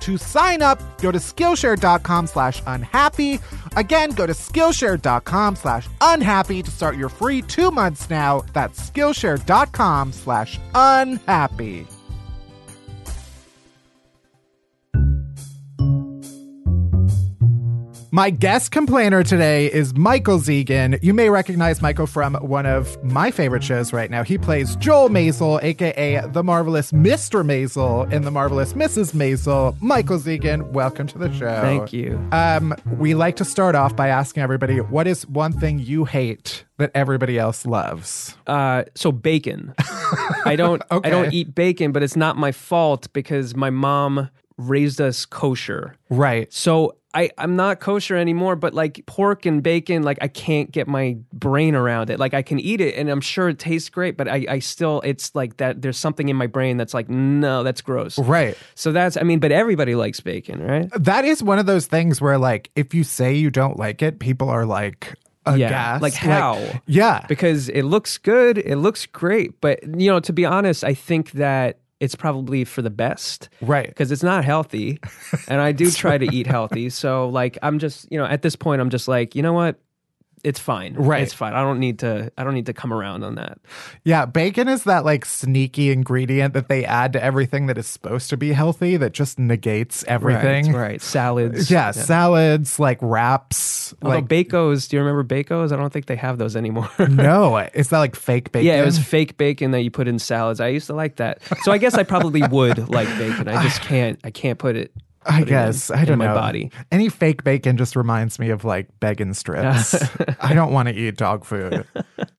To 0.02 0.18
sign 0.18 0.62
up, 0.62 0.80
go 1.02 1.12
to 1.12 1.20
Skillshare.com 1.20 2.28
slash 2.28 2.62
unhappy. 2.66 3.40
Again, 3.76 4.12
go 4.12 4.26
to 4.26 4.34
Skillshare.com 4.34 5.56
slash 5.56 5.88
unhappy 6.02 6.64
to 6.64 6.72
start 6.72 6.98
your 6.98 7.10
free 7.10 7.42
two 7.42 7.72
months 7.72 8.10
now. 8.10 8.44
That's 8.54 8.80
Skillshare.com 8.90 10.12
slash 10.14 10.60
unhappy. 10.74 11.88
My 18.12 18.32
guest 18.32 18.72
complainer 18.72 19.22
today 19.22 19.72
is 19.72 19.94
Michael 19.94 20.40
Zegen. 20.40 20.98
You 21.04 21.14
may 21.14 21.30
recognize 21.30 21.80
Michael 21.80 22.08
from 22.08 22.34
one 22.36 22.66
of 22.66 23.02
my 23.04 23.30
favorite 23.30 23.64
shows 23.64 23.94
right 23.94 24.10
now. 24.10 24.24
He 24.24 24.40
plays 24.40 24.76
Joel 24.78 25.10
Maisel, 25.10 25.62
aka 25.62 26.26
the 26.26 26.44
marvelous 26.44 26.92
Mr. 26.92 27.46
Maisel 27.46 28.12
in 28.12 28.24
the 28.24 28.32
marvelous 28.32 28.74
Mrs. 28.74 29.14
Maisel. 29.14 29.80
Michael 29.80 30.18
Zegen, 30.18 30.72
welcome 30.72 31.06
to 31.06 31.20
the 31.20 31.32
show. 31.32 31.62
Thank 31.62 31.94
you. 31.94 32.20
Um, 32.32 32.74
we 32.98 33.14
like 33.14 33.36
to 33.36 33.46
start 33.46 33.76
off 33.76 33.96
by 33.96 34.08
asking 34.08 34.42
everybody, 34.42 34.82
what 34.82 35.06
is 35.06 35.28
one 35.28 35.54
thing 35.54 35.78
you 35.78 36.06
hate 36.06 36.66
that 36.78 36.90
everybody 36.96 37.38
else 37.38 37.64
loves? 37.64 38.36
Uh, 38.48 38.86
so 38.96 39.12
bacon. 39.12 39.76
I 40.46 40.56
don't. 40.58 40.82
Okay. 40.90 41.08
I 41.08 41.12
don't 41.12 41.32
eat 41.32 41.54
bacon, 41.54 41.92
but 41.92 42.02
it's 42.02 42.16
not 42.16 42.38
my 42.38 42.54
fault 42.54 43.14
because 43.14 43.56
my 43.56 43.70
mom 43.70 44.32
raised 44.58 45.00
us 45.00 45.26
kosher. 45.26 45.96
Right. 46.10 46.52
So 46.52 46.96
I, 47.14 47.32
I'm 47.38 47.56
not 47.56 47.80
kosher 47.80 48.16
anymore, 48.16 48.56
but 48.56 48.74
like 48.74 49.04
pork 49.08 49.46
and 49.48 49.64
bacon, 49.64 50.04
like 50.04 50.20
I 50.22 50.28
can't 50.28 50.72
get 50.72 50.88
my 50.88 51.18
brain 51.34 51.74
around 51.74 52.12
it. 52.12 52.20
Like 52.20 52.36
I 52.36 52.44
can 52.44 52.60
eat 52.60 52.82
it 52.82 52.96
and 52.96 53.10
I'm 53.10 53.22
sure 53.22 53.50
it 53.50 53.58
tastes 53.58 53.90
great, 53.90 54.16
but 54.16 54.28
I, 54.28 54.46
I 54.48 54.60
still, 54.60 55.02
it's 55.04 55.34
like 55.34 55.58
that, 55.58 55.82
there's 55.82 55.98
something 55.98 56.30
in 56.30 56.36
my 56.36 56.46
brain 56.46 56.78
that's 56.78 56.94
like, 56.94 57.10
no, 57.10 57.64
that's 57.64 57.82
gross. 57.82 58.20
Right. 58.20 58.56
So 58.76 58.92
that's, 58.92 59.18
I 59.18 59.24
mean, 59.24 59.40
but 59.40 59.52
everybody 59.52 59.96
likes 59.96 60.20
bacon, 60.20 60.62
right? 60.62 60.90
That 60.96 61.26
is 61.26 61.42
one 61.42 61.58
of 61.58 61.66
those 61.66 61.88
things 61.88 62.22
where, 62.22 62.38
like, 62.38 62.70
if 62.76 62.94
you 62.94 63.04
say 63.04 63.34
you 63.34 63.50
don't 63.50 63.78
like 63.78 64.04
it, 64.04 64.20
people 64.20 64.50
are 64.50 64.66
like, 64.66 65.16
aghast. 65.48 66.04
Like 66.04 66.14
how? 66.14 66.64
yeah. 66.86 67.26
Because 67.28 67.70
it 67.70 67.84
looks 67.84 68.20
good, 68.20 68.60
it 68.60 68.76
looks 68.76 69.08
great, 69.08 69.60
but 69.62 69.82
you 70.00 70.12
know, 70.12 70.20
to 70.20 70.34
be 70.34 70.46
honest, 70.46 70.84
I 70.84 70.94
think 70.94 71.32
that 71.32 71.79
it's 72.00 72.16
probably 72.16 72.64
for 72.64 72.82
the 72.82 72.90
best. 72.90 73.50
Right. 73.62 73.88
Because 73.88 74.12
it's 74.12 74.24
not 74.24 74.46
healthy. 74.46 75.00
and 75.48 75.60
I 75.62 75.72
do 75.72 75.92
try 75.92 76.18
to 76.18 76.26
eat 76.34 76.48
healthy. 76.48 76.90
So 76.90 77.30
like 77.30 77.58
I'm 77.62 77.80
just, 77.80 78.12
you 78.12 78.18
know, 78.18 78.26
at 78.26 78.42
this 78.42 78.56
point 78.56 78.82
I'm 78.82 78.90
just 78.90 79.08
like, 79.08 79.36
you 79.36 79.42
know 79.42 79.54
what? 79.54 79.80
It's 80.44 80.60
fine. 80.60 80.94
Right. 80.94 81.22
It's 81.22 81.34
fine. 81.34 81.54
I 81.54 81.62
don't 81.62 81.80
need 81.80 82.00
to 82.00 82.32
I 82.38 82.44
don't 82.44 82.54
need 82.54 82.68
to 82.68 82.74
come 82.74 82.94
around 82.94 83.24
on 83.24 83.36
that. 83.36 83.60
Yeah, 84.04 84.26
bacon 84.26 84.68
is 84.68 84.84
that 84.86 85.06
like 85.06 85.26
sneaky 85.26 85.92
ingredient 85.92 86.54
that 86.54 86.70
they 86.70 86.86
add 86.86 87.14
to 87.14 87.24
everything 87.24 87.68
that 87.68 87.78
is 87.78 87.88
supposed 87.88 88.30
to 88.30 88.38
be 88.38 88.54
healthy 88.54 88.98
that 88.98 89.14
just 89.14 89.40
negates 89.40 90.04
everything. 90.08 90.72
Right. 90.72 90.92
right. 90.92 91.02
Salads. 91.02 91.70
Yeah, 91.70 91.92
salads, 91.92 92.80
like 92.80 93.00
wraps. 93.02 93.94
Although 94.02 94.16
like 94.16 94.28
Bacos, 94.28 94.90
do 94.90 94.98
you 94.98 95.04
remember 95.04 95.24
Bacos? 95.24 95.72
I 95.72 95.76
don't 95.76 95.92
think 95.92 96.06
they 96.06 96.16
have 96.16 96.38
those 96.38 96.56
anymore. 96.56 96.90
no, 97.10 97.58
is 97.74 97.90
that 97.90 98.00
like 98.00 98.16
fake 98.16 98.52
bacon? 98.52 98.68
Yeah, 98.68 98.82
it 98.82 98.86
was 98.86 99.00
fake 99.00 99.38
bacon 99.38 99.72
that 99.72 99.82
you 99.82 99.92
put 99.92 100.08
in 100.08 100.20
salads. 100.20 100.60
I 100.60 100.68
used 100.68 100.88
to 100.88 100.94
like 100.94 101.18
that. 101.18 101.42
So 101.64 101.72
I 101.72 101.78
guess 101.78 101.96
I 101.96 102.04
probably 102.04 102.44
would 102.44 102.90
like 102.90 103.08
bacon. 103.18 103.48
I 103.48 103.64
just 103.70 103.82
can't. 103.82 104.20
I 104.24 104.32
can't 104.32 104.60
put 104.60 104.76
it. 104.76 104.94
I 105.30 105.44
guess 105.44 105.90
in, 105.90 105.96
I 105.98 106.06
don't 106.06 106.20
know. 106.20 106.34
body. 106.34 106.72
Any 106.92 107.10
fake 107.10 107.44
bacon 107.44 107.78
just 107.78 107.96
reminds 107.96 108.40
me 108.40 108.50
of 108.50 108.64
like 108.66 108.88
bacon 109.00 109.34
strips. 109.34 109.96
I 110.42 110.54
don't 110.54 110.72
want 110.74 110.90
to 110.90 110.96
eat 110.96 111.18
dog 111.18 111.46
food. 111.46 111.86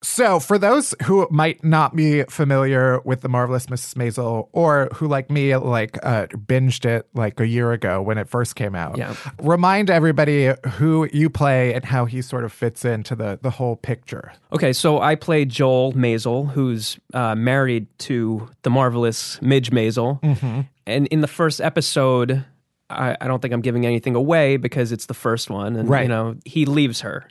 so, 0.02 0.40
for 0.40 0.58
those 0.58 0.94
who 1.04 1.26
might 1.30 1.62
not 1.64 1.94
be 1.94 2.22
familiar 2.24 3.00
with 3.00 3.20
the 3.20 3.28
marvelous 3.28 3.66
Mrs. 3.66 3.94
Maisel, 3.94 4.48
or 4.52 4.88
who 4.94 5.06
like 5.08 5.30
me 5.30 5.56
like 5.56 5.98
uh, 6.04 6.26
binged 6.26 6.84
it 6.84 7.06
like 7.14 7.38
a 7.40 7.46
year 7.46 7.72
ago 7.72 8.00
when 8.02 8.18
it 8.18 8.28
first 8.28 8.56
came 8.56 8.74
out, 8.74 8.96
Yeah. 8.98 9.14
remind 9.42 9.90
everybody 9.90 10.52
who 10.72 11.08
you 11.12 11.30
play 11.30 11.74
and 11.74 11.84
how 11.84 12.04
he 12.04 12.22
sort 12.22 12.44
of 12.44 12.52
fits 12.52 12.84
into 12.84 13.14
the 13.14 13.38
the 13.42 13.50
whole 13.50 13.76
picture. 13.76 14.32
Okay, 14.52 14.72
so 14.72 15.00
I 15.00 15.14
play 15.14 15.44
Joel 15.44 15.92
Maisel, 15.92 16.50
who's 16.50 16.98
uh, 17.14 17.34
married 17.34 17.86
to 18.00 18.48
the 18.62 18.70
marvelous 18.70 19.40
Midge 19.42 19.70
Maisel. 19.70 20.20
Mm-hmm. 20.22 20.60
And 20.86 21.06
in 21.08 21.20
the 21.20 21.28
first 21.28 21.60
episode, 21.60 22.44
I, 22.90 23.16
I 23.20 23.28
don't 23.28 23.40
think 23.40 23.54
I'm 23.54 23.60
giving 23.60 23.86
anything 23.86 24.14
away 24.14 24.56
because 24.56 24.92
it's 24.92 25.06
the 25.06 25.14
first 25.14 25.48
one. 25.50 25.76
And, 25.76 25.88
Right. 25.88 26.02
you 26.02 26.08
know, 26.08 26.36
he 26.44 26.66
leaves 26.66 27.00
her. 27.00 27.28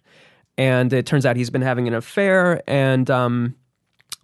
And 0.58 0.92
it 0.92 1.06
turns 1.06 1.26
out 1.26 1.36
he's 1.36 1.50
been 1.50 1.62
having 1.62 1.88
an 1.88 1.94
affair. 1.94 2.62
And 2.68 3.10
um, 3.10 3.56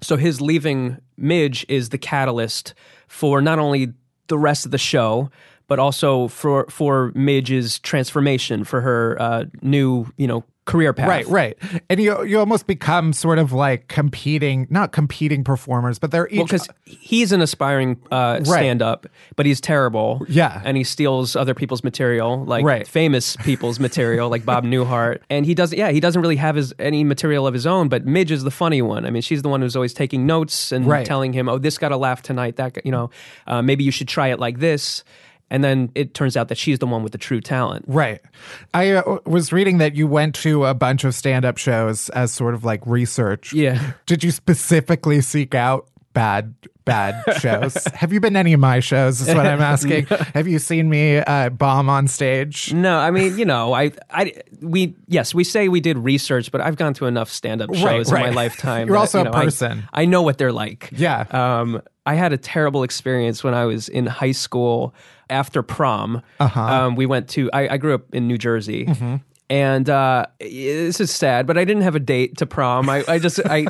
so 0.01 0.17
his 0.17 0.41
leaving 0.41 0.97
Midge 1.17 1.65
is 1.69 1.89
the 1.89 1.97
catalyst 1.97 2.73
for 3.07 3.41
not 3.41 3.59
only 3.59 3.93
the 4.27 4.37
rest 4.37 4.65
of 4.65 4.71
the 4.71 4.77
show, 4.77 5.29
but 5.67 5.79
also 5.79 6.27
for 6.27 6.65
for 6.69 7.11
Midge's 7.15 7.79
transformation, 7.79 8.63
for 8.63 8.81
her 8.81 9.17
uh, 9.19 9.45
new, 9.61 10.07
you 10.17 10.27
know, 10.27 10.43
career 10.65 10.93
path. 10.93 11.07
Right, 11.07 11.27
right. 11.27 11.57
And 11.89 11.99
you 12.01 12.23
you 12.23 12.39
almost 12.39 12.65
become 12.67 13.13
sort 13.13 13.37
of 13.37 13.51
like 13.53 13.87
competing, 13.87 14.65
not 14.69 14.91
competing 14.91 15.43
performers, 15.43 15.99
but 15.99 16.09
they're 16.11 16.27
each 16.29 16.37
Well, 16.37 16.45
because 16.45 16.67
he's 16.85 17.31
an 17.31 17.41
aspiring 17.41 17.97
uh, 18.11 18.43
stand-up, 18.43 19.05
but 19.35 19.45
he's 19.45 19.61
terrible. 19.61 20.25
Yeah. 20.27 20.61
and 20.65 20.75
he 20.75 20.83
steals 20.83 21.35
other 21.35 21.53
people's 21.53 21.83
material, 21.83 22.43
like 22.45 22.65
Right. 22.65 22.87
famous 22.87 23.35
people's 23.37 23.79
material, 23.79 24.29
like 24.29 24.43
Bob 24.45 24.63
Newhart. 24.73 25.19
And 25.29 25.45
he 25.45 25.53
doesn't. 25.53 25.77
Yeah, 25.77 25.91
he 25.91 25.99
doesn't 25.99 26.21
really 26.21 26.35
have 26.37 26.55
his 26.55 26.73
any 26.79 27.03
material 27.03 27.45
of 27.45 27.53
his 27.53 27.67
own. 27.67 27.87
But 27.89 28.05
Midge 28.05 28.31
is 28.31 28.43
the 28.43 28.51
funny 28.51 28.81
one. 28.81 29.05
I 29.05 29.11
mean, 29.11 29.21
she's 29.21 29.43
the 29.43 29.49
one 29.49 29.61
who's 29.61 29.75
always 29.75 29.93
taking 29.93 30.25
notes 30.25 30.71
and 30.71 30.87
Right. 30.87 31.05
telling 31.05 31.31
him, 31.33 31.47
"Oh, 31.47 31.59
this 31.59 31.77
got 31.77 31.91
a 31.91 31.97
laugh 31.97 32.21
tonight. 32.23 32.55
That 32.55 32.77
you 32.83 32.91
know, 32.91 33.11
uh, 33.45 33.61
maybe 33.61 33.83
you 33.83 33.91
should 33.91 34.07
try 34.07 34.29
it 34.29 34.39
like 34.39 34.59
this." 34.59 35.03
And 35.51 35.63
then 35.63 35.91
it 35.93 36.13
turns 36.13 36.35
out 36.35 36.47
that 36.49 36.57
she's 36.57 36.79
the 36.79 36.87
one 36.87 37.03
with 37.03 37.11
the 37.11 37.17
true 37.17 37.39
talent. 37.39 37.85
Right. 37.87 38.19
I 38.73 38.91
uh, 38.91 39.19
was 39.25 39.53
reading 39.53 39.77
that 39.77 39.95
you 39.95 40.07
went 40.07 40.33
to 40.35 40.65
a 40.65 40.73
bunch 40.73 41.03
of 41.03 41.13
stand 41.13 41.45
up 41.45 41.57
shows 41.57 42.09
as 42.09 42.31
sort 42.31 42.55
of 42.55 42.63
like 42.65 42.85
research. 42.85 43.53
Yeah. 43.53 43.93
Did 44.05 44.23
you 44.23 44.31
specifically 44.31 45.21
seek 45.21 45.53
out 45.53 45.87
bad, 46.13 46.55
bad 46.83 47.21
shows? 47.39 47.75
Have 47.93 48.11
you 48.11 48.19
been 48.19 48.33
to 48.33 48.39
any 48.39 48.53
of 48.53 48.59
my 48.59 48.79
shows? 48.79 49.21
Is 49.21 49.27
what 49.27 49.45
I'm 49.45 49.61
asking. 49.73 50.07
Have 50.07 50.47
you 50.47 50.57
seen 50.57 50.89
me 50.89 51.17
uh, 51.17 51.49
bomb 51.49 51.89
on 51.89 52.07
stage? 52.07 52.73
No, 52.73 52.97
I 52.97 53.11
mean, 53.11 53.37
you 53.37 53.45
know, 53.45 53.71
I, 53.73 53.91
I, 54.09 54.33
we, 54.61 54.95
yes, 55.07 55.35
we 55.35 55.43
say 55.43 55.67
we 55.69 55.79
did 55.79 55.99
research, 55.99 56.51
but 56.51 56.59
I've 56.61 56.75
gone 56.77 56.95
to 56.95 57.05
enough 57.05 57.29
stand-up 57.29 57.73
shows 57.75 58.11
Right, 58.11 58.29
in 58.29 58.33
my 58.33 58.35
lifetime. 58.35 58.87
You're 58.87 58.95
that, 58.95 59.01
also 59.01 59.19
you 59.19 59.25
a 59.25 59.31
know, 59.31 59.37
I- 59.37 59.43
person. 59.45 59.87
I, 59.93 60.05
know 60.05 60.23
what 60.23 60.39
they're 60.39 60.51
like. 60.51 60.89
Yeah. 60.91 61.25
Um, 61.29 61.83
I 62.07 62.15
had 62.15 62.33
a 62.33 62.37
terrible 62.37 62.83
experience 62.83 63.43
when 63.43 63.53
I 63.53 63.65
was 63.65 63.89
in 63.89 64.05
high 64.05 64.31
school 64.31 64.93
after 65.29 65.63
prom. 65.63 66.21
Uh-huh. 66.39 66.61
Um, 66.61 66.95
we 66.95 67.05
went 67.05 67.29
to. 67.29 67.49
I, 67.51 67.73
I 67.73 67.77
grew 67.77 67.93
up 67.95 68.13
in 68.13 68.27
New 68.27 68.37
Jersey. 68.37 68.85
Mm-hmm. 68.85 69.15
And 69.47 69.87
uh, 69.91 70.25
this 70.39 70.99
is 70.99 71.11
sad, 71.11 71.45
but 71.45 71.55
I 71.55 71.65
didn't 71.65 71.83
have 71.83 71.93
a 71.93 71.99
date 71.99 72.37
to 72.37 72.47
prom. 72.47 72.89
I, 72.89 73.03
I 73.07 73.19
just 73.19 73.39
I, 73.45 73.67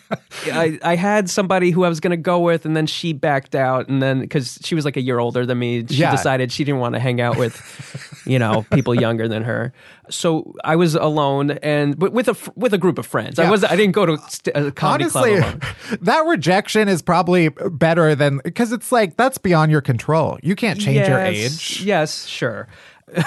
I 0.52 0.78
I 0.82 0.96
had 0.96 1.30
somebody 1.30 1.70
who 1.70 1.84
I 1.84 1.88
was 1.88 1.98
going 1.98 2.10
to 2.10 2.18
go 2.18 2.40
with, 2.40 2.66
and 2.66 2.76
then 2.76 2.86
she 2.86 3.14
backed 3.14 3.54
out, 3.54 3.88
and 3.88 4.02
then 4.02 4.20
because 4.20 4.58
she 4.62 4.74
was 4.74 4.84
like 4.84 4.98
a 4.98 5.00
year 5.00 5.18
older 5.18 5.46
than 5.46 5.58
me, 5.58 5.86
she 5.86 5.94
Yeah. 6.02 6.10
decided 6.10 6.52
she 6.52 6.62
didn't 6.62 6.80
want 6.80 6.94
to 6.94 7.00
hang 7.00 7.22
out 7.22 7.38
with, 7.38 8.22
you 8.26 8.38
know, 8.38 8.66
people 8.70 8.94
younger 8.94 9.26
than 9.26 9.44
her. 9.44 9.72
So 10.10 10.54
I 10.62 10.76
was 10.76 10.94
alone, 10.94 11.52
and 11.52 11.98
but 11.98 12.12
with 12.12 12.28
a 12.28 12.36
with 12.54 12.74
a 12.74 12.78
group 12.78 12.98
of 12.98 13.06
friends. 13.06 13.38
I 13.38 13.48
was 13.50 13.64
I 13.64 13.76
didn't 13.76 13.92
go 13.94 14.04
to 14.04 14.12
a 14.54 14.70
comedy 14.72 15.04
Honestly, 15.04 15.38
club 15.38 15.42
alone. 15.42 15.60
that 16.02 16.26
rejection 16.26 16.86
is 16.86 17.00
probably 17.00 17.48
better 17.48 18.14
than 18.14 18.42
because 18.44 18.72
it's 18.72 18.92
like 18.92 19.16
that's 19.16 19.38
beyond 19.38 19.72
your 19.72 19.80
control. 19.80 20.38
You 20.42 20.54
can't 20.54 20.78
change 20.78 21.08
your 21.08 21.20
age. 21.20 21.80
Yes, 21.80 22.26
sure. 22.26 22.68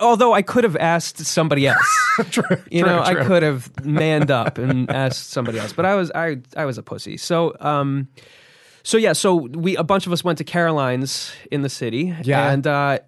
Although 0.00 0.32
I 0.32 0.42
could 0.42 0.64
have 0.64 0.76
asked 0.76 1.18
somebody 1.18 1.66
else. 1.66 1.98
true, 2.30 2.44
you 2.70 2.82
true, 2.82 2.90
know, 2.90 3.00
I 3.00 3.14
could 3.14 3.42
have 3.42 3.84
manned 3.84 4.30
up 4.30 4.58
and 4.58 4.90
asked 4.94 5.30
somebody 5.30 5.58
else, 5.58 5.72
but 5.72 5.84
I 5.84 5.94
was 5.94 6.10
I 6.14 6.38
I 6.56 6.64
was 6.64 6.78
a 6.78 6.82
pussy. 6.82 7.16
So 7.16 7.54
um 7.60 8.08
so 8.82 8.96
yeah, 8.96 9.12
so 9.12 9.34
we 9.34 9.76
a 9.76 9.84
bunch 9.84 10.06
of 10.06 10.12
us 10.12 10.22
went 10.24 10.38
to 10.38 10.44
Caroline's 10.44 11.32
in 11.50 11.62
the 11.62 11.68
city. 11.68 12.14
Yeah. 12.22 12.50
And 12.50 12.66
uh 12.66 12.98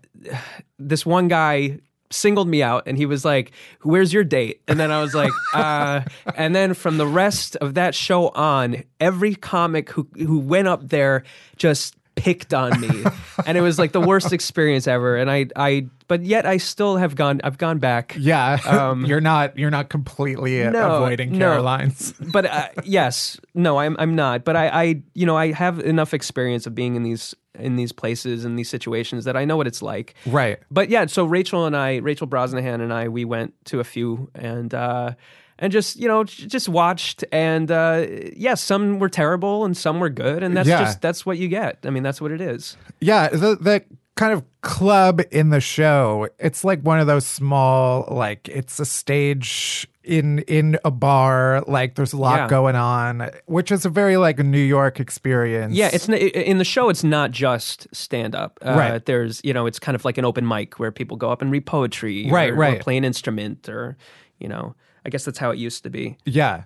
this 0.78 1.06
one 1.06 1.28
guy 1.28 1.78
singled 2.10 2.48
me 2.48 2.62
out 2.62 2.84
and 2.86 2.96
he 2.96 3.06
was 3.06 3.24
like, 3.24 3.52
Where's 3.82 4.12
your 4.12 4.24
date? 4.24 4.62
And 4.66 4.80
then 4.80 4.90
I 4.90 5.00
was 5.00 5.14
like, 5.14 5.32
uh 5.54 6.02
and 6.34 6.54
then 6.54 6.74
from 6.74 6.98
the 6.98 7.06
rest 7.06 7.56
of 7.56 7.74
that 7.74 7.94
show 7.94 8.28
on, 8.30 8.84
every 9.00 9.34
comic 9.34 9.90
who 9.90 10.08
who 10.16 10.38
went 10.38 10.68
up 10.68 10.88
there 10.88 11.24
just 11.56 11.97
picked 12.18 12.52
on 12.54 12.80
me. 12.80 13.04
and 13.46 13.56
it 13.56 13.60
was 13.60 13.78
like 13.78 13.92
the 13.92 14.00
worst 14.00 14.32
experience 14.32 14.86
ever. 14.86 15.16
And 15.16 15.30
I 15.30 15.46
I 15.56 15.86
but 16.06 16.22
yet 16.22 16.46
I 16.46 16.56
still 16.56 16.96
have 16.96 17.14
gone 17.14 17.40
I've 17.44 17.58
gone 17.58 17.78
back. 17.78 18.16
Yeah, 18.18 18.94
you're 19.06 19.20
not 19.20 19.58
you're 19.58 19.70
not 19.70 19.88
completely 19.88 20.62
Um, 20.62 20.72
No, 20.72 20.96
avoiding 20.96 21.32
no. 21.32 21.38
Caroline's. 21.38 22.12
but 22.32 22.46
uh, 22.46 22.68
yes, 22.84 23.38
no, 23.54 23.78
I'm 23.78 23.96
I'm 23.98 24.14
not. 24.14 24.44
But 24.44 24.56
I, 24.56 24.68
I, 24.68 25.02
you 25.14 25.26
know, 25.26 25.36
I 25.36 25.52
have 25.52 25.78
enough 25.80 26.14
experience 26.14 26.66
of 26.66 26.74
being 26.74 26.96
in 26.96 27.02
these 27.02 27.34
in 27.58 27.76
these 27.76 27.92
places 27.92 28.44
and 28.44 28.58
these 28.58 28.68
situations 28.68 29.24
that 29.24 29.36
I 29.36 29.44
know 29.44 29.56
what 29.56 29.66
it's 29.66 29.82
like. 29.82 30.14
Right. 30.26 30.58
But 30.70 30.90
yeah, 30.90 31.06
so 31.06 31.24
Rachel 31.24 31.66
and 31.66 31.76
I, 31.76 31.96
Rachel 31.96 32.26
Brosnahan 32.28 32.80
and 32.80 32.92
I, 32.92 33.08
we 33.08 33.24
went 33.24 33.52
to 33.66 33.80
a 33.80 33.84
few 33.84 34.30
and 34.34 34.72
uh, 34.72 35.12
and 35.58 35.72
just 35.72 35.96
you 35.96 36.08
know 36.08 36.24
just 36.24 36.68
watched 36.68 37.24
and 37.32 37.70
uh, 37.70 38.06
yeah, 38.36 38.54
some 38.54 38.98
were 38.98 39.08
terrible 39.08 39.64
and 39.64 39.76
some 39.76 40.00
were 40.00 40.10
good, 40.10 40.42
and 40.42 40.56
that's 40.56 40.68
Yeah. 40.68 40.80
just 40.84 41.00
that's 41.02 41.24
what 41.26 41.38
you 41.38 41.48
get. 41.48 41.78
I 41.84 41.90
mean, 41.90 42.02
that's 42.02 42.20
what 42.20 42.30
it 42.32 42.40
is. 42.40 42.76
Yeah, 43.00 43.28
the 43.28 43.56
the 43.56 43.84
kind 44.16 44.32
of 44.32 44.42
club 44.62 45.20
in 45.30 45.50
the 45.50 45.60
show, 45.60 46.28
it's 46.40 46.64
like 46.64 46.80
one 46.82 46.98
of 46.98 47.06
those 47.06 47.24
small 47.24 48.06
like 48.10 48.48
it's 48.48 48.80
a 48.80 48.84
stage 48.84 49.86
in 50.02 50.40
in 50.40 50.76
a 50.84 50.90
bar, 50.90 51.62
like 51.68 51.94
there's 51.94 52.12
a 52.12 52.16
lot 52.16 52.38
Yeah. 52.40 52.48
going 52.48 52.74
on, 52.74 53.30
which 53.46 53.70
is 53.70 53.84
a 53.84 53.88
very 53.90 54.16
like 54.16 54.40
a 54.40 54.42
New 54.42 54.58
York 54.58 54.98
experience. 55.00 55.74
Yeah, 55.74 55.90
it's 55.92 56.08
in 56.08 56.58
the 56.58 56.64
show. 56.64 56.88
It's 56.88 57.04
not 57.04 57.30
just 57.30 57.86
stand 57.94 58.34
up. 58.34 58.58
Uh, 58.64 58.74
Right. 58.76 59.04
There's 59.04 59.40
you 59.44 59.52
know, 59.52 59.66
it's 59.66 59.78
kind 59.78 59.94
of 59.94 60.04
like 60.04 60.18
an 60.18 60.24
open 60.24 60.48
mic 60.48 60.78
where 60.80 60.90
people 60.90 61.16
go 61.16 61.30
up 61.30 61.40
and 61.42 61.50
read 61.52 61.66
poetry, 61.66 62.28
Right, 62.30 62.50
or, 62.50 62.54
right. 62.56 62.78
or 62.78 62.82
play 62.82 62.96
an 62.96 63.04
instrument, 63.04 63.68
or 63.68 63.96
you 64.40 64.48
know, 64.48 64.74
I 65.08 65.10
guess 65.10 65.24
that's 65.24 65.38
how 65.38 65.50
it 65.50 65.58
used 65.58 65.84
to 65.84 65.88
be. 65.88 66.18
Yeah. 66.26 66.64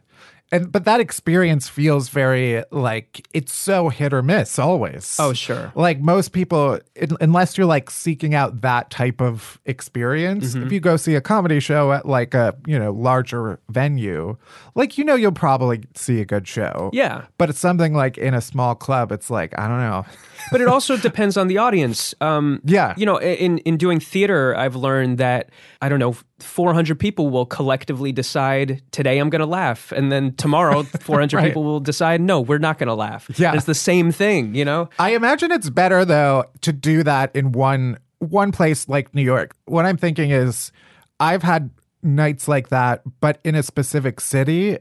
And 0.52 0.70
but 0.70 0.84
that 0.84 1.00
experience 1.00 1.68
feels 1.68 2.08
very 2.10 2.62
like 2.70 3.26
it's 3.34 3.52
so 3.52 3.88
hit 3.88 4.12
or 4.12 4.22
miss 4.22 4.58
always. 4.58 5.16
Oh, 5.18 5.32
sure. 5.32 5.72
Like 5.74 6.00
most 6.00 6.32
people, 6.32 6.78
un- 7.00 7.16
unless 7.20 7.56
you're 7.58 7.66
like 7.66 7.90
seeking 7.90 8.34
out 8.34 8.60
that 8.60 8.90
type 8.90 9.20
of 9.20 9.58
experience, 9.66 10.52
Mm-hmm. 10.54 10.66
if 10.66 10.72
you 10.72 10.80
go 10.80 10.96
see 10.96 11.14
a 11.14 11.20
comedy 11.20 11.58
show 11.60 11.92
at 11.92 12.06
like 12.06 12.34
a 12.34 12.54
you 12.66 12.78
know 12.78 12.92
larger 12.92 13.58
venue, 13.68 14.36
like 14.74 14.98
you 14.98 15.04
know 15.04 15.14
you'll 15.14 15.32
probably 15.32 15.82
see 15.94 16.20
a 16.20 16.24
good 16.24 16.46
show. 16.46 16.90
Yeah. 16.92 17.24
But 17.38 17.50
it's 17.50 17.58
something 17.58 17.94
like 17.94 18.18
in 18.18 18.34
a 18.34 18.40
small 18.40 18.74
club. 18.74 19.10
It's 19.10 19.30
like 19.30 19.58
I 19.58 19.66
don't 19.66 19.80
know. 19.80 20.04
but 20.52 20.60
it 20.60 20.68
also 20.68 20.96
depends 20.96 21.36
on 21.36 21.48
the 21.48 21.58
audience. 21.58 22.14
Um, 22.20 22.60
Yeah. 22.64 22.94
you 22.96 23.06
know, 23.06 23.18
in 23.20 23.58
in 23.58 23.76
doing 23.78 23.98
theater, 24.00 24.54
I've 24.56 24.76
learned 24.76 25.18
that 25.18 25.50
I 25.80 25.88
don't 25.88 25.98
know, 25.98 26.14
400 26.40 26.98
people 26.98 27.30
will 27.30 27.46
collectively 27.46 28.12
decide 28.12 28.82
today 28.90 29.18
I'm 29.18 29.30
going 29.30 29.40
to 29.40 29.46
laugh, 29.46 29.92
and 29.92 30.10
then 30.12 30.32
tomorrow 30.42 30.82
400 30.82 31.32
Right. 31.36 31.46
people 31.48 31.62
will 31.64 31.80
decide 31.80 32.20
no, 32.20 32.40
we're 32.40 32.58
not 32.58 32.78
going 32.78 32.88
to 32.88 32.94
laugh. 32.94 33.30
Yeah. 33.36 33.54
it's 33.54 33.64
the 33.64 33.74
same 33.74 34.12
thing. 34.12 34.54
You 34.54 34.64
know, 34.64 34.90
I 34.98 35.14
imagine 35.14 35.50
it's 35.52 35.70
better 35.70 36.04
though 36.04 36.44
to 36.62 36.72
do 36.72 37.02
that 37.04 37.34
in 37.34 37.52
one 37.52 37.98
one 38.18 38.52
place 38.52 38.88
like 38.88 39.14
New 39.14 39.22
York. 39.22 39.54
What 39.64 39.86
I'm 39.86 39.96
thinking 39.96 40.30
is 40.30 40.70
I've 41.18 41.42
had 41.42 41.70
nights 42.02 42.48
like 42.48 42.68
that, 42.68 43.02
but 43.20 43.38
in 43.44 43.54
a 43.54 43.62
specific 43.62 44.20
city. 44.20 44.78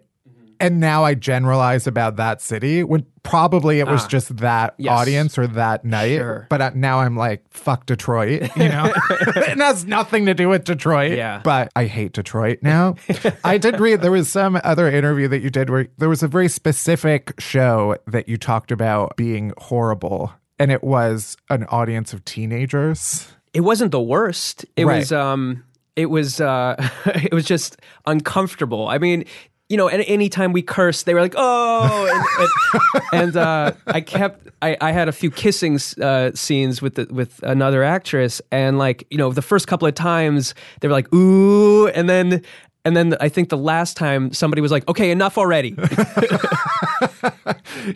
And 0.61 0.79
now 0.79 1.03
I 1.03 1.15
generalize 1.15 1.87
about 1.87 2.15
that 2.17 2.41
city 2.41 2.83
when 2.83 3.05
probably 3.23 3.79
it 3.79 3.87
was 3.87 4.05
just 4.07 4.37
that 4.37 4.75
yes. 4.77 4.91
audience 4.91 5.37
or 5.37 5.47
that 5.47 5.83
night. 5.83 6.17
Sure. 6.17 6.47
But 6.49 6.75
now 6.75 6.99
I'm 6.99 7.15
like, 7.17 7.43
fuck 7.49 7.85
Detroit, 7.85 8.43
you 8.55 8.69
know? 8.69 8.93
it 9.09 9.57
has 9.57 9.85
nothing 9.85 10.25
to 10.27 10.33
do 10.33 10.49
with 10.49 10.63
Detroit. 10.63 11.17
Yeah. 11.17 11.41
But 11.43 11.71
I 11.75 11.85
hate 11.85 12.13
Detroit 12.13 12.59
now. 12.61 12.95
I 13.43 13.57
did 13.57 13.79
read 13.79 14.01
there 14.01 14.11
was 14.11 14.31
some 14.31 14.59
other 14.63 14.87
interview 14.89 15.27
that 15.29 15.41
you 15.41 15.49
did 15.49 15.69
where 15.69 15.87
there 15.97 16.09
was 16.09 16.23
a 16.23 16.27
very 16.27 16.47
specific 16.47 17.33
show 17.39 17.97
that 18.07 18.29
you 18.29 18.37
talked 18.37 18.71
about 18.71 19.15
being 19.17 19.53
horrible. 19.57 20.31
And 20.59 20.71
it 20.71 20.83
was 20.83 21.37
an 21.49 21.65
audience 21.65 22.13
of 22.13 22.23
teenagers. 22.23 23.27
it 23.53 23.61
wasn't 23.61 23.91
the 23.91 24.01
worst. 24.01 24.63
It 24.75 24.85
Right. 24.85 24.99
was 24.99 25.11
um, 25.11 25.63
it 25.95 26.05
was 26.05 26.39
uh, 26.39 26.75
it 27.15 27.33
was 27.33 27.45
just 27.45 27.77
uncomfortable. 28.05 28.87
I 28.87 28.97
mean. 28.97 29.25
You 29.71 29.77
know, 29.77 29.87
and 29.87 30.03
anytime 30.05 30.51
we 30.51 30.61
cursed, 30.61 31.05
they 31.05 31.13
were 31.13 31.21
like, 31.21 31.35
"Oh!" 31.37 32.07
And, 32.11 33.01
and, 33.13 33.23
and 33.23 33.37
uh, 33.37 33.71
I 33.87 34.01
kept, 34.01 34.49
I, 34.61 34.75
I 34.81 34.91
had 34.91 35.07
a 35.07 35.13
few 35.13 35.31
kissing 35.31 35.79
uh, 36.01 36.31
scenes 36.35 36.81
with 36.81 36.95
the, 36.95 37.07
with 37.09 37.41
another 37.43 37.81
actress, 37.81 38.41
and 38.51 38.77
like, 38.77 39.07
you 39.09 39.17
know, 39.17 39.31
the 39.31 39.41
first 39.41 39.67
couple 39.67 39.87
of 39.87 39.95
times 39.95 40.53
they 40.81 40.87
were 40.89 40.93
like, 40.93 41.13
"Ooh," 41.13 41.87
and 41.87 42.09
then, 42.09 42.43
and 42.83 42.97
then 42.97 43.15
I 43.21 43.29
think 43.29 43.47
the 43.47 43.57
last 43.57 43.95
time 43.95 44.33
somebody 44.33 44.61
was 44.61 44.71
like, 44.71 44.87
"Okay, 44.89 45.09
enough 45.09 45.37
already." 45.37 45.75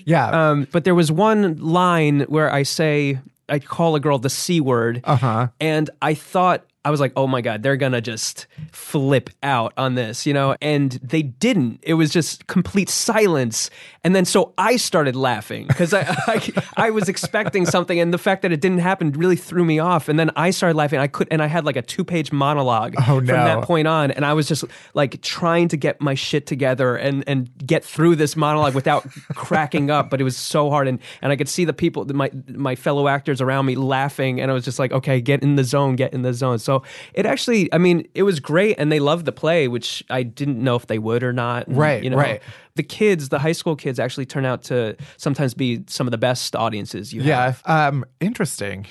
Yeah. 0.05 0.49
Um, 0.49 0.67
but 0.71 0.83
there 0.83 0.95
was 0.95 1.11
one 1.11 1.57
line 1.57 2.21
where 2.21 2.51
I 2.51 2.63
say, 2.63 3.19
I 3.49 3.59
call 3.59 3.95
a 3.95 3.99
girl 3.99 4.19
the 4.19 4.29
C 4.29 4.61
word. 4.61 5.01
Uh-huh. 5.03 5.49
And 5.59 5.89
I 6.01 6.13
thought, 6.13 6.65
I 6.85 6.91
was 6.91 6.99
like, 6.99 7.13
oh 7.15 7.25
my 7.25 7.41
God, 7.41 7.63
they're 7.63 7.77
going 7.77 7.93
to 7.93 7.99
just 8.01 8.45
flip 8.71 9.31
out 9.41 9.73
on 9.75 9.95
this, 9.95 10.27
you 10.27 10.33
know? 10.33 10.55
And 10.61 10.91
they 11.01 11.23
didn't. 11.23 11.79
It 11.81 11.95
was 11.95 12.11
just 12.11 12.45
complete 12.45 12.89
silence. 12.89 13.71
And 14.03 14.15
then 14.15 14.23
so 14.23 14.53
I 14.59 14.77
started 14.77 15.15
laughing 15.15 15.65
because 15.65 15.95
I, 15.95 16.01
I, 16.27 16.51
I 16.77 16.89
was 16.91 17.09
expecting 17.09 17.65
something. 17.65 17.99
And 17.99 18.13
the 18.13 18.19
fact 18.19 18.43
that 18.43 18.51
it 18.51 18.61
didn't 18.61 18.79
happen 18.79 19.13
really 19.13 19.35
threw 19.35 19.65
me 19.65 19.79
off. 19.79 20.07
And 20.07 20.19
then 20.19 20.29
I 20.35 20.51
started 20.51 20.77
laughing. 20.77 20.99
I 20.99 21.07
could, 21.07 21.27
and 21.31 21.41
I 21.41 21.47
had 21.47 21.65
like 21.65 21.75
a 21.75 21.81
two 21.81 22.03
page 22.03 22.31
monologue 22.31 22.93
Oh, 22.99 23.17
from 23.17 23.25
that 23.25 23.63
point 23.63 23.87
on. 23.87 24.11
And 24.11 24.23
I 24.23 24.33
was 24.33 24.47
just 24.47 24.63
like 24.93 25.19
trying 25.23 25.67
to 25.69 25.77
get 25.77 25.99
my 26.01 26.13
shit 26.13 26.45
together 26.45 26.95
and, 26.95 27.23
and 27.25 27.49
get 27.65 27.83
through 27.83 28.15
this 28.17 28.35
monologue 28.35 28.75
without 28.75 29.07
cracking 29.33 29.89
up. 29.89 30.11
But 30.11 30.21
it 30.21 30.23
was 30.23 30.37
so 30.37 30.69
hard. 30.69 30.87
And, 30.87 30.99
and 31.23 31.31
I 31.31 31.35
could 31.35 31.49
see 31.49 31.65
the 31.65 31.73
people, 31.73 32.05
my, 32.13 32.29
my 32.47 32.75
fellow 32.75 33.07
actors 33.07 33.41
around 33.41 33.65
me 33.65 33.73
laughing. 33.73 34.39
And 34.39 34.51
I 34.51 34.53
was 34.53 34.63
just 34.63 34.77
like, 34.77 34.91
okay, 34.91 35.19
get 35.19 35.41
in 35.41 35.55
the 35.55 35.63
zone, 35.63 35.95
get 35.95 36.13
in 36.13 36.21
the 36.21 36.33
zone. 36.33 36.59
So 36.59 36.74
it 37.13 37.25
actually, 37.25 37.71
I 37.73 37.77
mean, 37.77 38.07
it 38.13 38.23
was 38.23 38.39
great. 38.39 38.75
And 38.77 38.91
they 38.91 38.99
loved 38.99 39.25
the 39.25 39.31
play, 39.31 39.67
which 39.67 40.03
I 40.09 40.23
didn't 40.23 40.63
know 40.63 40.75
if 40.75 40.87
they 40.87 40.99
would 40.99 41.23
or 41.23 41.33
not. 41.33 41.67
And, 41.67 41.77
Right, 41.77 42.03
you 42.03 42.09
know, 42.09 42.17
right. 42.17 42.41
The 42.75 42.83
kids, 42.83 43.29
the 43.29 43.39
high 43.39 43.53
school 43.53 43.75
kids 43.75 43.99
actually 43.99 44.25
turn 44.25 44.45
out 44.45 44.63
to 44.63 44.97
sometimes 45.17 45.53
be 45.53 45.83
some 45.87 46.07
of 46.07 46.11
the 46.11 46.17
best 46.17 46.55
audiences 46.55 47.13
you 47.13 47.21
yeah. 47.21 47.45
have. 47.45 47.61
Um, 47.65 48.05
interesting. 48.19 48.87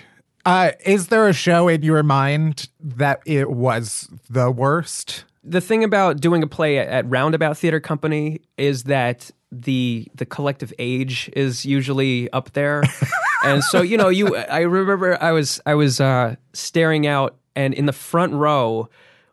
Uh, 0.47 0.72
is 0.85 1.09
there 1.09 1.28
a 1.28 1.32
show 1.32 1.68
in 1.68 1.82
your 1.82 2.03
mind 2.03 2.68
that 2.80 3.20
it 3.26 3.51
was 3.51 4.09
the 4.28 4.51
worst? 4.51 5.24
the 5.45 5.61
thing 5.61 5.85
about 5.85 6.20
doing 6.20 6.43
a 6.43 6.47
play 6.47 6.78
at, 6.78 6.89
at 6.89 7.11
Roundabout 7.11 7.59
Theater 7.59 7.78
Company 7.78 8.41
is 8.57 8.85
that 8.85 9.30
the 9.53 10.09
the 10.14 10.26
collective 10.26 10.72
age 10.78 11.30
is 11.37 11.64
usually 11.64 12.30
up 12.32 12.53
there, 12.53 12.82
and 13.45 13.62
so 13.62 13.82
you 13.82 13.97
know 13.97 14.09
you. 14.09 14.37
I 14.37 14.61
remember 14.61 15.22
I 15.22 15.30
was 15.30 15.61
I 15.64 15.74
was 15.74 16.01
uh, 16.01 16.35
staring 16.55 17.07
out, 17.07 17.37
and 17.57 17.75
in 17.75 17.87
the 17.87 17.93
front 17.93 18.33
row, 18.33 18.89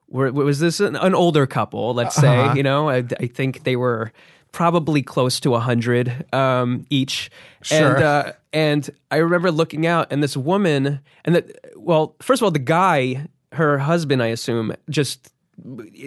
were 0.09 0.31
was 0.31 0.59
this 0.59 0.79
an, 0.79 0.95
an 0.95 1.15
older 1.15 1.45
couple? 1.47 1.93
Let's 1.93 2.15
say 2.15 2.53
you 2.55 2.63
know 2.63 2.89
I, 2.89 2.97
I 3.19 3.27
think 3.27 3.63
they 3.63 3.75
were 3.75 4.11
probably 4.51 5.01
close 5.01 5.39
to 5.39 5.55
a 5.55 5.59
hundred 5.59 6.25
um, 6.33 6.85
each, 6.89 7.31
Sure. 7.61 7.95
and 7.95 8.03
uh, 8.03 8.31
and 8.51 8.89
I 9.09 9.17
remember 9.17 9.51
looking 9.51 9.85
out, 9.87 10.11
and 10.11 10.21
this 10.21 10.35
woman, 10.35 10.99
and 11.23 11.35
that 11.35 11.75
well, 11.77 12.15
first 12.21 12.41
of 12.41 12.45
all, 12.45 12.51
the 12.51 12.59
guy, 12.59 13.27
her 13.53 13.77
husband, 13.77 14.21
I 14.21 14.27
assume, 14.27 14.73
just 14.89 15.31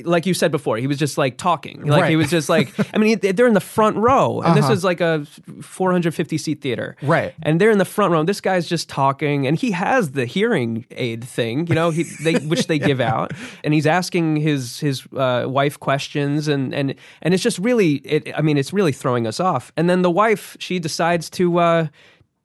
like 0.04 0.26
you 0.26 0.34
said 0.34 0.50
before, 0.50 0.76
he 0.78 0.86
was 0.86 0.98
just 0.98 1.16
like 1.18 1.36
talking. 1.36 1.82
Like 1.86 2.02
Right. 2.02 2.10
he 2.10 2.16
was 2.16 2.30
just 2.30 2.48
like, 2.48 2.72
I 2.94 2.98
mean, 2.98 3.18
he- 3.20 3.32
they're 3.32 3.46
in 3.46 3.54
the 3.54 3.60
front 3.60 3.96
row, 3.96 4.40
and 4.40 4.56
this 4.56 4.64
Uh-huh. 4.64 4.72
is 4.74 4.84
like 4.84 5.00
a 5.00 5.26
450 5.62 6.38
seat 6.38 6.60
theater, 6.60 6.96
Right. 7.02 7.34
And 7.42 7.60
they're 7.60 7.70
in 7.70 7.78
the 7.78 7.84
front 7.84 8.12
row. 8.12 8.20
And 8.20 8.28
this 8.28 8.40
guy's 8.40 8.66
just 8.68 8.88
talking, 8.88 9.46
and 9.46 9.56
he 9.58 9.70
has 9.72 10.12
the 10.12 10.26
hearing 10.26 10.84
aid 10.90 11.24
thing, 11.24 11.66
you 11.66 11.74
know, 11.74 11.90
he, 11.90 12.02
they, 12.22 12.34
which 12.46 12.66
they 12.66 12.78
give 12.78 13.00
out, 13.00 13.32
and 13.62 13.74
he's 13.74 13.86
asking 13.86 14.36
his 14.36 14.80
his 14.80 15.06
uh, 15.16 15.44
wife 15.46 15.78
questions, 15.80 16.48
and 16.48 16.74
and 16.74 16.94
and 17.22 17.34
it's 17.34 17.42
just 17.42 17.58
really, 17.58 17.94
it, 18.04 18.32
I 18.36 18.40
mean, 18.42 18.56
it's 18.58 18.72
really 18.72 18.92
throwing 18.92 19.26
us 19.26 19.40
off. 19.40 19.72
And 19.76 19.88
then 19.88 20.02
the 20.02 20.10
wife, 20.10 20.56
she 20.58 20.78
decides 20.78 21.28
to. 21.30 21.58
Uh, 21.58 21.86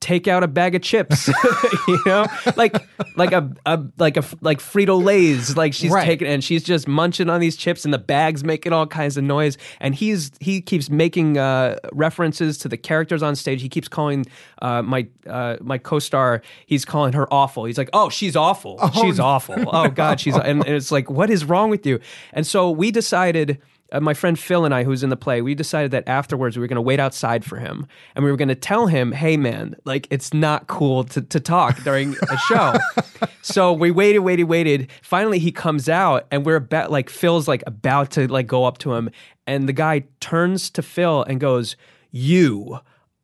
take 0.01 0.27
out 0.29 0.43
a 0.43 0.47
bag 0.47 0.75
of 0.75 0.81
chips, 0.81 1.27
you 1.87 1.99
know, 2.05 2.25
like 2.55 2.73
like 3.17 3.31
a, 3.33 3.51
a 3.65 3.83
like 3.97 4.15
a 4.17 4.23
like 4.41 4.59
Frito 4.59 5.01
Lay's, 5.03 5.57
like 5.57 5.73
she's 5.73 5.91
Right. 5.91 6.05
taking 6.05 6.27
and 6.27 6.43
she's 6.43 6.63
just 6.63 6.87
munching 6.87 7.29
on 7.29 7.39
these 7.41 7.55
chips, 7.57 7.83
and 7.83 7.93
the 7.93 7.97
bag's 7.97 8.43
making 8.43 8.71
all 8.71 8.87
kinds 8.87 9.17
of 9.17 9.23
noise, 9.25 9.57
and 9.79 9.93
he's 9.93 10.31
he 10.39 10.61
keeps 10.61 10.89
making 10.89 11.37
uh, 11.37 11.75
references 11.91 12.57
to 12.59 12.69
the 12.69 12.77
characters 12.77 13.21
on 13.21 13.35
stage. 13.35 13.61
He 13.61 13.67
keeps 13.69 13.87
calling 13.87 14.25
uh, 14.61 14.81
my 14.81 15.07
uh, 15.27 15.57
my 15.61 15.77
co-star, 15.77 16.41
he's 16.65 16.85
calling 16.85 17.13
her 17.13 17.31
awful. 17.33 17.65
He's 17.65 17.77
like, 17.77 17.89
oh, 17.93 18.09
she's 18.09 18.35
awful, 18.35 18.79
she's 19.01 19.19
awful. 19.19 19.55
Oh 19.67 19.89
God, 19.89 20.19
she's 20.19 20.35
and, 20.37 20.65
and 20.65 20.75
it's 20.75 20.91
like, 20.91 21.09
what 21.09 21.29
is 21.29 21.43
wrong 21.45 21.69
with 21.69 21.85
you? 21.85 21.99
And 22.33 22.47
so 22.47 22.71
we 22.71 22.91
decided 22.91 23.59
uh, 23.91 23.99
my 23.99 24.13
friend 24.13 24.37
Phil 24.37 24.65
and 24.65 24.73
I, 24.73 24.83
who's 24.83 25.03
in 25.03 25.09
the 25.09 25.17
play, 25.17 25.41
we 25.41 25.55
decided 25.55 25.91
that 25.91 26.07
afterwards 26.07 26.57
we 26.57 26.61
were 26.61 26.67
going 26.67 26.75
to 26.75 26.81
wait 26.81 26.99
outside 26.99 27.43
for 27.43 27.57
him, 27.57 27.87
and 28.15 28.23
we 28.23 28.31
were 28.31 28.37
going 28.37 28.49
to 28.49 28.55
tell 28.55 28.87
him, 28.87 29.11
"Hey, 29.11 29.37
man, 29.37 29.75
like 29.85 30.07
it's 30.09 30.33
not 30.33 30.67
cool 30.67 31.03
to, 31.05 31.21
to 31.21 31.39
talk 31.39 31.83
during 31.83 32.15
a 32.29 32.37
show." 32.47 32.73
so 33.41 33.73
we 33.73 33.91
waited, 33.91 34.19
waited, 34.19 34.45
waited. 34.45 34.89
Finally, 35.01 35.39
he 35.39 35.51
comes 35.51 35.89
out, 35.89 36.27
and 36.31 36.45
we're 36.45 36.55
about 36.55 36.91
like 36.91 37.09
Phil's 37.09 37.47
like 37.47 37.63
about 37.67 38.11
to 38.11 38.27
like 38.27 38.47
go 38.47 38.65
up 38.65 38.77
to 38.79 38.93
him, 38.93 39.09
and 39.47 39.67
the 39.67 39.73
guy 39.73 40.03
turns 40.19 40.69
to 40.71 40.81
Phil 40.81 41.23
and 41.23 41.39
goes, 41.39 41.75
"You." 42.11 42.79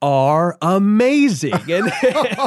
Are 0.05 0.55
amazing, 0.61 1.53
and, 1.71 1.91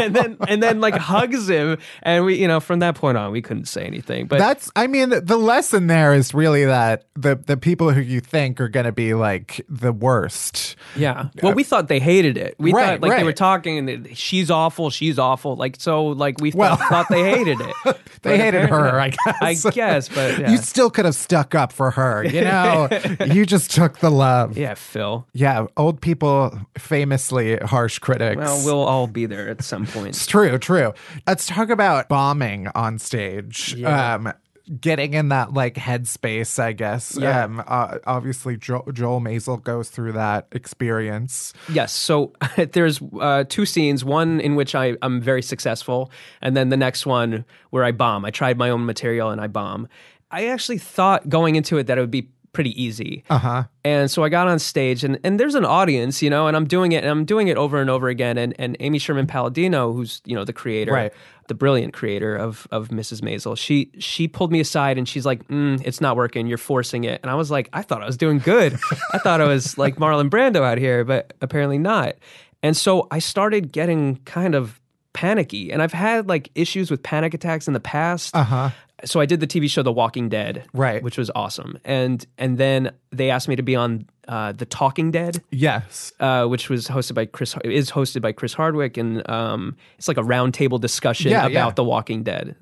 and 0.01 0.15
then 0.15 0.37
and 0.47 0.63
then 0.63 0.81
like 0.81 0.95
hugs 0.95 1.49
him, 1.49 1.79
and 2.05 2.25
we, 2.25 2.37
you 2.41 2.47
know, 2.47 2.61
from 2.61 2.79
that 2.79 2.95
point 2.95 3.19
on, 3.19 3.33
we 3.33 3.43
couldn't 3.43 3.65
say 3.67 3.83
anything. 3.85 4.27
But 4.29 4.39
That's, 4.39 4.71
I 4.77 4.87
mean, 4.87 5.09
the 5.11 5.37
lesson 5.37 5.89
there 5.89 6.15
is 6.15 6.33
really 6.33 6.65
that 6.67 7.07
the 7.17 7.35
the 7.35 7.57
people 7.57 7.91
who 7.91 8.01
you 8.01 8.21
think 8.21 8.61
are 8.61 8.69
going 8.69 8.87
to 8.87 8.93
be 8.93 9.13
like 9.15 9.61
the 9.69 9.93
worst. 9.93 10.77
Yeah. 10.95 11.31
Well, 11.43 11.55
we 11.55 11.65
thought 11.65 11.89
they 11.89 11.99
hated 11.99 12.37
it. 12.37 12.55
We 12.61 12.73
Right, 12.73 12.87
thought 12.87 13.01
like 13.01 13.11
right. 13.11 13.19
they 13.19 13.25
were 13.25 13.33
talking 13.33 13.89
and 13.91 14.17
she's 14.17 14.53
awful, 14.53 14.91
she's 14.91 15.19
awful. 15.19 15.57
Like 15.57 15.77
so, 15.81 16.07
like 16.07 16.41
we 16.41 16.53
Well- 16.55 16.77
thought, 16.77 16.89
thought 16.89 17.07
they 17.11 17.25
hated 17.29 17.61
it. 17.61 17.75
They 18.23 18.31
But 18.37 18.41
hated 18.41 18.69
her, 18.69 18.99
I 18.99 19.11
guess. 19.11 19.65
I 19.65 19.71
guess, 19.71 20.09
but 20.09 20.41
yeah. 20.41 20.51
You 20.51 20.57
still 20.57 20.91
could 20.91 21.05
have 21.05 21.15
stuck 21.15 21.55
up 21.55 21.73
for 21.73 21.93
her, 21.93 22.25
you 22.25 22.41
know. 22.41 22.89
you 23.27 23.47
just 23.47 23.71
took 23.71 23.99
the 23.99 24.11
love. 24.11 24.59
yeah, 24.59 24.75
Phil. 24.75 25.25
Yeah, 25.35 25.67
old 25.77 26.01
people 26.01 26.59
famously 26.77 27.48
harsh 27.57 27.99
critics. 27.99 28.37
Well, 28.37 28.65
we'll 28.65 28.85
all 28.85 29.07
be 29.07 29.27
there 29.27 29.49
at 29.49 29.63
some 29.63 29.87
point. 29.87 30.09
It's 30.09 30.27
true, 30.27 30.59
true. 30.59 30.93
Let's 31.27 31.47
talk 31.47 31.71
about 31.71 32.09
bombing 32.09 32.69
on 32.75 32.99
stage. 32.99 33.83
Um, 33.83 34.33
getting 34.81 35.15
in 35.15 35.31
that 35.31 35.53
like 35.53 35.75
headspace, 35.75 36.59
I 36.59 36.73
guess. 36.73 37.17
Yeah. 37.19 37.45
Um, 37.45 37.63
uh, 37.67 37.99
obviously, 38.07 38.57
jo- 38.57 38.87
Joel 38.93 39.21
Maisel 39.21 39.63
goes 39.63 39.89
through 39.91 40.13
that 40.13 40.49
experience. 40.53 41.53
Yes. 41.73 41.93
So 41.93 42.33
there's 42.73 43.01
uh, 43.21 43.45
two 43.49 43.67
scenes. 43.67 44.05
One 44.05 44.41
in 44.41 44.55
which 44.57 44.75
I, 44.75 44.97
I'm 45.03 45.21
very 45.21 45.43
successful, 45.43 46.11
and 46.43 46.57
then 46.57 46.69
the 46.69 46.77
next 46.77 47.07
one 47.07 47.45
where 47.71 47.85
I 47.85 47.93
bomb. 47.93 48.25
I 48.25 48.31
tried 48.31 48.59
my 48.59 48.71
own 48.71 48.85
material 48.85 49.31
and 49.31 49.41
I 49.41 49.47
bomb. 49.47 49.89
I 50.31 50.49
actually 50.49 50.79
thought 50.79 51.29
going 51.29 51.57
into 51.57 51.79
it 51.79 51.87
that 51.87 51.97
it 51.97 52.01
would 52.03 52.11
be 52.11 52.29
pretty 52.53 52.81
easy. 52.83 53.25
Uh 53.31 53.39
huh. 53.39 53.65
And 53.85 54.11
so 54.11 54.25
I 54.25 54.29
got 54.29 54.49
on 54.49 54.59
stage 54.59 55.05
and, 55.05 55.19
and 55.25 55.39
there's 55.39 55.55
an 55.55 55.65
audience, 55.65 56.23
you 56.23 56.31
know, 56.31 56.47
and 56.47 56.57
I'm 56.57 56.67
doing 56.67 56.93
it 56.93 57.05
and 57.05 57.11
I'm 57.11 57.25
doing 57.25 57.49
it 57.49 57.57
over 57.57 57.81
and 57.81 57.89
over 57.91 58.09
again. 58.09 58.37
And, 58.39 58.55
and 58.59 58.77
Amy 58.81 58.99
Sherman 58.99 59.27
Palladino, 59.27 59.93
who's, 59.93 60.21
you 60.25 60.35
know, 60.35 60.45
the 60.45 60.53
creator, 60.53 60.93
Right. 60.93 61.13
the 61.49 61.55
brilliant 61.55 61.93
creator 61.95 62.35
of, 62.37 62.67
of 62.71 62.89
Mrs. 62.89 63.21
Maisel, 63.21 63.57
she, 63.57 63.91
she 63.99 64.29
pulled 64.29 64.51
me 64.53 64.61
aside 64.61 64.99
and 64.99 65.09
she's 65.09 65.25
like, 65.27 65.47
mm, 65.49 65.81
it's 65.85 66.01
not 66.01 66.17
working. 66.17 66.47
You're 66.47 66.59
forcing 66.59 67.05
it. 67.05 67.21
And 67.23 67.31
I 67.31 67.35
was 67.35 67.51
like, 67.51 67.69
I 67.73 67.83
thought 67.83 68.03
I 68.03 68.07
was 68.07 68.17
doing 68.17 68.39
good. 68.39 68.75
I 69.13 69.19
thought 69.19 69.41
I 69.41 69.47
was 69.47 69.79
like 69.79 69.97
Marlon 69.97 70.29
Brando 70.31 70.63
out 70.63 70.79
here, 70.79 71.05
but 71.05 71.35
apparently 71.41 71.79
not. 71.79 72.15
And 72.63 72.77
so 72.77 73.07
I 73.11 73.21
started 73.21 73.73
getting 73.73 74.17
kind 74.25 74.55
of 74.55 74.81
panicky 75.15 75.73
and 75.73 75.83
I've 75.83 75.93
had 75.93 76.29
like 76.29 76.51
issues 76.55 76.91
with 76.91 77.03
panic 77.03 77.35
attacks 77.35 77.67
in 77.67 77.73
the 77.75 77.81
past 77.81 78.37
Uh 78.37 78.45
huh. 78.45 78.71
So 79.05 79.21
I 79.21 79.27
did 79.27 79.41
the 79.41 79.47
TV 79.47 79.69
show 79.71 79.83
The 79.83 79.93
Walking 79.93 80.29
Dead, 80.29 80.65
Right. 80.73 81.03
which 81.03 81.17
was 81.19 81.31
awesome, 81.35 81.79
and 81.85 82.25
and 82.39 82.59
then 82.59 82.93
they 83.11 83.31
asked 83.31 83.49
me 83.49 83.57
to 83.57 83.63
be 83.63 83.77
on 83.77 84.07
uh, 84.27 84.53
The 84.53 84.67
Talking 84.67 85.11
Dead, 85.11 85.43
Yes. 85.51 86.13
uh, 86.21 86.47
which 86.47 86.69
was 86.69 86.89
hosted 86.89 87.15
by 87.15 87.27
Chris 87.27 87.55
is 87.65 87.91
hosted 87.91 88.21
by 88.23 88.33
Chris 88.33 88.53
Hardwick, 88.55 88.97
and 88.97 89.29
um, 89.31 89.77
it's 89.99 90.09
like 90.09 90.19
a 90.19 90.23
roundtable 90.23 90.81
discussion 90.81 91.31
Yeah, 91.31 91.41
about 91.47 91.53
yeah. 91.53 91.71
The 91.71 91.85
Walking 91.85 92.23
Dead, 92.25 92.57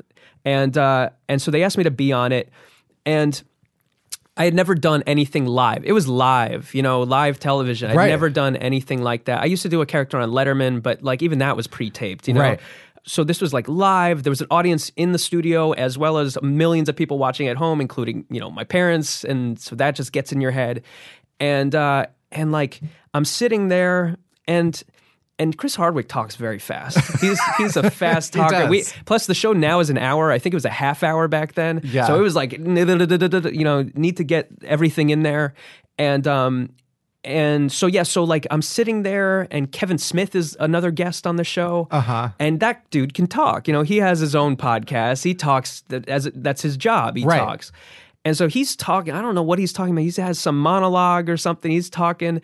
and 0.45 0.76
uh, 0.76 1.11
and 1.28 1.41
so 1.43 1.51
they 1.51 1.62
asked 1.62 1.78
me 1.78 1.84
to 1.84 1.91
be 1.91 2.12
on 2.12 2.32
it, 2.32 2.51
and. 3.05 3.43
I 4.39 4.45
had 4.45 4.53
never 4.53 4.74
done 4.74 5.03
anything 5.07 5.47
live. 5.47 5.82
It 5.87 5.93
was 5.93 6.07
live, 6.07 6.74
you 6.74 6.82
know, 6.82 7.01
live 7.01 7.41
television. 7.41 7.91
I'd 7.91 7.97
Right. 7.97 8.11
never 8.11 8.28
done 8.28 8.55
anything 8.57 9.01
like 9.03 9.24
that. 9.24 9.41
I 9.41 9.47
used 9.47 9.62
to 9.62 9.70
do 9.70 9.80
a 9.80 9.87
character 9.87 10.18
on 10.18 10.30
Letterman, 10.30 10.82
but 10.82 11.03
like 11.03 11.22
even 11.22 11.39
that 11.39 11.57
was 11.57 11.66
pre-taped, 11.66 12.28
you 12.28 12.34
know. 12.34 12.43
Right. 12.43 12.61
So 13.07 13.22
this 13.24 13.40
was 13.40 13.52
like 13.52 13.68
live. 13.68 14.24
There 14.24 14.30
was 14.30 14.40
an 14.40 14.48
audience 14.50 14.90
in 14.96 15.12
the 15.12 15.18
studio 15.18 15.72
as 15.72 15.96
well 15.96 16.18
as 16.18 16.36
millions 16.42 16.88
of 16.88 16.96
people 16.96 17.18
watching 17.18 17.48
at 17.48 17.57
home, 17.57 17.80
including 17.80 18.26
you 18.30 18.40
know 18.40 18.50
my 18.50 18.64
parents, 18.64 19.24
and 19.24 19.59
so 19.59 19.76
that 19.76 19.94
just 19.94 20.12
gets 20.12 20.32
in 20.32 20.40
your 20.40 20.50
head. 20.50 20.82
And 21.38 21.74
uh, 21.74 22.07
and 22.32 22.52
like 22.52 22.80
I'm 23.14 23.24
sitting 23.24 23.68
there 23.68 24.16
and. 24.46 24.82
And 25.38 25.54
Chris 25.59 25.76
Hardwick 25.76 26.09
talks 26.09 26.36
very 26.36 26.59
fast. 26.59 26.96
He's 27.20 27.38
he's 27.59 27.76
a 27.76 27.90
fast 28.02 28.32
talker. 28.32 28.68
We, 28.68 28.84
plus, 29.04 29.26
the 29.26 29.34
show 29.34 29.52
now 29.52 29.80
is 29.80 29.90
an 29.90 29.98
hour. 29.98 30.32
I 30.32 30.38
think 30.38 30.54
it 30.54 30.57
was 30.57 30.64
a 30.64 30.70
half 30.70 31.02
hour 31.02 31.28
back 31.28 31.52
then. 31.52 31.82
Yeah. 31.84 32.07
So 32.07 32.16
it 32.16 32.22
was 32.22 32.34
like 32.34 32.52
you 32.54 33.64
know 33.64 33.90
need 33.94 34.16
to 34.16 34.24
get 34.24 34.48
everything 34.64 35.11
in 35.11 35.24
there, 35.24 35.52
and 35.98 36.26
um 36.26 36.70
and 37.27 37.70
so 37.70 37.87
yeah, 37.87 38.05
so 38.05 38.24
like 38.24 38.47
I'm 38.51 38.62
sitting 38.62 39.03
there, 39.03 39.47
and 39.51 39.70
Kevin 39.70 39.99
Smith 39.99 40.35
is 40.35 40.57
another 40.61 40.91
guest 40.91 41.27
on 41.27 41.37
the 41.37 41.45
show. 41.45 41.89
Uh 41.91 42.01
huh. 42.01 42.29
And 42.39 42.61
that 42.61 42.89
dude 42.91 43.12
can 43.14 43.27
talk. 43.27 43.66
You 43.68 43.74
know, 43.74 43.83
he 43.83 43.99
has 43.99 44.20
his 44.20 44.35
own 44.35 44.57
podcast. 44.57 45.22
He 45.24 45.35
talks 45.35 45.83
that 45.89 46.09
as 46.09 46.31
that's 46.35 46.62
his 46.62 46.77
job. 46.77 47.16
He 47.16 47.24
Right. 47.24 47.39
talks. 47.39 47.72
And 48.24 48.37
so 48.37 48.49
he's 48.49 48.74
talking. 48.77 49.12
I 49.14 49.22
don't 49.22 49.35
know 49.35 49.43
what 49.43 49.59
he's 49.59 49.72
talking 49.72 49.93
about. 49.93 50.03
He 50.03 50.20
has 50.22 50.39
some 50.39 50.59
monologue 50.59 51.29
or 51.29 51.37
something. 51.37 51.70
He's 51.70 51.91
talking, 51.91 52.41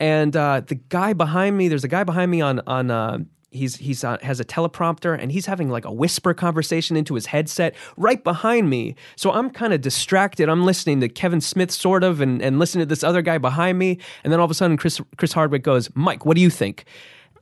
and 0.00 0.34
uh, 0.36 0.60
the 0.66 0.76
guy 0.76 1.12
behind 1.12 1.56
me. 1.58 1.68
There's 1.68 1.84
a 1.84 1.88
guy 1.88 2.04
behind 2.04 2.30
me 2.30 2.40
on 2.40 2.60
on. 2.66 2.90
Uh, 2.90 3.18
he's 3.56 3.76
he's 3.76 4.04
uh, 4.04 4.18
has 4.22 4.40
a 4.40 4.44
teleprompter 4.44 5.18
and 5.20 5.32
he's 5.32 5.46
having 5.46 5.68
like 5.68 5.84
a 5.84 5.92
whisper 5.92 6.34
conversation 6.34 6.96
into 6.96 7.14
his 7.14 7.26
headset 7.26 7.74
right 7.96 8.22
behind 8.22 8.70
me. 8.70 8.94
So 9.16 9.32
I'm 9.32 9.50
kind 9.50 9.72
of 9.72 9.80
distracted. 9.80 10.48
I'm 10.48 10.64
listening 10.64 11.00
to 11.00 11.08
Kevin 11.08 11.40
Smith 11.40 11.70
sort 11.70 12.04
of, 12.04 12.20
and 12.20 12.40
and 12.42 12.58
listening 12.58 12.82
to 12.82 12.88
this 12.88 13.02
other 13.02 13.22
guy 13.22 13.38
behind 13.38 13.78
me. 13.78 13.98
And 14.22 14.32
then 14.32 14.40
all 14.40 14.44
of 14.44 14.50
a 14.50 14.54
sudden, 14.54 14.76
Chris 14.76 15.00
Chris 15.16 15.32
Hardwick 15.32 15.62
goes, 15.62 15.90
"Mike, 15.94 16.24
what 16.24 16.36
do 16.36 16.40
you 16.40 16.50
think?" 16.50 16.84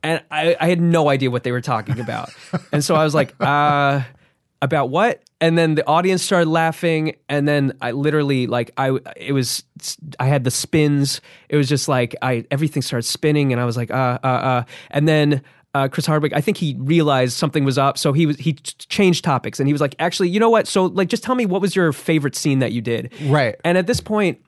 and 0.05 0.23
I, 0.29 0.55
I 0.59 0.69
had 0.69 0.79
no 0.79 1.09
idea 1.09 1.31
what 1.31 1.43
they 1.43 1.51
were 1.51 1.61
talking 1.61 1.99
about. 1.99 2.29
and 2.71 2.83
so 2.83 2.93
I 2.93 3.03
was 3.03 3.15
like, 3.15 3.33
uh, 3.39 4.03
about 4.61 4.89
what? 4.89 5.23
And 5.41 5.57
then 5.57 5.75
the 5.75 5.85
audience 5.87 6.23
started 6.23 6.49
laughing, 6.49 7.15
and 7.27 7.47
then 7.47 7.73
I 7.81 7.91
literally 7.91 8.47
like 8.47 8.71
I 8.77 8.97
it 9.17 9.33
was 9.33 9.63
I 10.19 10.27
had 10.27 10.43
the 10.43 10.51
spins. 10.51 11.21
It 11.49 11.57
was 11.57 11.67
just 11.67 11.87
like 11.87 12.15
I 12.21 12.45
everything 12.51 12.81
started 12.81 13.03
spinning, 13.03 13.51
and 13.51 13.61
I 13.61 13.65
was 13.65 13.77
like, 13.77 13.91
uh, 13.91 14.19
uh, 14.23 14.27
uh. 14.27 14.63
And 14.91 15.07
then 15.07 15.41
uh, 15.75 15.89
Chris 15.89 16.05
Hardwick, 16.05 16.31
I 16.33 16.39
think 16.39 16.55
he 16.55 16.73
realized 16.79 17.33
something 17.33 17.65
was 17.65 17.77
up, 17.77 17.97
so 17.97 18.13
he 18.13 18.25
was 18.25 18.37
he 18.37 18.53
changed 18.53 19.25
topics, 19.25 19.59
and 19.59 19.67
he 19.67 19.73
was 19.73 19.81
like, 19.81 19.93
actually, 19.99 20.29
you 20.29 20.39
know 20.39 20.49
what? 20.49 20.67
So 20.67 20.85
like, 20.85 21.09
just 21.09 21.21
tell 21.21 21.35
me 21.35 21.45
what 21.45 21.61
was 21.61 21.75
your 21.75 21.91
favorite 21.91 22.33
scene 22.33 22.59
that 22.59 22.71
you 22.71 22.81
did? 22.81 23.11
Right. 23.23 23.55
And 23.65 23.77
at 23.77 23.85
this 23.85 23.99
point, 23.99 24.39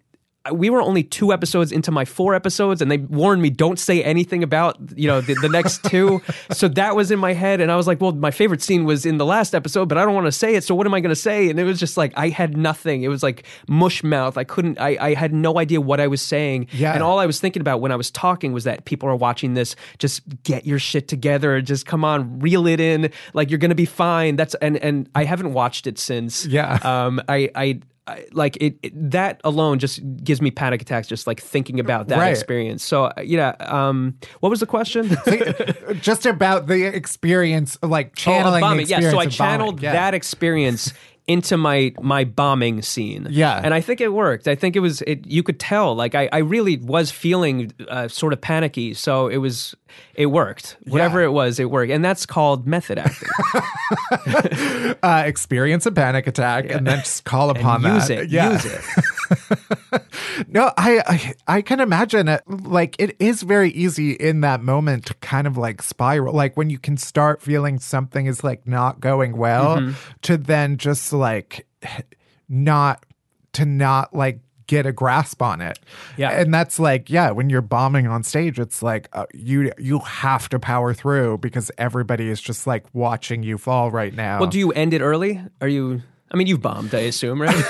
we 0.51 0.69
were 0.69 0.81
only 0.81 1.03
two 1.03 1.31
episodes 1.31 1.71
into 1.71 1.91
my 1.91 2.05
four 2.05 2.33
episodes, 2.35 2.81
and 2.81 2.89
they 2.89 2.97
warned 2.97 3.41
me 3.41 3.49
don't 3.49 3.79
say 3.79 4.03
anything 4.03 4.43
about 4.43 4.77
you 4.95 5.07
know 5.07 5.21
the, 5.21 5.35
the 5.35 5.49
next 5.49 5.83
two. 5.85 6.21
so 6.51 6.67
that 6.69 6.95
was 6.95 7.11
in 7.11 7.19
my 7.19 7.33
head, 7.33 7.61
and 7.61 7.71
I 7.71 7.75
was 7.75 7.87
like, 7.87 8.01
well, 8.01 8.11
my 8.11 8.31
favorite 8.31 8.61
scene 8.61 8.85
was 8.85 9.05
in 9.05 9.17
the 9.17 9.25
last 9.25 9.55
episode, 9.55 9.89
but 9.89 9.97
I 9.97 10.05
don't 10.05 10.13
want 10.13 10.25
to 10.25 10.31
say 10.31 10.55
it. 10.55 10.63
So 10.63 10.75
what 10.75 10.85
am 10.85 10.93
I 10.93 10.99
going 10.99 11.09
to 11.09 11.15
say? 11.15 11.49
And 11.49 11.59
it 11.59 11.63
was 11.63 11.79
just 11.79 11.97
like 11.97 12.13
I 12.17 12.29
had 12.29 12.57
nothing. 12.57 13.03
It 13.03 13.07
was 13.09 13.23
like 13.23 13.45
mush 13.67 14.03
mouth. 14.03 14.37
I 14.37 14.43
couldn't. 14.43 14.79
I, 14.79 14.97
I 14.99 15.13
had 15.13 15.33
no 15.33 15.59
idea 15.59 15.81
what 15.81 15.99
I 15.99 16.07
was 16.07 16.21
saying. 16.21 16.67
Yeah. 16.71 16.93
And 16.93 17.03
all 17.03 17.19
I 17.19 17.25
was 17.25 17.39
thinking 17.39 17.61
about 17.61 17.81
when 17.81 17.91
I 17.91 17.95
was 17.95 18.11
talking 18.11 18.53
was 18.53 18.63
that 18.63 18.85
people 18.85 19.09
are 19.09 19.15
watching 19.15 19.53
this. 19.53 19.75
Just 19.99 20.21
get 20.43 20.65
your 20.65 20.79
shit 20.79 21.07
together. 21.07 21.61
Just 21.61 21.85
come 21.85 22.03
on, 22.03 22.39
reel 22.39 22.67
it 22.67 22.79
in. 22.79 23.11
Like 23.33 23.49
you're 23.49 23.59
going 23.59 23.69
to 23.69 23.75
be 23.75 23.85
fine. 23.85 24.35
That's 24.35 24.55
and 24.55 24.77
and 24.77 25.09
I 25.15 25.23
haven't 25.23 25.53
watched 25.53 25.87
it 25.87 25.99
since. 25.99 26.45
Yeah. 26.45 26.79
Um. 26.83 27.21
I 27.27 27.49
I. 27.55 27.79
I, 28.07 28.25
like 28.31 28.57
it, 28.57 28.77
it, 28.83 29.11
that 29.11 29.41
alone 29.43 29.79
just 29.79 29.99
gives 30.23 30.41
me 30.41 30.49
panic 30.49 30.81
attacks 30.81 31.07
just 31.07 31.27
like 31.27 31.41
thinking 31.41 31.79
about 31.79 32.07
that 32.07 32.17
Right. 32.19 32.29
experience. 32.29 32.83
So 32.83 33.05
uh, 33.05 33.13
yeah, 33.23 33.55
um, 33.59 34.17
what 34.39 34.49
was 34.49 34.59
the 34.61 34.65
question? 34.65 35.09
Just 36.01 36.25
about 36.25 36.67
the 36.67 36.85
experience, 36.85 37.77
like 37.81 38.15
channeling 38.15 38.63
oh, 38.63 38.67
the 38.67 38.71
bombing. 38.71 38.87
Yeah, 38.87 39.11
so 39.11 39.19
I 39.19 39.25
channeled 39.27 39.81
Yeah. 39.81 39.93
that 39.93 40.13
experience 40.13 40.93
into 41.27 41.57
my 41.57 41.93
my 42.01 42.23
bombing 42.23 42.81
scene. 42.81 43.27
Yeah. 43.29 43.59
and 43.63 43.73
I 43.73 43.81
think 43.81 43.99
it 44.01 44.13
worked. 44.13 44.47
I 44.47 44.55
think 44.55 44.75
it 44.75 44.79
was 44.79 45.01
it. 45.03 45.25
You 45.27 45.43
could 45.43 45.59
tell, 45.59 45.93
like 45.95 46.15
I, 46.15 46.29
I 46.31 46.37
really 46.39 46.77
was 46.77 47.11
feeling 47.11 47.71
uh, 47.89 48.07
sort 48.07 48.31
of 48.33 48.39
panicky. 48.41 48.93
So 48.93 49.27
it 49.27 49.37
was 49.37 49.75
it 50.15 50.27
worked. 50.27 50.77
Whatever 50.85 51.19
Yeah. 51.21 51.27
it 51.27 51.31
was, 51.31 51.59
it 51.59 51.69
worked, 51.69 51.91
and 51.91 52.03
that's 52.03 52.25
called 52.25 52.65
method 52.65 52.97
acting. 52.99 53.29
uh, 55.03 55.23
experience 55.25 55.85
a 55.85 55.91
panic 55.91 56.27
attack 56.27 56.69
and 56.71 56.87
then 56.87 56.99
just 56.99 57.23
call 57.25 57.49
upon 57.49 57.83
and 57.85 57.95
use 57.95 58.07
that. 58.07 58.19
it. 58.19 58.29
Yeah. 58.29 58.53
Use 58.53 58.65
it. 58.65 60.01
No, 60.47 60.71
I, 60.77 61.01
I 61.07 61.33
I 61.57 61.61
can 61.61 61.79
imagine 61.79 62.27
it. 62.27 62.41
Like 62.47 62.95
it 62.99 63.15
is 63.19 63.41
very 63.43 63.71
easy 63.71 64.11
in 64.13 64.41
that 64.41 64.61
moment 64.61 65.05
to 65.07 65.13
kind 65.15 65.47
of 65.47 65.57
like 65.57 65.81
spiral. 65.81 66.33
Like 66.33 66.55
when 66.57 66.69
you 66.69 66.79
can 66.79 66.97
start 66.97 67.41
feeling 67.41 67.79
something 67.79 68.25
is 68.25 68.43
like 68.43 68.67
not 68.67 68.99
going 68.99 69.37
well, 69.37 69.77
Mm-hmm. 69.77 69.93
to 70.23 70.37
then 70.37 70.77
just 70.77 71.11
like 71.13 71.65
not 72.49 73.05
to 73.53 73.65
not 73.65 74.13
like 74.15 74.39
get 74.67 74.85
a 74.85 74.91
grasp 74.91 75.41
on 75.41 75.61
it. 75.61 75.79
Yeah. 76.17 76.29
and 76.31 76.53
that's 76.53 76.77
like 76.79 77.09
yeah, 77.09 77.31
when 77.31 77.49
you're 77.49 77.61
bombing 77.61 78.05
on 78.07 78.23
stage, 78.23 78.59
it's 78.59 78.83
like 78.83 79.07
uh, 79.13 79.25
you 79.33 79.71
you 79.77 79.99
have 79.99 80.49
to 80.49 80.59
power 80.59 80.93
through 80.93 81.37
because 81.39 81.71
everybody 81.77 82.29
is 82.29 82.41
just 82.41 82.67
like 82.67 82.85
watching 82.93 83.43
you 83.43 83.57
fall 83.57 83.91
right 83.91 84.13
now. 84.13 84.39
Well, 84.39 84.49
do 84.49 84.59
you 84.59 84.71
end 84.73 84.93
it 84.93 85.01
early? 85.01 85.41
Are 85.61 85.67
you? 85.69 86.01
I 86.31 86.37
mean, 86.37 86.47
you've 86.47 86.61
bombed, 86.61 86.93
I 86.93 86.99
assume, 86.99 87.41
right? 87.41 87.65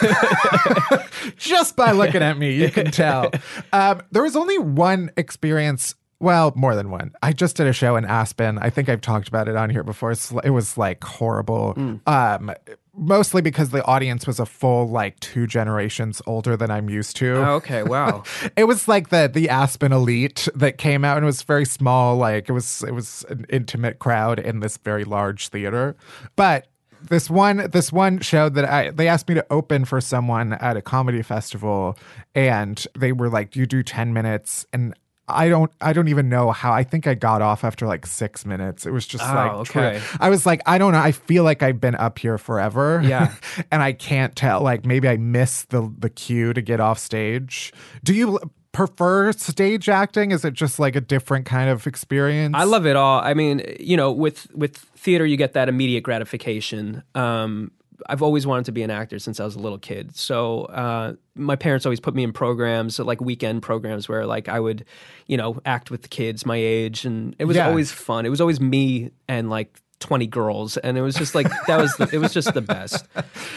just 1.37 1.75
by 1.75 1.91
looking 1.91 2.21
at 2.23 2.37
me, 2.37 2.55
you 2.55 2.71
can 2.71 2.91
tell. 2.91 3.31
Um, 3.71 4.01
there 4.11 4.23
was 4.23 4.35
only 4.35 4.57
one 4.57 5.11
experience. 5.17 5.95
Well, 6.19 6.51
more 6.55 6.75
than 6.75 6.89
one. 6.89 7.13
I 7.21 7.33
just 7.33 7.57
did 7.57 7.67
a 7.67 7.73
show 7.73 7.95
in 7.95 8.05
Aspen. 8.05 8.57
I 8.57 8.71
think 8.71 8.89
I've 8.89 9.01
talked 9.01 9.27
about 9.27 9.47
it 9.47 9.55
on 9.55 9.69
here 9.69 9.83
before. 9.83 10.11
It 10.11 10.49
was 10.49 10.77
like 10.77 11.03
horrible. 11.03 11.99
Um, 12.07 12.51
mostly 12.97 13.41
because 13.41 13.69
the 13.69 13.85
audience 13.85 14.25
was 14.25 14.39
a 14.39 14.45
full 14.45 14.87
like 14.87 15.19
two 15.19 15.45
generations 15.45 16.21
older 16.25 16.57
than 16.57 16.71
I'm 16.71 16.89
used 16.89 17.15
to. 17.17 17.35
Oh, 17.35 17.53
okay, 17.55 17.83
wow. 17.83 18.23
It 18.57 18.63
was 18.63 18.87
like 18.87 19.09
the 19.09 19.29
the 19.31 19.49
Aspen 19.49 19.93
elite 19.93 20.47
that 20.55 20.79
came 20.79 21.05
out 21.05 21.17
and 21.17 21.23
it 21.23 21.27
was 21.27 21.43
very 21.43 21.65
small. 21.65 22.17
Like 22.17 22.49
it 22.49 22.53
was 22.53 22.83
it 22.83 22.91
was 22.93 23.23
an 23.29 23.45
intimate 23.49 23.99
crowd 23.99 24.39
in 24.39 24.59
this 24.61 24.77
very 24.77 25.03
large 25.03 25.49
theater. 25.49 25.95
But 26.35 26.67
this 27.01 27.29
one 27.29 27.69
this 27.71 27.91
one 27.91 28.19
show 28.19 28.49
that 28.49 28.65
I 28.65 28.91
they 28.91 29.07
asked 29.07 29.27
me 29.29 29.35
to 29.35 29.45
open 29.49 29.85
for 29.85 30.01
someone 30.01 30.53
at 30.53 30.77
a 30.77 30.81
comedy 30.81 31.21
festival 31.21 31.97
and 32.35 32.85
they 32.97 33.11
were 33.11 33.29
like, 33.29 33.55
You 33.55 33.65
do 33.65 33.83
ten 33.83 34.13
minutes 34.13 34.65
and 34.73 34.93
I 35.29 35.49
don't 35.49 35.71
I 35.81 35.91
don't 35.91 36.07
even 36.07 36.29
know 36.29 36.51
how 36.51 36.71
I 36.71 36.83
think 36.83 37.05
I 37.05 37.13
got 37.13 37.41
off 37.41 37.63
after 37.65 37.85
like 37.85 38.05
six 38.05 38.45
minutes. 38.45 38.85
It 38.85 38.91
was 38.91 39.05
just 39.05 39.23
Oh, 39.25 39.33
like 39.33 39.65
true. 39.67 39.81
okay. 39.81 40.01
I 40.21 40.29
was 40.29 40.45
like, 40.45 40.61
I 40.65 40.77
don't 40.77 40.93
know. 40.93 40.99
I 40.99 41.11
feel 41.11 41.43
like 41.43 41.61
I've 41.63 41.81
been 41.81 41.95
up 41.95 42.17
here 42.17 42.37
forever. 42.37 43.01
Yeah. 43.03 43.35
and 43.71 43.83
I 43.83 43.91
can't 43.91 44.35
tell. 44.37 44.61
Like 44.61 44.85
maybe 44.85 45.07
I 45.09 45.17
missed 45.17 45.69
the 45.69 45.93
the 45.99 46.09
cue 46.09 46.53
to 46.53 46.61
get 46.61 46.79
off 46.79 46.97
stage. 46.97 47.73
Do 48.05 48.13
you 48.13 48.39
prefer 48.77 49.31
stage 49.33 49.89
acting? 49.89 50.31
Is 50.31 50.45
it 50.45 50.53
just 50.53 50.77
like 50.79 50.95
a 50.95 51.01
different 51.01 51.45
kind 51.45 51.69
of 51.69 51.87
experience? 51.87 52.53
I 52.55 52.63
love 52.65 52.85
it 52.85 52.95
all. 52.95 53.19
I 53.19 53.33
mean, 53.33 53.63
you 53.79 53.97
know, 53.97 54.11
with 54.11 54.47
with 54.53 54.77
theater, 54.77 55.25
you 55.25 55.35
get 55.37 55.53
that 55.53 55.67
immediate 55.67 56.01
gratification. 56.03 57.01
Um, 57.15 57.71
I've 58.07 58.21
always 58.21 58.45
wanted 58.45 58.65
to 58.65 58.71
be 58.71 58.83
an 58.83 58.91
actor 58.91 59.17
since 59.17 59.39
I 59.39 59.45
was 59.45 59.55
a 59.55 59.59
little 59.59 59.79
kid. 59.79 60.15
So 60.15 60.65
uh, 60.65 61.13
my 61.33 61.55
parents 61.55 61.85
always 61.87 61.99
put 61.99 62.13
me 62.13 62.23
in 62.23 62.31
programs, 62.31 62.99
like 62.99 63.19
weekend 63.19 63.63
programs, 63.63 64.07
where 64.07 64.27
like 64.27 64.47
I 64.47 64.59
would, 64.59 64.85
you 65.25 65.35
know, 65.37 65.59
act 65.65 65.89
with 65.89 66.03
the 66.03 66.07
kids 66.07 66.45
my 66.45 66.57
age, 66.57 67.03
and 67.05 67.35
it 67.39 67.45
was 67.45 67.57
Yeah. 67.57 67.67
always 67.67 67.91
fun. 67.91 68.25
It 68.27 68.29
was 68.29 68.39
always 68.39 68.61
me 68.61 69.09
and 69.27 69.49
like 69.49 69.81
20 69.99 70.27
girls 70.27 70.77
and 70.77 70.95
it 70.97 71.01
was 71.01 71.15
just 71.15 71.33
like 71.33 71.47
that 71.65 71.77
was 71.81 71.91
the, 71.97 72.07
it 72.13 72.19
was 72.19 72.31
just 72.31 72.53
the 72.53 72.61
best 72.61 73.05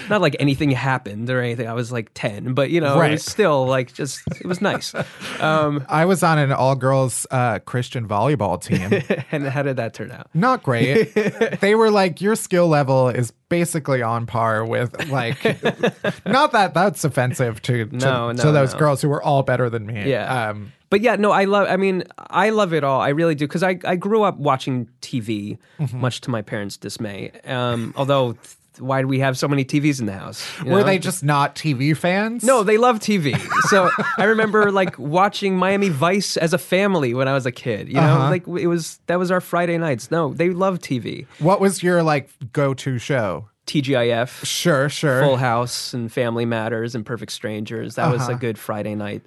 not 0.09 0.22
like 0.22 0.34
anything 0.41 0.70
happened 0.70 1.28
or 1.28 1.41
anything 1.43 1.68
i 1.68 1.74
was 1.74 1.93
like 1.93 2.11
10 2.14 2.55
but 2.55 2.70
you 2.70 2.80
know 2.80 2.95
it 2.97 2.99
Right. 2.99 3.11
was 3.12 3.24
still 3.24 3.66
like 3.66 3.93
just 3.93 4.22
it 4.41 4.47
was 4.47 4.61
nice 4.62 4.95
um 5.41 5.84
I 5.88 6.07
was 6.07 6.22
on 6.22 6.38
an 6.38 6.51
all 6.53 6.76
girls 6.76 7.26
uh, 7.30 7.59
Christian 7.61 8.07
volleyball 8.09 8.61
team. 8.62 9.03
and 9.32 9.47
how 9.49 9.62
did 9.62 9.76
that 9.76 9.93
turn 9.95 10.11
out 10.12 10.28
Not 10.34 10.62
great. 10.62 11.14
they 11.61 11.74
were 11.74 11.91
like, 11.91 12.20
your 12.20 12.36
skill 12.36 12.68
level 12.68 13.09
is 13.09 13.32
basically 13.49 14.01
on 14.03 14.26
par 14.26 14.64
with 14.64 15.09
like, 15.11 15.43
not 16.26 16.53
that 16.53 16.72
that's 16.74 17.05
offensive 17.05 17.61
to 17.62 17.86
to, 17.86 17.97
No, 17.97 18.32
to 18.32 18.53
those 18.53 18.72
no. 18.72 18.78
girls 18.78 19.03
who 19.03 19.09
were 19.09 19.22
all 19.22 19.43
better 19.43 19.68
than 19.70 19.86
me. 19.86 20.09
Yeah. 20.11 20.49
Um, 20.51 20.72
But 20.91 21.01
yeah, 21.01 21.16
no, 21.16 21.30
I 21.30 21.45
love. 21.45 21.68
I 21.68 21.76
mean, 21.76 22.03
I 22.18 22.51
love 22.51 22.74
it 22.74 22.82
all. 22.84 23.01
I 23.01 23.11
really 23.11 23.34
do 23.36 23.47
because 23.47 23.62
I 23.62 23.78
I 23.84 23.97
grew 23.97 24.22
up 24.24 24.36
watching 24.38 24.88
TV, 25.01 25.57
Mm-hmm. 25.78 26.01
much 26.01 26.20
to 26.22 26.30
my 26.30 26.43
parents' 26.43 26.76
dismay. 26.76 27.30
Um, 27.47 27.95
although, 27.97 28.32
th- 28.32 28.57
why 28.80 29.01
do 29.03 29.07
we 29.09 29.20
have 29.20 29.36
so 29.38 29.47
many 29.47 29.64
TVs 29.64 30.01
in 30.01 30.07
the 30.07 30.12
house? 30.12 30.45
you 30.64 30.70
were 30.72 30.80
know? 30.80 30.84
they 30.86 30.99
just 30.99 31.22
not 31.22 31.55
TV 31.55 31.97
fans? 31.97 32.43
No, 32.43 32.62
they 32.64 32.76
love 32.76 32.99
TV. 32.99 33.38
So 33.68 33.88
I 34.18 34.24
remember 34.24 34.72
like 34.72 34.99
watching 34.99 35.57
Miami 35.57 35.91
Vice 35.91 36.36
as 36.36 36.53
a 36.53 36.59
family 36.59 37.14
when 37.14 37.28
I 37.28 37.34
was 37.34 37.47
a 37.47 37.53
kid. 37.53 37.86
You 37.88 37.95
know, 37.95 38.01
Uh-huh. 38.01 38.30
like 38.30 38.47
it 38.49 38.66
was 38.66 38.99
that 39.07 39.18
was 39.18 39.30
our 39.30 39.41
Friday 39.41 39.78
nights. 39.78 40.11
No, 40.11 40.32
they 40.34 40.51
love 40.51 40.80
TV. 40.80 41.26
What 41.38 41.61
was 41.61 41.82
your 41.84 42.03
like 42.03 42.30
go 42.53 42.74
to 42.74 42.99
show? 42.99 43.49
TGIF, 43.66 44.45
Sure, 44.45 44.88
sure. 44.88 45.22
Full 45.22 45.36
House, 45.36 45.95
and 45.95 46.11
Family 46.11 46.45
Matters, 46.45 46.97
and 46.97 47.07
Perfect 47.07 47.30
Strangers. 47.30 47.95
That 47.95 48.11
was 48.11 48.22
Uh-huh. 48.22 48.32
a 48.32 48.34
good 48.34 48.59
Friday 48.59 48.97
night 48.97 49.22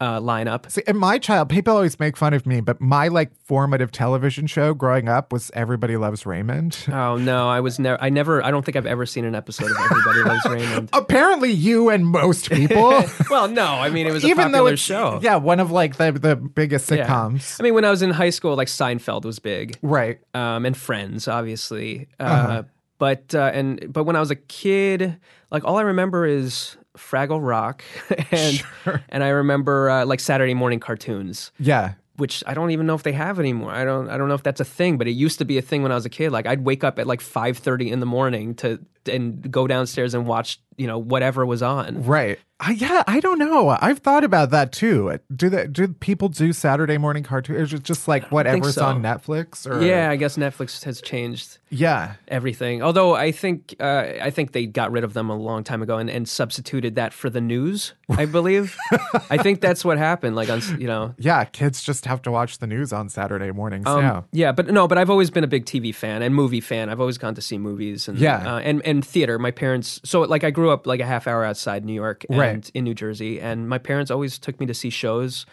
uh, 0.00 0.20
lineup. 0.20 0.70
See, 0.70 0.82
in 0.86 0.96
my 0.98 1.18
child, 1.18 1.48
people 1.48 1.74
always 1.74 1.98
make 1.98 2.16
fun 2.16 2.34
of 2.34 2.44
me, 2.46 2.60
but 2.60 2.80
my 2.80 3.08
like 3.08 3.34
formative 3.44 3.90
television 3.92 4.46
show 4.46 4.74
growing 4.74 5.08
up 5.08 5.32
was 5.32 5.50
Everybody 5.54 5.96
Loves 5.96 6.26
Raymond. 6.26 6.76
Oh 6.92 7.16
no, 7.16 7.48
I 7.48 7.60
was 7.60 7.78
never. 7.78 8.02
I 8.02 8.08
never. 8.10 8.44
I 8.44 8.50
don't 8.50 8.64
think 8.64 8.76
I've 8.76 8.86
ever 8.86 9.06
seen 9.06 9.24
an 9.24 9.34
episode 9.34 9.70
of 9.70 9.76
Everybody 9.78 10.22
Loves 10.22 10.44
Raymond. 10.50 10.90
Apparently, 10.92 11.50
you 11.50 11.88
and 11.90 12.06
most 12.06 12.50
people, 12.60 13.02
Well, 13.30 13.48
no, 13.48 13.64
I 13.66 13.88
mean 13.90 14.06
it 14.06 14.12
was 14.12 14.24
a 14.24 14.28
even 14.28 14.52
though 14.52 14.66
it's 14.66 14.82
show. 14.82 15.20
yeah, 15.22 15.36
one 15.36 15.60
of 15.60 15.70
like 15.70 15.96
the 15.96 16.12
the 16.12 16.36
biggest 16.36 16.90
Yeah. 16.90 17.06
sitcoms. 17.06 17.58
I 17.60 17.62
mean, 17.62 17.74
when 17.74 17.84
I 17.84 17.90
was 17.90 18.02
in 18.02 18.10
high 18.10 18.30
school, 18.30 18.54
like 18.56 18.68
Seinfeld 18.68 19.24
was 19.24 19.38
big, 19.38 19.78
Right. 19.82 20.18
um, 20.34 20.66
and 20.66 20.76
Friends, 20.76 21.28
obviously. 21.28 22.08
Uh, 22.20 22.22
Uh-huh. 22.22 22.62
But 22.98 23.34
uh, 23.34 23.50
and 23.52 23.92
but 23.92 24.04
when 24.04 24.16
I 24.16 24.20
was 24.20 24.30
a 24.30 24.36
kid, 24.36 25.18
like 25.50 25.64
all 25.64 25.76
I 25.76 25.82
remember 25.82 26.24
is 26.24 26.78
Fraggle 26.96 27.40
Rock, 27.42 27.84
and 28.30 28.62
and 29.08 29.22
I 29.22 29.28
remember 29.28 29.90
uh, 29.90 30.06
like 30.06 30.20
Saturday 30.20 30.54
morning 30.54 30.80
cartoons. 30.80 31.52
Yeah. 31.58 31.94
which 32.16 32.42
I 32.46 32.54
don't 32.54 32.70
even 32.70 32.86
know 32.86 32.94
if 32.94 33.02
they 33.02 33.12
have 33.12 33.38
anymore. 33.38 33.70
I 33.72 33.84
don't 33.84 34.08
I 34.08 34.16
don't 34.16 34.28
know 34.28 34.34
if 34.34 34.42
that's 34.42 34.60
a 34.60 34.64
thing, 34.64 34.96
but 34.98 35.06
it 35.06 35.12
used 35.12 35.38
to 35.38 35.44
be 35.44 35.58
a 35.58 35.62
thing 35.62 35.82
when 35.82 35.92
I 35.92 35.94
was 35.94 36.06
a 36.06 36.10
kid. 36.10 36.32
Like 36.32 36.46
I'd 36.46 36.64
wake 36.64 36.82
up 36.82 36.98
at 36.98 37.06
like 37.06 37.20
5:30 37.20 37.90
in 37.90 38.00
the 38.00 38.06
morning 38.06 38.54
to 38.56 38.80
and 39.08 39.50
go 39.50 39.66
downstairs 39.66 40.14
and 40.14 40.26
watch, 40.26 40.60
you 40.76 40.86
know, 40.86 40.98
whatever 40.98 41.44
was 41.46 41.62
on. 41.62 42.02
Right. 42.04 42.38
I, 42.58 42.70
yeah, 42.70 43.02
I 43.06 43.20
don't 43.20 43.38
know. 43.38 43.68
I've 43.68 43.98
thought 43.98 44.24
about 44.24 44.48
that 44.48 44.72
too. 44.72 45.18
Do 45.34 45.50
that? 45.50 45.74
do 45.74 45.88
people 45.88 46.30
do 46.30 46.54
Saturday 46.54 46.96
morning 46.96 47.22
cartoons? 47.22 47.58
Is 47.70 47.78
it 47.78 47.82
just 47.82 48.08
like 48.08 48.32
whatever's 48.32 48.76
so. 48.76 48.86
on 48.86 49.02
Netflix? 49.02 49.66
Or 49.70 49.82
Yeah, 49.84 50.08
I 50.08 50.16
guess 50.16 50.38
Netflix 50.38 50.82
has 50.84 51.02
changed 51.02 51.58
yeah. 51.68 52.14
everything. 52.28 52.82
Although 52.82 53.14
I 53.14 53.30
think 53.30 53.74
uh, 53.78 54.04
I 54.22 54.30
think 54.30 54.52
they 54.52 54.64
got 54.64 54.90
rid 54.90 55.04
of 55.04 55.12
them 55.12 55.28
a 55.28 55.36
long 55.36 55.64
time 55.64 55.82
ago 55.82 55.98
and, 55.98 56.08
and 56.08 56.26
substituted 56.26 56.94
that 56.94 57.12
for 57.12 57.28
the 57.28 57.42
news. 57.42 57.92
I 58.08 58.24
believe. 58.24 58.74
I 59.28 59.36
think 59.36 59.60
that's 59.60 59.84
what 59.84 59.98
happened. 59.98 60.34
Like 60.34 60.48
on, 60.48 60.62
you 60.80 60.86
know, 60.86 61.14
Yeah, 61.18 61.44
kids 61.44 61.82
just 61.82 62.06
have 62.06 62.22
to 62.22 62.30
watch 62.30 62.56
the 62.56 62.66
news 62.66 62.90
on 62.90 63.10
Saturday 63.10 63.50
mornings 63.50 63.86
Um, 63.86 64.00
now. 64.00 64.24
Yeah, 64.32 64.52
but 64.52 64.68
no, 64.68 64.88
but 64.88 64.96
I've 64.96 65.10
always 65.10 65.30
been 65.30 65.44
a 65.44 65.48
big 65.48 65.66
TV 65.66 65.94
fan 65.94 66.22
and 66.22 66.34
movie 66.34 66.62
fan. 66.62 66.88
I've 66.88 67.00
always 67.00 67.18
gone 67.18 67.34
to 67.34 67.42
see 67.42 67.58
movies 67.58 68.08
and 68.08 68.16
Yeah. 68.18 68.54
uh, 68.54 68.58
and 68.60 68.80
and 68.86 68.95
theater. 69.02 69.38
My 69.38 69.50
parents, 69.50 70.00
so 70.04 70.20
like 70.22 70.44
I 70.44 70.50
grew 70.50 70.70
up 70.70 70.86
like 70.86 71.00
a 71.00 71.06
half 71.06 71.26
hour 71.26 71.44
outside 71.44 71.84
New 71.84 71.92
York 71.94 72.24
and 72.28 72.38
Right. 72.38 72.70
in 72.74 72.84
New 72.84 72.94
Jersey, 72.94 73.40
and 73.40 73.68
my 73.68 73.78
parents 73.78 74.10
always 74.10 74.38
took 74.38 74.58
me 74.60 74.66
to 74.66 74.74
see 74.74 74.90
shows, 74.90 75.46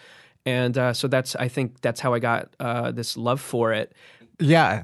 and 0.46 0.78
uh, 0.78 0.94
so 0.94 1.08
that's 1.08 1.36
I 1.36 1.48
think 1.48 1.82
that's 1.82 2.00
how 2.00 2.14
I 2.14 2.20
got 2.20 2.56
uh, 2.60 2.92
this 2.92 3.16
love 3.18 3.42
for 3.42 3.74
it. 3.74 3.94
Yeah. 4.40 4.84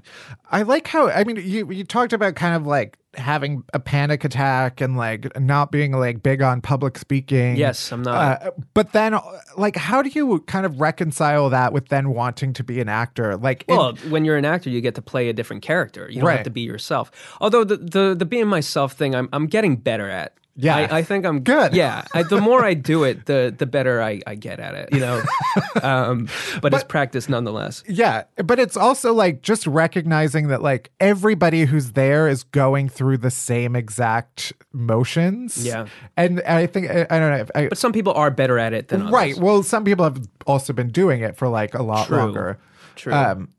I 0.51 0.61
like 0.61 0.87
how 0.87 1.09
I 1.09 1.23
mean 1.23 1.35
you 1.37 1.69
you 1.71 1.83
talked 1.83 2.13
about 2.13 2.35
kind 2.35 2.55
of 2.55 2.65
like 2.67 2.97
having 3.15 3.63
a 3.73 3.79
panic 3.79 4.23
attack 4.23 4.81
and 4.81 4.95
like 4.95 5.39
not 5.39 5.71
being 5.71 5.91
like 5.93 6.21
big 6.21 6.41
on 6.41 6.61
public 6.61 6.97
speaking. 6.97 7.55
Yes, 7.55 7.91
I'm 7.91 8.03
not. 8.03 8.41
Uh, 8.43 8.51
but 8.73 8.91
then 8.93 9.17
like 9.57 9.75
how 9.75 10.01
do 10.01 10.09
you 10.09 10.39
kind 10.41 10.65
of 10.65 10.79
reconcile 10.79 11.49
that 11.49 11.73
with 11.73 11.87
then 11.89 12.11
wanting 12.11 12.53
to 12.53 12.63
be 12.63 12.79
an 12.79 12.87
actor? 12.89 13.35
Like 13.35 13.65
in- 13.67 13.75
Well, 13.75 13.95
when 14.09 14.25
you're 14.25 14.37
an 14.37 14.45
actor, 14.45 14.69
you 14.69 14.79
get 14.81 14.95
to 14.95 15.01
play 15.01 15.27
a 15.29 15.33
different 15.33 15.63
character. 15.63 16.07
You 16.09 16.19
don't 16.19 16.27
Right. 16.27 16.37
have 16.37 16.43
to 16.43 16.49
be 16.51 16.61
yourself. 16.61 17.11
Although 17.41 17.63
the, 17.63 17.77
the 17.77 18.15
the 18.17 18.25
being 18.25 18.47
myself 18.47 18.93
thing, 18.93 19.15
I'm 19.15 19.27
I'm 19.33 19.47
getting 19.47 19.75
better 19.75 20.09
at. 20.09 20.33
Yeah. 20.61 20.75
I, 20.75 20.97
I 20.97 21.03
think 21.03 21.25
I'm 21.25 21.39
Good. 21.41 21.73
Yeah, 21.73 22.05
I, 22.13 22.23
the 22.23 22.41
more 22.41 22.63
I 22.63 22.73
do 22.73 23.03
it, 23.03 23.25
the 23.25 23.53
the 23.57 23.65
better 23.65 24.01
I, 24.01 24.21
I 24.27 24.35
get 24.35 24.59
at 24.59 24.75
it. 24.75 24.89
You 24.91 24.99
know, 24.99 25.21
um, 25.83 26.27
but, 26.61 26.73
it's 26.73 26.83
practice 26.83 27.29
nonetheless. 27.29 27.83
Yeah, 27.87 28.23
but 28.37 28.59
it's 28.59 28.75
also 28.75 29.13
like 29.13 29.41
just 29.41 29.65
recognizing 29.65 30.49
that 30.49 30.61
like 30.61 30.91
everybody 30.99 31.65
who's 31.65 31.93
there 31.93 32.27
is 32.27 32.43
going 32.43 32.89
through 32.89 33.17
the 33.17 33.31
same 33.31 33.75
exact 33.75 34.53
motions. 34.73 35.65
Yeah. 35.65 35.87
and 36.17 36.41
I 36.41 36.65
think 36.67 36.89
I, 36.89 37.07
I 37.09 37.19
don't 37.19 37.31
know. 37.31 37.37
If 37.37 37.51
I, 37.55 37.67
But 37.69 37.77
some 37.77 37.93
people 37.93 38.13
are 38.13 38.29
better 38.29 38.59
at 38.59 38.73
it 38.73 38.89
than 38.89 39.03
others. 39.03 39.13
right. 39.13 39.37
Well, 39.37 39.63
some 39.63 39.83
people 39.83 40.03
have 40.03 40.19
also 40.45 40.73
been 40.73 40.89
doing 40.89 41.21
it 41.21 41.37
for 41.37 41.47
like 41.47 41.73
a 41.73 41.83
lot 41.83 42.07
True. 42.07 42.17
longer. 42.17 42.57
True. 42.95 43.13
Um, 43.13 43.49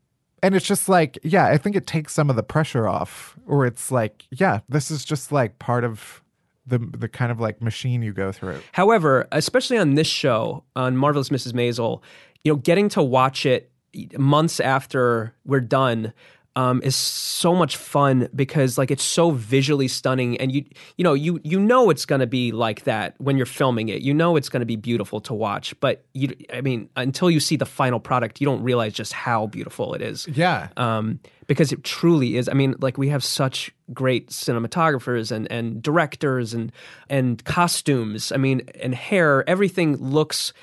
and 0.43 0.55
it's 0.55 0.65
just 0.65 0.89
like, 0.89 1.19
yeah, 1.23 1.45
I 1.47 1.57
think 1.57 1.75
it 1.75 1.85
takes 1.85 2.13
some 2.13 2.29
of 2.29 2.35
the 2.35 2.43
pressure 2.43 2.87
off, 2.87 3.37
or 3.45 3.65
it's 3.65 3.91
like, 3.91 4.25
yeah, 4.31 4.59
this 4.69 4.89
is 4.89 5.05
just 5.05 5.31
like 5.31 5.59
part 5.59 5.83
of 5.83 6.20
the 6.71 6.79
the 6.97 7.07
kind 7.07 7.31
of 7.31 7.39
like 7.39 7.61
machine 7.61 8.01
you 8.01 8.13
go 8.13 8.31
through. 8.31 8.59
However, 8.71 9.27
especially 9.31 9.77
on 9.77 9.93
this 9.95 10.07
show, 10.07 10.63
on 10.75 10.97
Marvelous 10.97 11.29
Mrs. 11.29 11.51
Maisel, 11.51 12.01
you 12.43 12.53
know, 12.53 12.57
getting 12.57 12.89
to 12.89 13.03
watch 13.03 13.45
it 13.45 13.69
months 14.17 14.59
after 14.59 15.35
we're 15.45 15.59
done 15.59 16.13
um, 16.55 16.81
is 16.83 16.95
so 16.95 17.55
much 17.55 17.77
fun 17.77 18.27
because 18.35 18.77
like 18.77 18.91
it's 18.91 19.03
so 19.03 19.31
visually 19.31 19.87
stunning, 19.87 20.37
and 20.37 20.51
you 20.51 20.65
you 20.97 21.03
know 21.03 21.13
you 21.13 21.39
you 21.43 21.59
know 21.59 21.89
it's 21.89 22.05
going 22.05 22.19
to 22.19 22.27
be 22.27 22.51
like 22.51 22.83
that 22.83 23.15
when 23.19 23.37
you're 23.37 23.45
filming 23.45 23.89
it. 23.89 24.01
You 24.01 24.13
know 24.13 24.35
it's 24.35 24.49
going 24.49 24.59
to 24.59 24.65
be 24.65 24.75
beautiful 24.75 25.21
to 25.21 25.33
watch, 25.33 25.77
but 25.79 26.05
you 26.13 26.35
I 26.53 26.61
mean 26.61 26.89
until 26.95 27.31
you 27.31 27.39
see 27.39 27.55
the 27.55 27.65
final 27.65 27.99
product, 27.99 28.41
you 28.41 28.45
don't 28.45 28.63
realize 28.63 28.93
just 28.93 29.13
how 29.13 29.47
beautiful 29.47 29.93
it 29.93 30.01
is 30.01 30.27
Yeah, 30.27 30.67
um, 30.75 31.19
because 31.47 31.71
it 31.71 31.83
truly 31.83 32.35
is. 32.35 32.49
I 32.49 32.53
mean, 32.53 32.75
like 32.79 32.97
we 32.97 33.09
have 33.09 33.23
such 33.23 33.73
great 33.93 34.29
cinematographers 34.29 35.31
and, 35.31 35.49
and 35.51 35.81
directors 35.81 36.53
and 36.53 36.71
and 37.09 37.43
costumes. 37.45 38.31
I 38.31 38.37
mean, 38.37 38.61
and 38.81 38.93
hair. 38.93 39.47
Everything 39.49 39.95
looks 39.97 40.53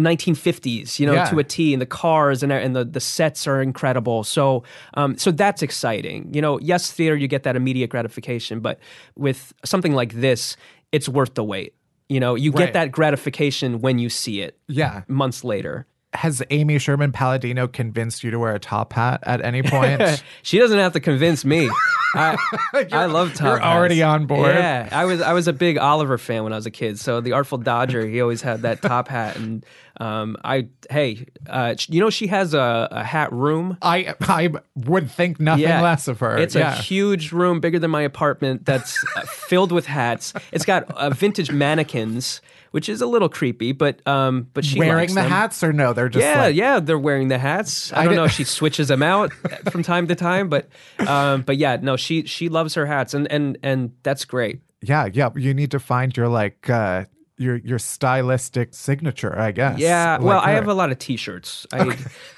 1950s, 0.00 0.98
you 0.98 1.06
know, 1.06 1.12
Yeah. 1.14 1.24
to 1.30 1.38
a 1.38 1.44
T. 1.44 1.72
And 1.72 1.80
the 1.80 1.86
cars 1.86 2.42
and 2.42 2.52
and 2.52 2.74
the 2.74 2.84
the 2.84 3.00
sets 3.00 3.46
are 3.46 3.60
incredible. 3.62 4.24
So 4.24 4.64
um, 4.94 5.16
so 5.18 5.30
that's 5.30 5.62
exciting. 5.62 6.32
You 6.34 6.40
know, 6.42 6.58
yes, 6.60 6.90
theater 6.92 7.16
you 7.16 7.28
get 7.28 7.42
that 7.44 7.56
immediate 7.56 7.90
gratification, 7.90 8.60
but 8.60 8.78
with 9.16 9.52
something 9.64 9.92
like 9.94 10.14
this, 10.14 10.56
it's 10.92 11.08
worth 11.08 11.34
the 11.34 11.44
wait. 11.44 11.74
You 12.08 12.18
know, 12.18 12.34
you 12.34 12.50
Right. 12.50 12.64
get 12.66 12.72
that 12.72 12.90
gratification 12.90 13.80
when 13.80 13.98
you 14.00 14.08
see 14.08 14.40
it 14.40 14.58
yeah. 14.66 15.02
months 15.06 15.44
later. 15.44 15.86
Has 16.12 16.42
Amy 16.50 16.78
Sherman 16.78 17.12
Palladino 17.12 17.68
convinced 17.68 18.24
you 18.24 18.30
to 18.32 18.38
wear 18.38 18.54
a 18.54 18.58
top 18.58 18.92
hat 18.94 19.20
at 19.24 19.40
any 19.44 19.62
point? 19.62 20.00
She 20.42 20.58
doesn't 20.58 20.78
have 20.78 20.92
to 20.94 21.00
convince 21.00 21.44
me. 21.44 21.70
I, 22.14 22.36
I 22.92 23.04
love 23.06 23.34
Tom. 23.34 23.46
you're 23.46 23.62
already 23.62 24.02
on 24.02 24.26
board. 24.26 24.54
Yeah, 24.54 24.88
I 24.90 25.04
was 25.04 25.20
I 25.20 25.32
was 25.32 25.46
a 25.46 25.52
big 25.52 25.78
Oliver 25.78 26.18
fan 26.18 26.42
when 26.42 26.52
I 26.52 26.56
was 26.56 26.66
a 26.66 26.70
kid. 26.70 26.98
So 26.98 27.20
the 27.20 27.32
Artful 27.32 27.58
Dodger, 27.58 28.04
he 28.06 28.20
always 28.20 28.42
had 28.42 28.62
that 28.62 28.82
top 28.82 29.06
hat, 29.06 29.36
and 29.36 29.64
um, 30.00 30.36
I 30.42 30.66
hey, 30.90 31.26
uh, 31.48 31.76
you 31.88 32.00
know 32.00 32.10
she 32.10 32.26
has 32.26 32.54
a, 32.54 32.88
a 32.90 33.04
hat 33.04 33.32
room. 33.32 33.76
I 33.80 34.14
I 34.22 34.50
would 34.74 35.08
think 35.10 35.38
nothing 35.38 35.62
Yeah, 35.62 35.82
less 35.82 36.08
of 36.08 36.18
her. 36.20 36.36
It's 36.36 36.56
yeah. 36.56 36.72
a 36.76 36.82
huge 36.82 37.30
room, 37.30 37.60
bigger 37.60 37.78
than 37.78 37.90
my 37.92 38.02
apartment, 38.02 38.66
that's 38.66 38.98
uh, 39.16 39.20
filled 39.22 39.70
with 39.70 39.86
hats. 39.86 40.32
It's 40.50 40.64
got 40.64 40.90
uh, 40.92 41.10
vintage 41.10 41.52
mannequins, 41.52 42.40
which 42.70 42.88
is 42.88 43.00
a 43.00 43.06
little 43.06 43.28
creepy, 43.28 43.72
but 43.72 44.06
um, 44.06 44.48
but 44.54 44.64
she 44.64 44.78
wearing 44.78 45.08
the 45.08 45.22
them. 45.22 45.30
hats 45.30 45.62
or 45.62 45.72
no? 45.72 45.92
They're 45.92 46.08
just 46.08 46.24
yeah, 46.24 46.42
like, 46.42 46.54
yeah, 46.54 46.80
they're 46.80 46.98
wearing 46.98 47.28
the 47.28 47.38
hats. 47.38 47.92
I, 47.92 48.02
I 48.02 48.04
don't 48.04 48.16
know 48.16 48.24
if 48.24 48.32
she 48.32 48.44
switches 48.44 48.88
them 48.88 49.02
out 49.02 49.32
from 49.70 49.82
time 49.82 50.06
to 50.08 50.14
time, 50.14 50.48
but 50.48 50.68
um, 51.06 51.42
but 51.42 51.56
yeah, 51.56 51.76
no, 51.80 51.96
she 51.96 52.24
she 52.24 52.48
loves 52.48 52.74
her 52.74 52.86
hats, 52.86 53.14
and 53.14 53.30
and 53.30 53.58
and 53.62 53.92
that's 54.02 54.24
great. 54.24 54.60
yeah, 54.82 55.08
yeah. 55.12 55.30
You 55.34 55.54
need 55.54 55.70
to 55.72 55.80
find 55.80 56.16
your 56.16 56.28
like 56.28 56.70
uh 56.70 57.04
your 57.40 57.56
your 57.56 57.78
stylistic 57.78 58.74
signature, 58.74 59.36
I 59.36 59.52
guess. 59.52 59.78
Yeah, 59.78 60.18
like 60.18 60.22
well, 60.22 60.40
I 60.40 60.50
have 60.52 60.68
a 60.68 60.74
lot 60.74 60.92
of 60.92 60.98
T-shirts. 60.98 61.66
I 61.72 61.96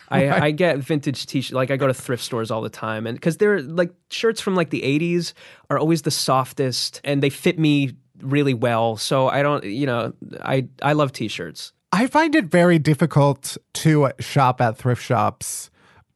I, 0.08 0.30
I 0.46 0.50
get 0.52 0.78
vintage 0.78 1.26
T-shirts. 1.26 1.52
Like 1.52 1.72
I 1.72 1.76
go 1.76 1.88
to 1.88 1.94
thrift 1.94 2.22
stores 2.22 2.50
all 2.52 2.62
the 2.62 2.70
time, 2.70 3.06
and 3.06 3.16
because 3.16 3.36
they're 3.36 3.60
like 3.60 3.92
shirts 4.10 4.40
from 4.40 4.54
like 4.54 4.70
the 4.70 4.82
'80s 4.82 5.32
are 5.70 5.78
always 5.78 6.02
the 6.02 6.12
softest, 6.12 7.00
and 7.02 7.20
they 7.22 7.30
fit 7.30 7.58
me 7.58 7.96
really 8.22 8.54
well. 8.54 8.96
So 8.96 9.28
I 9.28 9.42
don't, 9.42 9.64
you 9.64 9.86
know, 9.86 10.12
I 10.42 10.68
I 10.82 10.92
love 10.94 11.12
T-shirts. 11.12 11.72
I 11.92 12.06
find 12.06 12.34
it 12.34 12.46
very 12.46 12.78
difficult 12.78 13.56
to 13.74 14.10
shop 14.18 14.60
at 14.60 14.78
thrift 14.78 15.02
shops 15.02 15.68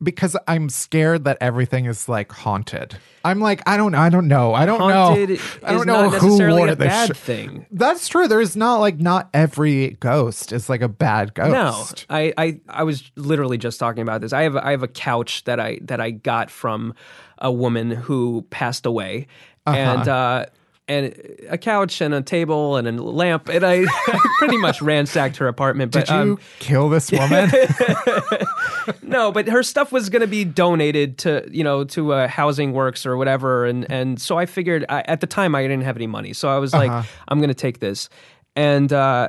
because 0.03 0.37
I'm 0.47 0.69
scared 0.69 1.25
that 1.25 1.39
everything 1.41 1.87
is 1.87 2.09
like 2.09 2.31
haunted. 2.33 2.97
I'm 3.25 3.41
like, 3.41 3.63
I 3.67 3.77
don't, 3.77 3.95
I 3.95 4.09
don't 4.09 4.29
know, 4.29 4.55
I 4.55 4.65
don't 4.67 4.79
Haunted 4.79 5.29
know, 5.31 5.35
I 5.65 5.73
is 5.73 5.77
don't 5.79 5.87
know 5.87 6.03
not 6.11 6.21
who 6.21 6.27
necessarily 6.29 6.59
wore 6.61 6.69
a 6.69 6.75
this. 6.77 6.87
bad 6.89 7.07
shirt. 7.09 7.17
thing. 7.17 7.67
That's 7.71 8.07
true. 8.09 8.29
There's 8.29 8.57
not 8.57 8.77
like 8.77 8.99
not 9.01 9.29
every 9.35 9.97
ghost 10.01 10.53
is 10.53 10.69
like 10.69 10.83
a 10.83 10.89
bad 10.89 11.35
ghost. 11.35 12.07
No. 12.09 12.17
I, 12.17 12.33
I 12.39 12.61
I 12.69 12.83
was 12.85 13.11
literally 13.17 13.59
just 13.59 13.81
talking 13.81 14.03
about 14.03 14.21
this. 14.21 14.33
I 14.33 14.43
have 14.43 14.57
I 14.57 14.71
have 14.71 14.83
a 14.83 14.89
couch 14.89 15.45
that 15.45 15.59
I 15.61 15.79
that 15.83 16.01
I 16.01 16.11
got 16.11 16.51
from 16.51 16.95
a 17.39 17.51
woman 17.51 17.91
who 17.91 18.47
passed 18.51 18.87
away, 18.87 19.27
Uh-huh. 19.67 19.77
and 19.79 20.09
uh, 20.09 20.47
and 20.89 21.13
a 21.49 21.59
couch 21.59 22.01
and 22.01 22.15
a 22.15 22.23
table 22.23 22.77
and 22.77 22.87
a 22.87 22.93
lamp, 23.03 23.49
and 23.49 23.65
I, 23.65 23.85
I 23.85 24.19
pretty 24.39 24.57
much 24.57 24.81
ransacked 24.81 25.37
her 25.39 25.49
apartment. 25.49 25.93
But 25.93 26.07
Did 26.07 26.09
you 26.09 26.21
um, 26.33 26.39
kill 26.61 26.89
this 26.89 27.11
woman? 27.11 27.51
no, 29.03 29.33
but 29.33 29.49
her 29.49 29.63
stuff 29.63 29.91
was 29.91 30.09
going 30.09 30.21
to 30.21 30.29
be 30.29 30.45
donated 30.45 31.19
to 31.19 31.49
you 31.51 31.65
know 31.65 31.85
to 31.85 32.13
uh, 32.13 32.29
Housing 32.29 32.73
Works 32.73 33.05
or 33.05 33.17
whatever, 33.17 33.67
and 33.67 33.91
and 33.91 34.21
so 34.21 34.39
I 34.39 34.47
figured 34.47 34.85
I, 34.89 35.01
at 35.03 35.21
the 35.21 35.27
time 35.27 35.55
I 35.55 35.63
didn't 35.63 35.83
have 35.83 35.97
any 35.97 36.07
money, 36.07 36.33
so 36.33 36.49
I 36.49 36.59
was 36.59 36.73
like, 36.73 36.91
I'm 37.29 37.39
going 37.39 37.49
to 37.49 37.55
take 37.55 37.81
this. 37.81 38.09
And 38.59 38.91
uh, 38.91 39.29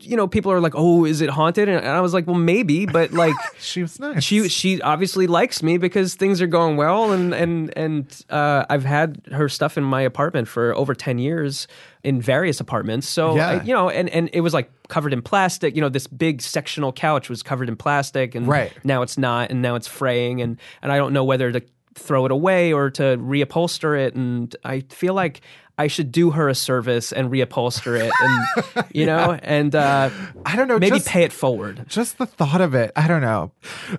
you 0.00 0.16
know, 0.16 0.26
people 0.26 0.50
are 0.50 0.60
like, 0.60 0.72
"Oh, 0.74 1.04
is 1.04 1.20
it 1.20 1.30
haunted?" 1.30 1.68
And 1.68 1.86
I 1.86 2.00
was 2.00 2.12
like, 2.12 2.26
"Well, 2.26 2.34
maybe, 2.34 2.84
but 2.84 3.12
like, 3.12 3.32
she 3.60 3.80
was 3.80 4.00
nice. 4.00 4.24
she 4.24 4.48
she 4.48 4.82
obviously 4.82 5.28
likes 5.28 5.62
me 5.62 5.78
because 5.78 6.16
things 6.16 6.42
are 6.42 6.48
going 6.48 6.76
well, 6.76 7.12
and 7.12 7.32
and 7.32 7.72
and 7.78 8.24
uh, 8.28 8.64
I've 8.68 8.84
had 8.84 9.22
her 9.30 9.48
stuff 9.48 9.78
in 9.78 9.84
my 9.84 10.02
apartment 10.02 10.48
for 10.48 10.74
over 10.74 10.94
ten 10.96 11.18
years 11.18 11.68
in 12.02 12.20
various 12.20 12.58
apartments. 12.58 13.06
So 13.06 13.36
Yeah. 13.36 13.50
I- 13.50 13.62
you 13.62 13.72
know, 13.72 13.88
and 13.88 14.08
and 14.10 14.28
it 14.32 14.40
was 14.40 14.52
like 14.52 14.68
covered 14.88 15.12
in 15.12 15.22
plastic. 15.22 15.76
You 15.76 15.80
know, 15.80 15.88
this 15.88 16.08
big 16.08 16.42
sectional 16.42 16.92
couch 16.92 17.28
was 17.30 17.44
covered 17.44 17.68
in 17.68 17.76
plastic, 17.76 18.34
and 18.34 18.48
Right. 18.48 18.72
now 18.82 19.02
it's 19.02 19.16
not, 19.16 19.50
and 19.52 19.62
now 19.62 19.76
it's 19.76 19.86
fraying, 19.86 20.42
and 20.42 20.58
and 20.82 20.90
I 20.90 20.96
don't 20.96 21.12
know 21.12 21.22
whether 21.24 21.52
to 21.52 21.62
throw 21.94 22.26
it 22.26 22.32
away 22.32 22.72
or 22.72 22.90
to 22.90 23.16
reupholster 23.16 23.96
it, 24.06 24.16
and 24.16 24.54
I 24.64 24.80
feel 24.90 25.14
like. 25.14 25.40
I 25.78 25.88
should 25.88 26.10
do 26.10 26.30
her 26.30 26.48
a 26.48 26.54
service 26.54 27.12
and 27.12 27.30
reupholster 27.30 27.98
it, 28.00 28.10
and 28.20 28.84
you 28.92 29.04
know, 29.06 29.38
and 29.42 29.74
uh, 29.74 30.08
I 30.46 30.56
don't 30.56 30.68
know. 30.68 30.78
maybe 30.78 30.96
just- 30.96 31.08
pay 31.08 31.22
it 31.24 31.32
forward. 31.32 31.84
just 31.86 32.18
the 32.18 32.26
thought 32.26 32.60
of 32.60 32.74
it 32.74 32.92
i 32.96 33.06
don't 33.08 33.20
know 33.20 33.52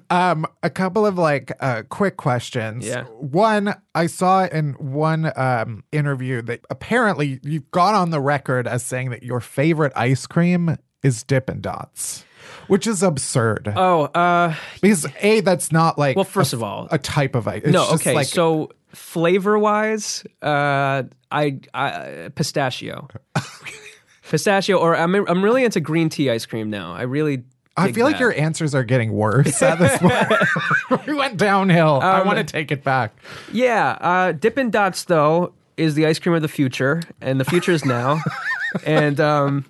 um 0.10 0.46
a 0.64 0.70
couple 0.70 1.06
of 1.06 1.18
like 1.18 1.52
uh 1.60 1.84
quick 1.90 2.18
questions 2.18 2.86
Yeah. 2.86 3.04
one 3.06 3.76
i 3.94 4.08
saw 4.08 4.46
in 4.46 4.74
one 4.74 5.32
um 5.36 5.84
interview 5.92 6.42
that 6.44 6.62
apparently 6.70 7.40
you've 7.44 7.70
gone 7.72 7.94
on 7.96 8.10
the 8.10 8.20
record 8.20 8.68
as 8.68 8.84
saying 8.84 9.10
that 9.12 9.24
your 9.24 9.40
favorite 9.40 9.94
ice 9.96 10.26
cream 10.26 10.78
is 11.04 11.24
dippin' 11.24 11.62
dots 11.62 12.26
which 12.68 12.88
is 12.88 13.04
absurd 13.04 13.72
Oh, 13.76 14.04
uh, 14.04 14.54
because 14.82 15.06
a 15.22 15.42
that's 15.42 15.72
not 15.72 15.98
like 15.98 16.16
Well, 16.16 16.26
first 16.26 16.54
a- 16.54 16.58
of 16.58 16.64
all- 16.64 16.88
a 16.92 16.98
type 16.98 17.36
of 17.36 17.48
ice 17.48 17.62
It's 17.64 17.72
no, 17.74 17.90
okay. 17.94 18.14
like, 18.14 18.28
so 18.28 18.70
flavor 18.94 19.58
wise, 19.60 20.24
uh, 20.42 21.04
I, 21.32 21.60
I 21.74 22.30
pistachio, 22.36 23.08
pistachio, 24.30 24.78
or 24.78 24.96
I'm 24.96 25.14
I'm 25.16 25.44
really 25.44 25.64
into 25.64 25.80
green 25.80 26.10
tea 26.10 26.30
ice 26.30 26.46
cream 26.46 26.70
now. 26.70 26.94
I 26.94 27.04
really. 27.04 27.44
I 27.80 27.92
feel 27.92 28.08
like 28.08 28.20
your 28.20 28.34
answers 28.34 28.74
are 28.74 28.84
getting 28.84 29.12
worse 29.12 29.62
at 29.62 29.78
this 29.78 30.00
point. 30.00 31.06
we 31.06 31.14
went 31.14 31.38
downhill. 31.38 32.00
I 32.02 32.22
Um, 32.22 32.28
want 32.28 32.40
to 32.40 32.44
take 32.44 32.72
it 32.72 32.84
back. 32.84 33.16
Yeah, 33.54 33.90
uh, 34.02 34.32
Dippin' 34.32 34.72
Dots 34.72 35.04
though 35.04 35.54
is 35.76 35.94
the 35.94 36.08
ice 36.08 36.18
cream 36.18 36.34
of 36.34 36.42
the 36.42 36.48
future, 36.48 37.04
and 37.22 37.40
the 37.40 37.46
future 37.46 37.72
is 37.72 37.86
now. 37.86 38.20
and 38.86 39.20
um, 39.20 39.64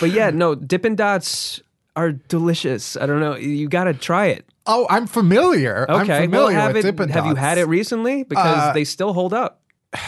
but 0.00 0.10
yeah, 0.10 0.30
no, 0.30 0.56
Dippin' 0.56 0.96
Dots 0.96 1.60
are 1.96 2.12
delicious. 2.12 2.96
I 2.96 3.06
don't 3.06 3.20
know, 3.20 3.34
you 3.36 3.68
got 3.68 3.84
to 3.84 3.94
try 3.94 4.26
it. 4.26 4.44
Oh, 4.66 4.86
I'm 4.90 5.06
familiar. 5.06 5.86
I'm 5.88 6.02
Okay, 6.02 6.24
familiar 6.26 6.46
well, 6.46 6.50
have 6.66 6.74
with 6.74 6.84
it. 6.86 7.10
Have 7.10 7.26
you 7.26 7.34
had 7.36 7.56
it 7.58 7.64
recently? 7.66 8.24
Because 8.24 8.58
Uh, 8.70 8.72
they 8.72 8.84
still 8.84 9.12
hold 9.12 9.32
up. 9.32 9.62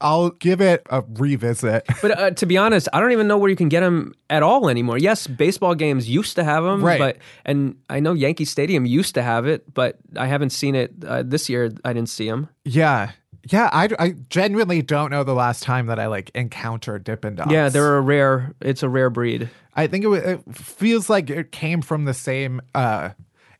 I'll 0.00 0.30
give 0.30 0.60
it 0.60 0.82
a 0.90 1.02
revisit. 1.14 1.84
But 2.02 2.10
uh, 2.18 2.30
to 2.32 2.46
be 2.46 2.58
honest, 2.58 2.88
I 2.92 3.00
don't 3.00 3.12
even 3.12 3.26
know 3.28 3.38
where 3.38 3.48
you 3.48 3.56
can 3.56 3.68
get 3.68 3.80
them 3.80 4.14
at 4.28 4.42
all 4.42 4.68
anymore. 4.68 4.98
Yes, 4.98 5.26
baseball 5.26 5.74
games 5.74 6.08
used 6.08 6.36
to 6.36 6.44
have 6.44 6.64
them, 6.64 6.84
Right. 6.84 6.98
but 6.98 7.16
and 7.44 7.76
I 7.88 8.00
know 8.00 8.12
Yankee 8.12 8.44
Stadium 8.44 8.84
used 8.86 9.14
to 9.14 9.22
have 9.22 9.46
it, 9.46 9.72
but 9.72 9.96
I 10.16 10.26
haven't 10.26 10.50
seen 10.50 10.74
it 10.74 10.92
uh, 11.06 11.22
this 11.24 11.48
year. 11.48 11.70
I 11.84 11.92
didn't 11.92 12.08
see 12.10 12.28
them. 12.28 12.48
yeah. 12.64 13.12
Yeah, 13.48 13.70
I, 13.72 13.88
I 13.98 14.14
genuinely 14.28 14.82
don't 14.82 15.10
know 15.10 15.22
the 15.22 15.34
last 15.34 15.62
time 15.62 15.86
that 15.86 16.00
I 16.00 16.06
like 16.06 16.30
encountered 16.34 17.04
Dippin' 17.04 17.36
Dots. 17.36 17.50
Yeah, 17.50 17.68
they're 17.68 17.96
a 17.96 18.00
rare. 18.00 18.54
It's 18.60 18.82
a 18.82 18.88
rare 18.88 19.10
breed. 19.10 19.48
I 19.74 19.86
think 19.86 20.04
it, 20.04 20.08
it 20.10 20.56
feels 20.56 21.08
like 21.08 21.30
it 21.30 21.52
came 21.52 21.80
from 21.82 22.06
the 22.06 22.14
same. 22.14 22.60
uh 22.74 23.10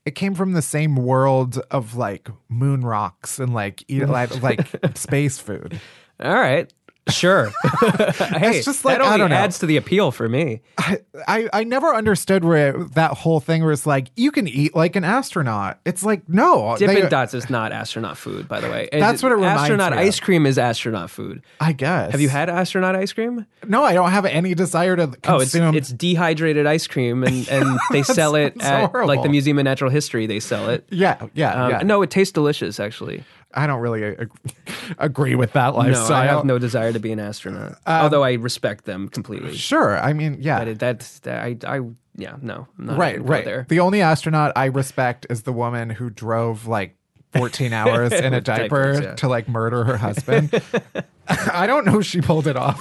It 0.05 0.15
came 0.17 0.35
from 0.35 0.53
the 0.55 0.63
same 0.63 0.97
world 0.97 1.61
of 1.71 1.95
like 1.95 2.29
moon 2.49 2.81
rocks 2.81 3.39
and 3.39 3.55
like 3.55 3.85
eat, 3.89 4.07
like, 4.09 4.43
like 4.43 4.97
space 4.97 5.39
food. 5.39 5.81
All 6.21 6.35
right, 6.35 6.73
sure. 7.09 7.47
hey, 7.81 8.57
It's 8.59 8.65
just 8.65 8.85
like, 8.85 8.99
that 8.99 9.07
I 9.07 9.17
don't 9.17 9.31
know. 9.31 9.37
adds 9.37 9.59
to 9.61 9.67
the 9.67 9.77
appeal 9.77 10.11
for 10.11 10.29
me. 10.29 10.61
I, 10.79 10.99
I 11.29 11.49
I 11.53 11.65
never 11.65 11.95
understood 11.95 12.45
where 12.45 12.73
that 12.95 13.13
whole 13.13 13.41
thing 13.41 13.65
was 13.65 13.87
like 13.87 14.09
you 14.17 14.31
can 14.33 14.49
eat 14.49 14.75
like 14.75 14.97
an 14.97 15.05
astronaut. 15.05 15.79
It's 15.85 16.03
like 16.05 16.29
no, 16.29 16.77
Dippin' 16.79 16.95
they- 17.03 17.09
Dots 17.09 17.35
is 17.35 17.49
not 17.51 17.73
astronaut 17.73 18.17
food, 18.19 18.49
by 18.49 18.61
the 18.61 18.69
way. 18.71 18.89
That's 18.93 19.23
what 19.23 19.33
it 19.33 19.37
reminds 19.37 19.63
Astronaut 19.63 19.93
me 19.93 19.99
of. 19.99 20.05
ice 20.07 20.21
cream 20.21 20.47
is 20.47 20.59
astronaut 20.59 21.11
food. 21.11 21.43
I 21.61 21.73
guess. 21.73 22.13
Have 22.13 22.21
you 22.21 22.29
had 22.29 22.49
astronaut 22.51 22.97
ice 22.97 23.13
cream? 23.13 23.47
No, 23.67 23.85
I 23.85 23.95
don't 23.95 24.11
have 24.11 24.25
any 24.25 24.55
desire 24.55 24.97
to 24.97 25.05
Oh, 25.25 25.41
it's 25.41 25.53
consume. 25.53 25.75
it's 25.75 25.91
dehydrated 25.91 26.67
ice 26.67 26.87
cream, 26.87 27.23
and, 27.25 27.49
and 27.49 27.79
they 27.91 28.03
sell 28.03 28.35
it 28.35 28.61
at 28.63 28.93
like 28.95 29.23
the 29.23 29.29
Museum 29.29 29.59
of 29.59 29.65
Natural 29.65 29.91
History. 29.91 30.27
They 30.27 30.41
sell 30.41 30.69
it. 30.71 30.87
yeah, 30.91 31.27
yeah, 31.35 31.65
Um, 31.65 31.71
yeah. 31.71 31.79
No, 31.83 32.03
it 32.03 32.11
tastes 32.11 32.33
delicious, 32.33 32.79
actually. 32.81 33.25
I 33.57 33.67
don't 33.67 33.81
really 33.81 34.05
ag- 34.05 34.31
agree 34.99 35.35
with 35.35 35.53
that 35.55 35.73
No, 35.73 35.79
lifestyle. 35.79 36.13
I 36.17 36.27
have 36.27 36.45
no 36.45 36.59
desire 36.59 36.93
to 36.93 37.01
be 37.01 37.11
an 37.11 37.19
astronaut. 37.19 37.73
Um, 37.87 38.03
Although 38.03 38.23
I 38.23 38.35
respect 38.35 38.85
them 38.85 39.09
completely. 39.09 39.57
Sure, 39.57 39.99
I 39.99 40.13
mean, 40.13 40.37
yeah, 40.41 40.59
But 40.59 40.69
it, 40.69 40.79
that's 40.79 41.21
that, 41.21 41.43
I, 41.43 41.57
I, 41.67 41.81
yeah, 42.17 42.37
no, 42.43 42.69
I'm 42.79 42.87
not 42.87 42.99
right, 42.99 43.23
right. 43.23 43.45
there. 43.45 43.67
The 43.69 43.81
only 43.81 44.03
astronaut 44.03 44.53
I 44.57 44.67
respect 44.67 45.27
is 45.31 45.43
the 45.43 45.53
woman 45.53 45.91
who 45.91 46.11
drove 46.11 46.67
like 46.67 46.97
14 47.33 47.73
hours 47.73 48.13
in 48.13 48.35
a 48.35 48.41
diaper 48.41 48.93
diapers, 48.93 49.01
yeah. 49.01 49.15
to 49.17 49.29
like 49.29 49.49
murder 49.49 49.85
her 49.85 49.97
husband. 49.97 50.63
I 51.29 51.67
don't 51.67 51.85
know 51.85 52.01
if 52.01 52.07
she 52.07 52.21
pulled 52.21 52.47
it 52.47 52.57
off. 52.57 52.81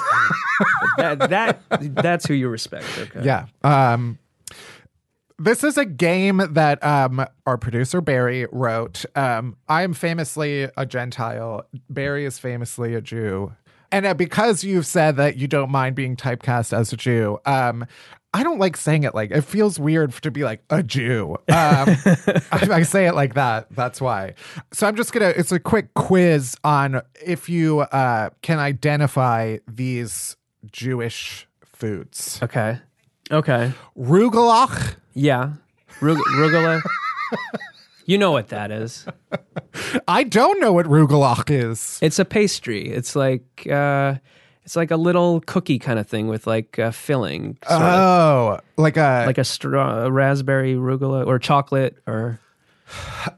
that, 0.98 1.30
that, 1.30 1.60
that's 1.96 2.26
who 2.28 2.34
you 2.34 2.48
respect. 2.48 2.86
Okay. 2.98 3.24
yeah. 3.24 3.48
Um, 3.64 4.20
this 5.38 5.64
is 5.64 5.78
a 5.78 5.86
game 5.86 6.42
that 6.52 6.84
um, 6.84 7.26
our 7.46 7.58
producer 7.58 8.02
Barry 8.02 8.48
wrote. 8.52 9.06
Um, 9.16 9.58
I 9.68 9.84
am 9.84 9.94
famously 9.94 10.70
a 10.78 10.86
Gentile. 10.86 11.66
Barry 11.90 12.26
is 12.26 12.40
famously 12.40 12.96
a 12.96 13.02
Jew. 13.02 13.54
And 13.92 14.06
uh, 14.06 14.14
because 14.14 14.64
you've 14.64 14.86
said 14.86 15.18
that 15.18 15.38
you 15.38 15.48
don't 15.48 15.70
mind 15.70 15.96
being 15.96 16.16
typecast 16.16 16.76
as 16.78 16.92
a 16.92 16.98
Jew, 16.98 17.40
um, 17.46 17.86
I 18.34 18.44
don't 18.44 18.60
like 18.60 18.76
saying 18.76 19.04
it 19.04 19.16
like 19.16 19.32
it 19.32 19.42
feels 19.42 19.80
weird 19.80 20.12
to 20.22 20.32
be 20.32 20.44
like 20.44 20.62
a 20.70 20.84
Jew. 20.84 21.36
Um, 21.36 21.38
I, 21.48 22.68
I 22.72 22.84
say 22.84 23.08
it 23.08 23.16
like 23.16 23.36
that. 23.36 23.68
That's 23.72 24.02
why. 24.02 24.34
So 24.74 24.88
I'm 24.88 24.98
just 24.98 25.14
gonna. 25.14 25.30
It's 25.30 25.54
a 25.54 25.60
quick 25.60 25.94
quiz 25.94 26.58
on 26.66 27.02
if 27.26 27.48
you 27.48 27.82
uh, 27.82 28.32
can 28.42 28.60
identify 28.60 29.60
these 29.70 30.36
Jewish 30.70 31.48
foods. 31.64 32.40
Okay. 32.44 32.80
Okay. 33.32 33.72
Rugelach. 33.98 34.96
Yeah. 35.14 35.54
Rug- 36.02 36.18
Rugula. 36.36 36.82
you 38.06 38.18
know 38.18 38.32
what 38.32 38.50
that 38.50 38.72
is. 38.72 39.06
I 40.08 40.24
don't 40.24 40.60
know 40.60 40.74
what 40.74 40.86
rugelach 40.86 41.50
is. 41.50 42.00
It's 42.02 42.20
a 42.20 42.26
pastry. 42.26 42.90
It's 42.90 43.16
like 43.16 43.68
uh, 43.72 44.16
it's 44.64 44.76
like 44.76 44.92
a 44.92 44.98
little 44.98 45.42
cookie 45.42 45.80
kind 45.80 46.00
of 46.00 46.08
thing 46.08 46.28
with 46.28 46.48
like 46.48 46.78
a 46.78 46.92
filling, 46.92 47.58
sort 47.68 47.82
of. 47.82 47.94
Oh, 47.94 48.60
like 48.78 48.98
a 48.98 49.24
like 49.26 49.38
a, 49.38 49.44
straw, 49.44 50.06
a 50.06 50.12
raspberry 50.12 50.76
rugula 50.76 51.26
or 51.26 51.40
chocolate 51.40 51.98
or 52.08 52.40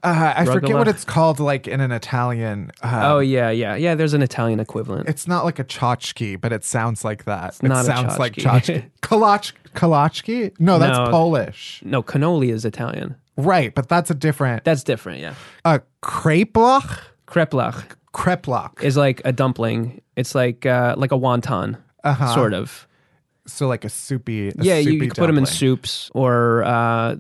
uh, 0.04 0.34
I 0.36 0.46
forget 0.46 0.76
what 0.76 0.88
it's 0.88 1.06
called. 1.06 1.40
Like 1.40 1.68
in 1.68 1.80
an 1.82 1.92
Italian. 1.92 2.72
Uh, 2.82 3.02
oh 3.04 3.20
yeah 3.20 3.50
yeah 3.50 3.76
yeah. 3.76 3.96
There's 3.96 4.14
an 4.14 4.22
Italian 4.22 4.60
equivalent. 4.60 5.08
It's 5.10 5.28
not 5.28 5.46
like 5.46 5.60
a 5.60 5.64
tchotchke, 5.64 6.40
but 6.42 6.52
it 6.52 6.64
sounds 6.64 7.04
like 7.06 7.26
that. 7.26 7.56
it 7.62 7.68
not 7.68 7.82
a 7.82 7.84
sounds 7.86 8.20
like 8.20 8.34
tchotchke. 8.34 8.90
tchotchke. 9.02 9.54
Kolach. 9.74 10.54
No, 10.60 10.80
that's 10.80 10.98
No. 10.98 11.12
Polish. 11.12 11.82
No, 11.86 12.02
cannoli 12.04 12.52
is 12.52 12.66
Italian. 12.66 13.16
Right, 13.38 13.74
but 13.76 13.88
that's 13.88 14.10
a 14.10 14.16
different. 14.16 14.64
That's 14.64 14.84
different. 14.84 15.20
Yeah. 15.20 15.36
A 15.64 15.82
kreplach? 16.02 17.00
Kreplach 17.28 17.84
Kreplach. 18.14 18.82
is 18.82 18.98
like 18.98 19.22
a 19.26 19.32
dumpling. 19.32 20.02
It's 20.16 20.34
like 20.34 20.66
uh, 20.66 20.96
like 20.98 21.12
a 21.12 21.18
wonton, 21.18 21.78
Uh-huh. 22.04 22.34
sort 22.34 22.54
of. 22.54 22.87
So 23.48 23.68
like 23.68 23.86
a 23.86 23.90
soupy. 23.90 24.50
A 24.50 24.52
yeah, 24.58 24.78
you, 24.78 24.84
soupy 24.84 24.94
you 24.94 25.00
can 25.00 25.10
put 25.12 25.28
them 25.28 25.38
in 25.38 25.46
soups 25.46 26.12
or 26.14 26.64
uh, 26.64 26.70
uh, 26.70 27.16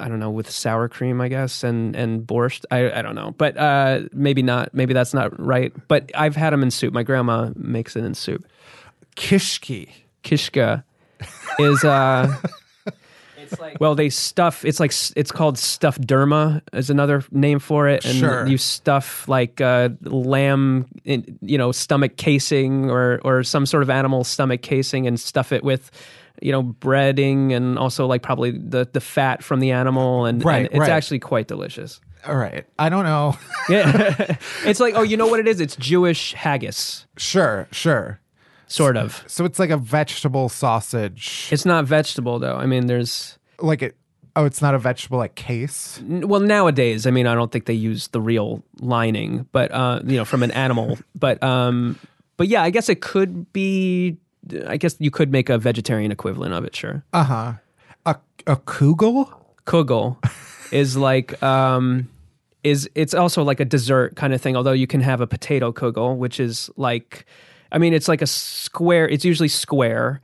I 0.00 0.08
don't 0.08 0.18
know 0.18 0.30
with 0.30 0.50
sour 0.50 0.88
cream, 0.88 1.20
I 1.20 1.28
guess, 1.28 1.64
and 1.64 1.94
and 1.96 2.26
borscht. 2.26 2.64
I 2.70 2.90
I 2.90 3.02
don't 3.02 3.14
know, 3.14 3.34
but 3.38 3.56
uh, 3.56 4.02
maybe 4.12 4.42
not. 4.42 4.74
Maybe 4.74 4.94
that's 4.94 5.14
not 5.14 5.38
right. 5.40 5.72
But 5.88 6.10
I've 6.14 6.36
had 6.36 6.52
them 6.52 6.62
in 6.62 6.70
soup. 6.70 6.92
My 6.92 7.02
grandma 7.02 7.50
makes 7.56 7.96
it 7.96 8.04
in 8.04 8.14
soup. 8.14 8.44
Kishki. 9.16 9.90
Kishka 10.22 10.84
is 11.58 11.84
uh, 11.84 12.34
Well, 13.80 13.94
they 13.94 14.10
stuff. 14.10 14.64
It's 14.64 14.80
like 14.80 14.92
it's 15.16 15.32
called 15.32 15.58
stuffed 15.58 16.00
derma 16.06 16.62
is 16.72 16.90
another 16.90 17.24
name 17.30 17.58
for 17.58 17.88
it, 17.88 18.04
and 18.04 18.14
Sure. 18.16 18.46
you 18.46 18.58
stuff 18.58 19.28
like 19.28 19.60
uh, 19.60 19.90
lamb, 20.02 20.86
in, 21.04 21.38
you 21.42 21.58
know, 21.58 21.72
stomach 21.72 22.16
casing 22.16 22.90
or 22.90 23.20
or 23.24 23.42
some 23.42 23.66
sort 23.66 23.82
of 23.82 23.90
animal 23.90 24.24
stomach 24.24 24.62
casing, 24.62 25.06
and 25.06 25.18
stuff 25.20 25.52
it 25.52 25.64
with. 25.64 25.90
You 26.42 26.50
know, 26.50 26.64
breading 26.64 27.52
and 27.54 27.78
also 27.78 28.06
like 28.06 28.22
probably 28.22 28.50
the, 28.50 28.88
the 28.92 29.00
fat 29.00 29.42
from 29.44 29.60
the 29.60 29.70
animal, 29.70 30.24
and, 30.26 30.44
Right, 30.44 30.64
and 30.66 30.66
it's 30.66 30.78
right. 30.80 30.90
actually 30.90 31.20
quite 31.20 31.46
delicious. 31.46 32.00
All 32.26 32.34
right. 32.36 32.66
I 32.76 32.88
don't 32.88 33.04
know. 33.04 33.38
Yeah, 33.68 34.36
it's 34.66 34.80
like 34.80 34.94
oh, 34.96 35.02
you 35.02 35.16
know 35.16 35.28
what 35.28 35.38
it 35.38 35.46
is? 35.46 35.60
It's 35.60 35.76
Jewish 35.76 36.32
haggis, 36.34 37.06
sure, 37.16 37.68
sure. 37.70 38.18
Sort 38.76 38.96
of. 38.96 39.22
So 39.26 39.44
it's 39.44 39.58
like 39.58 39.70
a 39.70 39.76
vegetable 39.76 40.48
sausage. 40.48 41.48
It's 41.50 41.64
not 41.64 41.84
vegetable 41.84 42.38
though. 42.38 42.56
I 42.56 42.66
mean, 42.66 42.86
there's 42.86 43.38
like 43.60 43.82
it. 43.82 43.96
Oh, 44.36 44.44
it's 44.44 44.60
not 44.60 44.74
a 44.74 44.78
vegetable 44.78 45.18
like 45.18 45.36
case. 45.36 46.00
N- 46.00 46.26
Well, 46.28 46.40
nowadays, 46.40 47.06
I 47.06 47.10
mean, 47.12 47.26
I 47.28 47.34
don't 47.36 47.52
think 47.52 47.66
they 47.66 47.74
use 47.74 48.08
the 48.08 48.20
real 48.20 48.64
lining, 48.80 49.46
but 49.52 49.70
uh, 49.70 50.00
you 50.04 50.16
know, 50.16 50.24
from 50.24 50.42
an 50.42 50.50
animal. 50.50 50.98
but 51.14 51.40
um, 51.42 51.98
but 52.36 52.48
yeah, 52.48 52.62
I 52.62 52.70
guess 52.70 52.88
it 52.88 53.00
could 53.00 53.52
be. 53.52 54.16
I 54.66 54.76
guess 54.76 54.96
you 54.98 55.10
could 55.10 55.30
make 55.32 55.48
a 55.48 55.56
vegetarian 55.56 56.10
equivalent 56.12 56.52
of 56.52 56.64
it. 56.64 56.74
Sure, 56.76 57.04
Uh 57.12 57.24
huh. 57.24 57.52
A 58.06 58.16
a 58.46 58.56
kugel. 58.56 59.32
kugel 59.66 60.16
is 60.72 60.96
like 60.96 61.40
um, 61.42 62.08
is 62.64 62.90
it's 62.94 63.14
also 63.14 63.42
like 63.44 63.60
a 63.60 63.64
dessert 63.64 64.16
kind 64.16 64.34
of 64.34 64.42
thing. 64.42 64.56
Although 64.56 64.72
you 64.76 64.86
can 64.86 65.00
have 65.00 65.20
a 65.22 65.26
potato 65.26 65.72
kugel, 65.72 66.16
which 66.18 66.40
is 66.40 66.68
like, 66.76 67.24
I 67.74 67.78
mean, 67.78 67.92
it's 67.92 68.08
like 68.08 68.22
a 68.22 68.26
square. 68.26 69.06
It's 69.08 69.24
usually 69.24 69.48
square, 69.48 70.20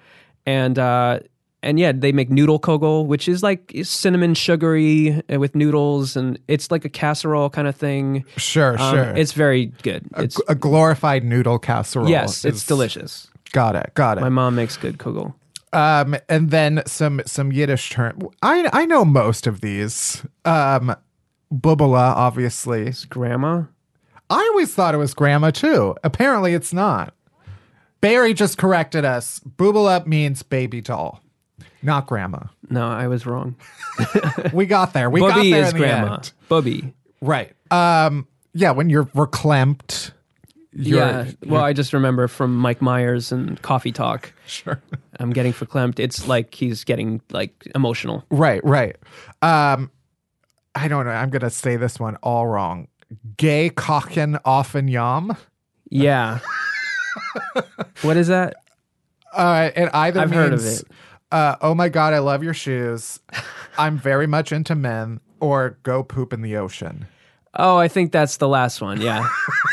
and 0.46 0.78
uh, 0.78 1.20
and 1.62 1.78
yeah, 1.78 1.92
they 1.92 2.12
make 2.12 2.30
noodle 2.30 2.58
kugel, 2.58 3.04
which 3.06 3.28
is 3.28 3.42
like 3.42 3.72
cinnamon 3.82 4.32
sugary 4.34 5.20
uh, 5.30 5.38
with 5.38 5.54
noodles, 5.54 6.16
and 6.16 6.38
it's 6.48 6.70
like 6.70 6.84
a 6.86 6.88
casserole 6.88 7.50
kind 7.50 7.68
of 7.68 7.76
thing. 7.76 8.24
Sure, 8.36 8.80
Um, 8.80 8.94
sure. 8.94 9.16
It's 9.16 9.32
very 9.32 9.66
good. 9.82 10.08
a, 10.14 10.22
It's 10.22 10.40
a 10.48 10.54
glorified 10.54 11.24
noodle 11.24 11.58
casserole. 11.58 12.08
yes, 12.08 12.44
it's 12.46 12.64
delicious. 12.64 13.28
Got 13.52 13.74
it. 13.76 13.90
Got 13.94 14.18
it. 14.18 14.20
My 14.22 14.28
mom 14.30 14.54
makes 14.54 14.76
good 14.78 14.96
kugel. 14.98 15.34
Um, 15.72 16.16
and 16.28 16.50
then 16.50 16.82
some 16.86 17.20
some 17.26 17.52
Yiddish 17.52 17.90
term. 17.90 18.20
I 18.42 18.68
I 18.72 18.86
know 18.86 19.04
most 19.04 19.46
of 19.46 19.60
these. 19.60 20.24
Um, 20.44 20.94
bubala, 21.52 22.14
obviously. 22.16 22.92
Grandma. 23.08 23.64
I 24.30 24.48
always 24.52 24.72
thought 24.72 24.94
it 24.94 24.98
was 24.98 25.14
grandma 25.14 25.50
too. 25.50 25.96
Apparently, 26.04 26.54
it's 26.54 26.72
not. 26.72 27.12
Barry 28.00 28.34
just 28.34 28.58
corrected 28.58 29.04
us. 29.04 29.40
Bubala 29.56 30.06
means 30.06 30.42
baby 30.42 30.80
doll, 30.80 31.22
not 31.82 32.06
grandma. 32.06 32.40
No, 32.70 32.86
I 32.88 33.08
was 33.08 33.26
wrong. 33.26 33.56
We 34.52 34.66
got 34.66 34.92
there. 34.94 35.10
We 35.10 35.20
got 35.20 35.36
Bubby 35.36 35.50
there 35.52 35.62
is 35.64 35.68
in 35.70 35.74
the 35.74 35.80
grandma. 35.80 36.14
end. 36.14 36.32
Bubby. 36.48 36.94
Right. 37.20 37.52
Um. 37.70 38.26
Yeah. 38.54 38.70
When 38.70 38.88
you're 38.90 39.04
verklempt. 39.04 40.12
You're, 40.72 40.98
yeah. 41.00 41.30
Well, 41.44 41.62
I 41.62 41.72
just 41.72 41.92
remember 41.92 42.28
from 42.28 42.56
Mike 42.56 42.80
Myers 42.80 43.32
and 43.32 43.60
Coffee 43.60 43.92
Talk. 43.92 44.32
Sure. 44.46 44.80
I'm 45.20 45.30
getting 45.32 45.52
verklempt. 45.52 45.98
It's 45.98 46.26
like 46.28 46.54
he's 46.54 46.84
getting 46.84 47.20
like 47.30 47.66
emotional. 47.74 48.24
Right. 48.30 48.64
Right. 48.64 48.96
Um. 49.42 49.90
I 50.74 50.86
don't 50.88 51.04
know. 51.04 51.10
I'm 51.12 51.30
gonna 51.30 51.50
say 51.50 51.76
this 51.76 51.98
one 52.00 52.16
all 52.22 52.46
wrong. 52.46 52.88
Gay 53.36 53.70
kochen 53.70 54.40
offen 54.44 54.88
yam. 54.88 55.36
Yeah. 55.90 56.38
what 58.02 58.16
is 58.16 58.28
that? 58.28 58.54
Uh, 59.32 59.70
it 59.74 59.88
either 59.92 60.20
I've 60.20 60.30
means, 60.30 60.42
heard 60.42 60.52
of 60.52 60.64
it. 60.64 60.84
Uh, 61.30 61.56
oh 61.60 61.74
my 61.74 61.88
god, 61.88 62.12
I 62.12 62.18
love 62.18 62.42
your 62.42 62.54
shoes. 62.54 63.20
I'm 63.78 63.98
very 63.98 64.26
much 64.26 64.52
into 64.52 64.74
men, 64.74 65.20
or 65.38 65.78
go 65.82 66.02
poop 66.02 66.32
in 66.32 66.42
the 66.42 66.56
ocean. 66.56 67.06
Oh, 67.54 67.76
I 67.76 67.88
think 67.88 68.12
that's 68.12 68.36
the 68.36 68.48
last 68.48 68.80
one. 68.80 69.00
Yeah. 69.00 69.28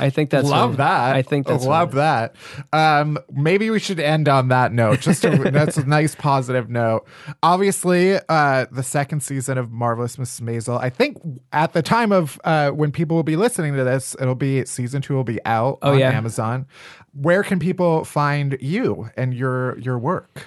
I 0.00 0.10
think 0.10 0.30
that's 0.30 0.48
love 0.48 0.70
what- 0.70 0.76
that. 0.78 1.14
I 1.16 1.22
think 1.22 1.46
that's 1.46 1.64
love 1.64 1.92
that. 1.92 2.34
Um, 2.72 3.18
maybe 3.30 3.70
we 3.70 3.78
should 3.78 4.00
end 4.00 4.28
on 4.28 4.48
that 4.48 4.72
note. 4.72 5.00
Just 5.00 5.24
a, 5.24 5.30
that's 5.52 5.76
a 5.76 5.84
nice 5.86 6.14
positive 6.14 6.70
note. 6.70 7.06
Obviously, 7.42 8.18
uh, 8.28 8.66
the 8.70 8.82
second 8.82 9.22
season 9.22 9.58
of 9.58 9.70
Marvelous 9.70 10.16
Mrs. 10.16 10.40
Maisel. 10.40 10.80
I 10.80 10.90
think 10.90 11.20
at 11.52 11.72
the 11.72 11.82
time 11.82 12.12
of 12.12 12.40
uh, 12.44 12.70
when 12.70 12.92
people 12.92 13.16
will 13.16 13.22
be 13.24 13.36
listening 13.36 13.74
to 13.74 13.84
this, 13.84 14.16
it'll 14.20 14.34
be 14.34 14.64
season 14.64 15.02
two 15.02 15.14
will 15.14 15.24
be 15.24 15.44
out 15.44 15.78
Oh, 15.82 15.92
on 15.92 15.98
yeah. 15.98 16.10
Amazon. 16.10 16.66
Where 17.12 17.42
can 17.42 17.58
people 17.58 18.04
find 18.04 18.56
you 18.60 19.10
and 19.16 19.34
your 19.34 19.78
your 19.78 19.98
work? 19.98 20.46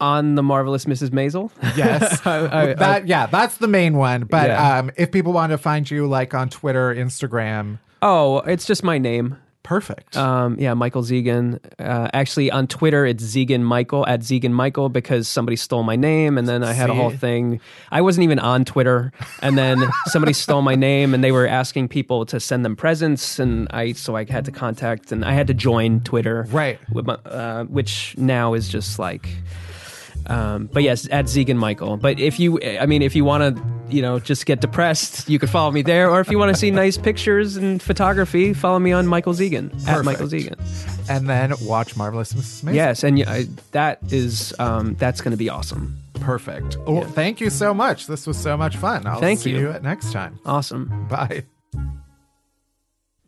On 0.00 0.34
the 0.34 0.42
marvelous 0.42 0.86
Mrs. 0.86 1.10
Maisel. 1.10 1.50
Yes. 1.76 2.20
I- 2.26 2.74
that 2.74 3.06
yeah, 3.06 3.26
that's 3.26 3.58
the 3.58 3.68
main 3.68 3.96
one. 3.96 4.24
But 4.24 4.48
Yeah. 4.48 4.78
um, 4.78 4.90
if 4.96 5.12
people 5.12 5.32
want 5.32 5.50
to 5.50 5.58
find 5.58 5.90
you 5.90 6.06
like 6.06 6.32
on 6.34 6.48
Twitter, 6.48 6.94
Instagram, 6.94 7.78
Oh, 8.02 8.38
it's 8.38 8.64
just 8.64 8.82
my 8.82 8.96
name. 8.98 9.36
perfect. 9.62 10.16
Um, 10.16 10.56
yeah, 10.58 10.72
Michael 10.74 11.02
Zegen. 11.02 11.60
Uh, 11.78 12.08
actually, 12.14 12.50
on 12.50 12.66
Twitter, 12.66 13.04
it's 13.06 13.22
Zegen 13.22 13.60
Michael 13.60 14.04
at 14.06 14.20
Zegen 14.20 14.50
Michael 14.52 14.88
because 14.88 15.28
somebody 15.28 15.54
stole 15.54 15.82
my 15.84 15.94
name, 15.96 16.38
and 16.38 16.48
then 16.48 16.64
I 16.64 16.72
had 16.72 16.88
a 16.90 16.94
whole 16.94 17.10
thing. 17.10 17.60
I 17.92 18.00
wasn't 18.00 18.24
even 18.24 18.38
on 18.40 18.64
Twitter, 18.64 19.12
and 19.42 19.56
then 19.58 19.84
somebody 20.06 20.32
stole 20.32 20.62
my 20.62 20.74
name, 20.76 21.12
and 21.14 21.22
they 21.22 21.30
were 21.30 21.46
asking 21.46 21.88
people 21.88 22.24
to 22.26 22.40
send 22.40 22.64
them 22.64 22.74
presents, 22.74 23.38
and 23.38 23.68
I 23.70 23.92
so 23.92 24.16
I 24.16 24.24
had 24.28 24.46
to 24.46 24.50
contact, 24.50 25.12
and 25.12 25.24
I 25.24 25.34
had 25.34 25.46
to 25.48 25.54
join 25.54 26.00
Twitter, 26.00 26.46
Right. 26.50 26.80
With 26.90 27.06
my, 27.06 27.14
uh, 27.26 27.64
which 27.64 28.14
now 28.18 28.54
is 28.54 28.68
just 28.68 28.98
like. 28.98 29.28
Um, 30.26 30.68
but 30.72 30.82
yes, 30.82 31.08
at 31.10 31.26
Zegen 31.26 31.56
Michael. 31.56 31.96
But 31.96 32.18
if 32.20 32.38
you, 32.38 32.60
I 32.62 32.86
mean, 32.86 33.02
if 33.02 33.14
you 33.16 33.24
want 33.24 33.56
to, 33.56 33.62
you 33.94 34.02
know, 34.02 34.18
just 34.20 34.46
get 34.46 34.60
depressed, 34.60 35.28
you 35.28 35.38
could 35.38 35.50
follow 35.50 35.70
me 35.70 35.82
there. 35.82 36.08
Or 36.10 36.20
if 36.20 36.30
you 36.30 36.38
want 36.38 36.54
to 36.54 36.58
see 36.58 36.70
nice 36.70 36.96
pictures 36.96 37.56
and 37.56 37.82
photography, 37.82 38.54
follow 38.54 38.78
me 38.78 38.92
on 38.92 39.06
Michael 39.06 39.32
Zegen 39.34 39.72
at 39.88 40.04
Michael 40.04 40.26
Zegen. 40.28 40.56
and 41.08 41.28
then 41.28 41.52
watch 41.62 41.96
Marvelous 41.96 42.32
Mrs. 42.32 42.64
Maisel. 42.64 42.74
Yes, 42.74 43.02
and 43.04 43.18
yeah, 43.18 43.30
I, 43.32 43.46
that 43.72 43.98
is 44.10 44.54
um, 44.58 44.94
that's 44.96 45.20
going 45.20 45.32
to 45.32 45.36
be 45.38 45.48
awesome. 45.50 45.96
Perfect. 46.20 46.76
Well, 46.86 47.02
thank 47.02 47.40
you 47.40 47.50
so 47.50 47.72
much. 47.74 48.06
This 48.06 48.26
was 48.26 48.36
so 48.36 48.56
much 48.56 48.76
fun. 48.76 49.06
I'll 49.06 49.20
Thank 49.20 49.40
see 49.40 49.50
you. 49.50 49.72
you. 49.72 49.78
next 49.80 50.12
time. 50.12 50.38
Awesome. 50.44 51.08
Bye. 51.08 51.44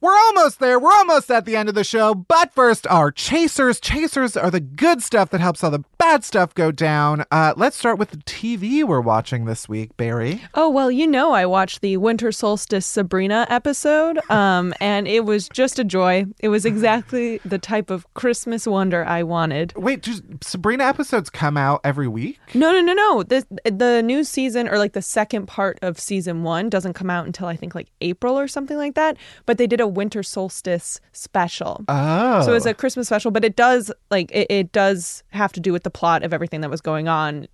We're 0.02 0.16
almost 0.16 0.58
there. 0.58 0.80
We're 0.80 0.90
almost 0.90 1.30
at 1.30 1.44
the 1.44 1.54
end 1.54 1.68
of 1.68 1.76
the 1.76 1.84
show. 1.84 2.12
But 2.12 2.52
first, 2.52 2.88
our 2.88 3.12
chasers. 3.12 3.78
Chasers 3.78 4.36
are 4.36 4.50
the 4.50 4.58
good 4.58 5.00
stuff 5.00 5.30
that 5.30 5.40
helps 5.40 5.62
all 5.62 5.70
the 5.70 5.84
bad 5.96 6.24
stuff 6.24 6.52
go 6.54 6.72
down. 6.72 7.24
Uh, 7.30 7.54
let's 7.56 7.76
start 7.76 8.00
with 8.00 8.10
the 8.10 8.16
TV 8.16 8.82
we're 8.82 9.00
watching 9.00 9.44
this 9.44 9.68
week, 9.68 9.96
Barry. 9.96 10.42
Oh, 10.54 10.68
well, 10.68 10.90
you 10.90 11.06
know, 11.06 11.30
I 11.30 11.46
watched 11.46 11.82
the 11.82 11.98
Winter 11.98 12.32
Solstice 12.32 12.84
Sabrina 12.84 13.46
episode, 13.48 14.18
um, 14.28 14.74
and 14.80 15.06
it 15.06 15.24
was 15.24 15.48
just 15.50 15.78
a 15.78 15.84
joy. 15.84 16.24
It 16.40 16.48
was 16.48 16.64
exactly 16.64 17.38
the 17.44 17.60
type 17.60 17.88
of 17.88 18.12
Christmas 18.14 18.66
wonder 18.66 19.04
I 19.04 19.22
wanted. 19.22 19.72
Wait, 19.76 20.02
do 20.02 20.14
Sabrina 20.40 20.82
episodes 20.82 21.30
come 21.30 21.56
out 21.56 21.80
every 21.84 22.08
week? 22.08 22.40
No, 22.54 22.72
no, 22.72 22.80
no, 22.80 22.92
no. 22.92 23.22
The, 23.22 23.46
the 23.70 24.02
new 24.02 24.24
season, 24.24 24.66
or 24.66 24.78
like 24.78 24.94
the 24.94 25.02
second 25.02 25.46
part 25.46 25.78
of 25.80 26.00
season 26.00 26.42
one, 26.42 26.70
doesn't 26.70 26.94
come 26.94 27.08
out 27.08 27.24
until 27.24 27.46
I 27.46 27.54
think 27.54 27.76
like 27.76 27.86
April 28.00 28.36
or 28.36 28.48
something 28.48 28.76
like 28.76 28.96
that. 28.96 29.16
But 29.46 29.58
they 29.58 29.68
did 29.68 29.80
a 29.80 29.91
Winter 29.94 30.22
Solstice 30.22 31.00
special. 31.12 31.84
Oh. 31.88 32.42
So 32.42 32.54
it's 32.54 32.66
a 32.66 32.74
Christmas 32.74 33.06
special, 33.08 33.30
but 33.30 33.44
it 33.44 33.56
does 33.56 33.92
like 34.10 34.30
it, 34.32 34.46
it 34.50 34.72
does 34.72 35.22
have 35.30 35.52
to 35.52 35.60
do 35.60 35.72
with 35.72 35.82
the 35.82 35.90
plot 35.90 36.22
of 36.22 36.32
everything 36.32 36.60
that 36.62 36.70
was 36.70 36.80
going 36.80 37.08
on. 37.08 37.46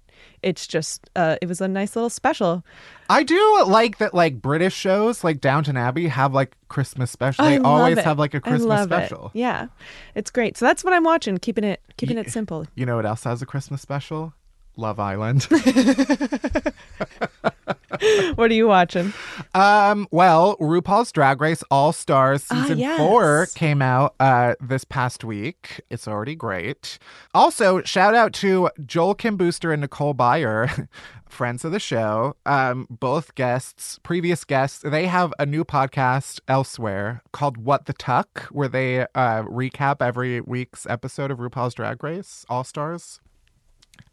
It's 0.43 0.67
just 0.67 1.09
uh, 1.17 1.37
it 1.41 1.49
was 1.49 1.61
a 1.61 1.69
nice 1.69 1.95
little 1.97 2.11
special. 2.11 2.65
I 3.09 3.23
do 3.23 3.65
like 3.67 3.99
that, 3.99 4.15
like 4.15 4.43
British 4.43 4.75
shows 4.75 5.23
like 5.25 5.41
Downton 5.41 5.77
Abbey 5.77 6.09
have 6.09 6.33
like 6.33 6.57
Christmas 6.69 7.11
special. 7.11 7.45
They 7.45 7.55
I 7.55 7.59
love 7.59 7.67
always 7.67 7.99
it. 7.99 8.05
have 8.05 8.19
like 8.19 8.35
a 8.35 8.41
Christmas 8.41 8.65
love 8.65 8.93
it. 8.93 8.95
special. 8.95 9.31
Yeah, 9.35 9.69
it's 10.15 10.31
great. 10.31 10.57
So 10.57 10.65
that's 10.65 10.85
what 10.85 10.93
I'm 10.93 11.05
watching. 11.05 11.39
Keeping 11.39 11.65
it 11.65 11.81
keeping 11.97 12.19
it 12.19 12.31
simple. 12.31 12.67
You 12.75 12.87
know 12.87 12.97
what 12.97 13.07
else 13.07 13.25
has 13.25 13.43
a 13.43 13.47
Christmas 13.47 13.81
special? 13.83 14.33
Love 14.79 14.99
Island. 15.01 15.47
What 18.37 18.51
are 18.51 18.55
you 18.55 18.69
watching? 18.69 19.13
um, 19.55 20.07
well, 20.13 20.57
RuPaul's 20.59 21.11
Drag 21.11 21.41
Race 21.41 21.65
All 21.71 21.93
Stars 21.93 22.47
Ah, 22.51 22.63
season 22.63 22.79
yes. 22.79 22.97
four 22.99 23.49
came 23.57 23.83
out 23.83 24.15
uh, 24.21 24.55
this 24.61 24.85
past 24.85 25.25
week. 25.25 25.81
It's 25.91 26.07
already 26.07 26.37
great. 26.37 26.99
Also, 27.35 27.83
shout 27.83 28.15
out 28.15 28.33
to 28.35 28.71
Joel 28.87 29.15
Kim 29.15 29.37
Booster 29.37 29.73
and 29.73 29.81
Nicole 29.81 30.15
Byer, 30.15 30.87
friends 31.29 31.65
of 31.65 31.73
the 31.73 31.81
show. 31.81 32.37
Um, 32.47 32.87
both 32.89 33.35
guests, 33.35 33.99
previous 34.05 34.45
guests, 34.45 34.81
they 34.85 35.07
have 35.07 35.33
a 35.41 35.47
new 35.47 35.65
podcast 35.65 36.39
elsewhere 36.47 37.23
called 37.33 37.57
What 37.57 37.87
the 37.87 37.95
Tuck, 37.95 38.43
where 38.53 38.69
they 38.69 39.01
uh, 39.01 39.43
recap 39.45 40.01
every 40.01 40.41
week's 40.41 40.87
episode 40.87 41.33
of 41.33 41.39
RuPaul's 41.39 41.75
Drag 41.75 42.05
Race 42.05 42.45
All 42.49 42.63
Stars. 42.65 43.21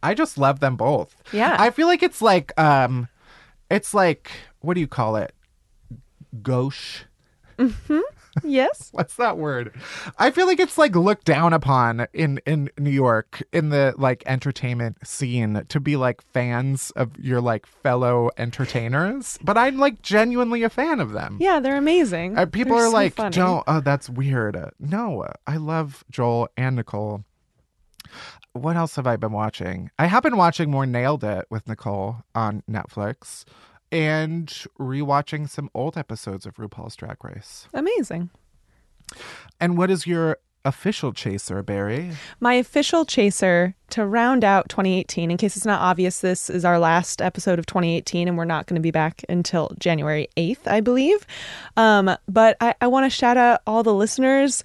I 0.03 0.13
just 0.13 0.37
love 0.37 0.59
them 0.59 0.75
both. 0.75 1.15
Yeah. 1.31 1.55
I 1.59 1.69
feel 1.71 1.87
like 1.87 2.03
it's 2.03 2.21
like 2.21 2.57
um 2.59 3.07
it's 3.69 3.93
like 3.93 4.31
what 4.59 4.73
do 4.75 4.79
you 4.81 4.87
call 4.87 5.15
it? 5.15 5.33
Gauche. 6.41 7.03
Yes. 8.43 8.89
What's 8.91 9.15
that 9.15 9.37
word? 9.37 9.73
I 10.19 10.29
feel 10.29 10.45
like 10.45 10.59
it's 10.59 10.77
like 10.77 10.93
looked 10.95 11.23
down 11.25 11.53
upon 11.53 12.07
in 12.13 12.39
in 12.45 12.69
New 12.77 12.89
York 12.91 13.41
in 13.53 13.69
the 13.69 13.93
like 13.97 14.23
entertainment 14.25 15.07
scene 15.07 15.63
to 15.69 15.79
be 15.79 15.95
like 15.95 16.21
fans 16.21 16.91
of 16.97 17.17
your 17.17 17.39
like 17.39 17.65
fellow 17.65 18.29
entertainers, 18.37 19.39
but 19.41 19.57
I'm 19.57 19.77
like 19.77 20.01
genuinely 20.01 20.63
a 20.63 20.69
fan 20.69 20.99
of 20.99 21.13
them. 21.13 21.37
Yeah, 21.39 21.59
they're 21.61 21.77
amazing. 21.77 22.37
Uh, 22.37 22.45
people 22.45 22.75
They're 22.75 22.87
are 22.87 22.89
so 22.89 22.93
like, 22.93 23.13
funny. 23.13 23.35
"Don't, 23.35 23.63
oh, 23.67 23.79
that's 23.79 24.09
weird." 24.09 24.57
Uh, 24.57 24.71
No, 24.79 25.25
I 25.47 25.55
love 25.57 26.03
Joel 26.11 26.49
and 26.57 26.75
Nicole. 26.75 27.23
What 28.53 28.75
else 28.75 28.95
have 28.95 29.07
I 29.07 29.17
been 29.17 29.31
watching? 29.31 29.91
I 29.99 30.05
have 30.05 30.23
been 30.23 30.37
watching 30.37 30.71
more 30.71 30.85
Nailed 30.85 31.23
It 31.23 31.45
with 31.49 31.67
Nicole 31.67 32.23
on 32.33 32.63
Netflix 32.69 33.43
and 33.91 34.47
rewatching 34.79 35.49
some 35.49 35.69
old 35.73 35.97
episodes 35.97 36.45
of 36.45 36.55
RuPaul's 36.55 36.95
Drag 36.95 37.23
Race. 37.23 37.67
Amazing. 37.73 38.29
And 39.59 39.77
what 39.77 39.91
is 39.91 40.07
your 40.07 40.37
official 40.65 41.13
chaser, 41.13 41.61
Barry? 41.61 42.11
My 42.39 42.55
official 42.55 43.05
chaser 43.05 43.75
to 43.91 44.05
round 44.05 44.43
out 44.43 44.67
2018, 44.67 45.29
in 45.31 45.37
case 45.37 45.55
it's 45.55 45.65
not 45.65 45.79
obvious, 45.79 46.19
this 46.19 46.49
is 46.49 46.65
our 46.65 46.79
last 46.79 47.21
episode 47.21 47.59
of 47.59 47.67
2018, 47.67 48.27
and 48.27 48.37
we're 48.37 48.45
not 48.45 48.65
going 48.65 48.75
to 48.75 48.81
be 48.81 48.91
back 48.91 49.23
until 49.29 49.71
January 49.79 50.27
8th, 50.35 50.67
I 50.67 50.81
believe. 50.81 51.25
Um, 51.77 52.15
but 52.27 52.57
I, 52.59 52.73
I 52.81 52.87
want 52.87 53.05
to 53.05 53.15
shout 53.15 53.37
out 53.37 53.61
all 53.67 53.83
the 53.83 53.93
listeners. 53.93 54.63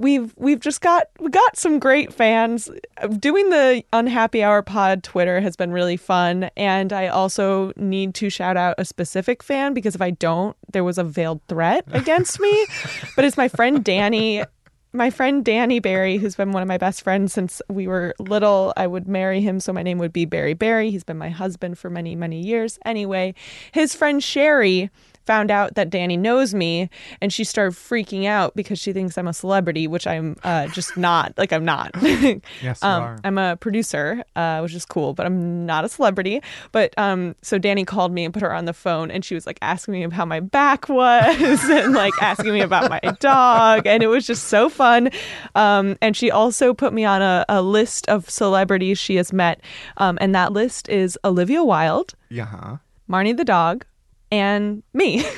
We've 0.00 0.32
we've 0.38 0.60
just 0.60 0.80
got 0.80 1.08
we 1.18 1.28
got 1.28 1.58
some 1.58 1.78
great 1.78 2.10
fans. 2.10 2.70
Doing 3.18 3.50
the 3.50 3.84
Unhappy 3.92 4.42
Hour 4.42 4.62
Pod 4.62 5.02
Twitter 5.02 5.42
has 5.42 5.56
been 5.56 5.72
really 5.72 5.98
fun, 5.98 6.50
and 6.56 6.90
I 6.90 7.08
also 7.08 7.72
need 7.76 8.14
to 8.14 8.30
shout 8.30 8.56
out 8.56 8.76
a 8.78 8.86
specific 8.86 9.42
fan 9.42 9.74
because 9.74 9.94
if 9.94 10.00
I 10.00 10.12
don't, 10.12 10.56
there 10.72 10.84
was 10.84 10.96
a 10.96 11.04
veiled 11.04 11.42
threat 11.48 11.84
against 11.92 12.40
me. 12.40 12.66
but 13.14 13.26
it's 13.26 13.36
my 13.36 13.48
friend 13.48 13.84
Danny 13.84 14.42
my 14.92 15.10
friend 15.10 15.44
Danny 15.44 15.80
Barry, 15.80 16.16
who's 16.16 16.34
been 16.34 16.52
one 16.52 16.62
of 16.62 16.68
my 16.68 16.78
best 16.78 17.02
friends 17.02 17.32
since 17.32 17.62
we 17.68 17.86
were 17.86 18.14
little, 18.18 18.72
I 18.76 18.86
would 18.86 19.06
marry 19.06 19.40
him, 19.40 19.60
so 19.60 19.72
my 19.72 19.82
name 19.82 19.98
would 19.98 20.12
be 20.12 20.24
Barry 20.24 20.54
Barry. 20.54 20.90
He's 20.90 21.04
been 21.04 21.18
my 21.18 21.28
husband 21.28 21.78
for 21.78 21.90
many, 21.90 22.16
many 22.16 22.40
years. 22.40 22.78
Anyway, 22.84 23.34
his 23.72 23.94
friend 23.94 24.22
Sherry 24.22 24.90
found 25.30 25.52
out 25.52 25.76
that 25.76 25.90
Danny 25.90 26.16
knows 26.16 26.54
me 26.54 26.90
and 27.20 27.32
she 27.32 27.44
started 27.44 27.78
freaking 27.78 28.26
out 28.26 28.56
because 28.56 28.80
she 28.80 28.92
thinks 28.92 29.16
I'm 29.16 29.28
a 29.28 29.32
celebrity, 29.32 29.86
which 29.86 30.04
I'm 30.04 30.34
uh, 30.42 30.66
just 30.66 30.96
not. 30.96 31.32
Like, 31.38 31.52
I'm 31.52 31.64
not. 31.64 31.94
Yes, 32.62 32.80
you 32.82 32.88
um, 32.88 33.02
are. 33.02 33.18
I'm 33.22 33.38
a 33.38 33.56
producer, 33.56 34.24
uh, 34.34 34.60
which 34.60 34.74
is 34.74 34.84
cool, 34.84 35.14
but 35.14 35.24
I'm 35.26 35.64
not 35.66 35.84
a 35.84 35.88
celebrity. 35.88 36.42
But 36.72 36.92
um, 36.98 37.36
so 37.42 37.58
Danny 37.58 37.84
called 37.84 38.12
me 38.12 38.24
and 38.24 38.34
put 38.34 38.42
her 38.42 38.52
on 38.52 38.64
the 38.64 38.72
phone, 38.72 39.10
and 39.10 39.24
she 39.24 39.34
was 39.34 39.46
like 39.46 39.58
asking 39.62 39.94
me 39.94 40.08
how 40.10 40.24
my 40.24 40.40
back 40.40 40.88
was 40.88 41.64
and 41.70 41.92
like 41.92 42.12
asking 42.20 42.52
me 42.52 42.60
about 42.60 42.90
my 42.90 43.00
dog, 43.20 43.86
and 43.86 44.02
it 44.02 44.08
was 44.08 44.26
just 44.26 44.48
so 44.48 44.68
fun. 44.68 45.10
Um, 45.54 45.96
and 46.02 46.16
she 46.16 46.30
also 46.30 46.74
put 46.74 46.92
me 46.92 47.04
on 47.04 47.22
a, 47.22 47.44
a 47.48 47.62
list 47.62 48.08
of 48.08 48.28
celebrities 48.28 48.98
she 48.98 49.14
has 49.16 49.32
met, 49.32 49.60
um, 49.98 50.18
and 50.20 50.34
that 50.34 50.52
list 50.52 50.88
is 50.88 51.16
Olivia 51.24 51.62
Wilde, 51.62 52.14
Yeah. 52.30 52.78
Marnie 53.08 53.36
the 53.36 53.44
dog, 53.44 53.84
and 54.30 54.82
me. 54.92 55.24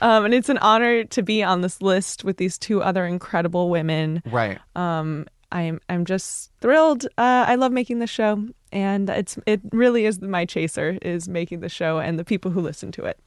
um, 0.00 0.24
and 0.24 0.34
it's 0.34 0.48
an 0.48 0.58
honor 0.58 1.04
to 1.04 1.22
be 1.22 1.42
on 1.42 1.60
this 1.60 1.80
list 1.82 2.24
with 2.24 2.36
these 2.36 2.58
two 2.58 2.82
other 2.82 3.06
incredible 3.06 3.70
women. 3.70 4.22
Right. 4.26 4.58
Um, 4.76 5.26
I'm 5.52 5.80
I'm 5.88 6.04
just 6.04 6.50
thrilled. 6.60 7.06
Uh, 7.16 7.44
I 7.46 7.54
love 7.54 7.70
making 7.70 8.00
the 8.00 8.08
show, 8.08 8.44
and 8.72 9.08
it's 9.08 9.38
it 9.46 9.60
really 9.72 10.04
is 10.04 10.20
my 10.20 10.44
chaser 10.44 10.98
is 11.00 11.28
making 11.28 11.60
the 11.60 11.68
show 11.68 11.98
and 12.00 12.18
the 12.18 12.24
people 12.24 12.50
who 12.50 12.60
listen 12.60 12.90
to 12.92 13.04
it. 13.04 13.20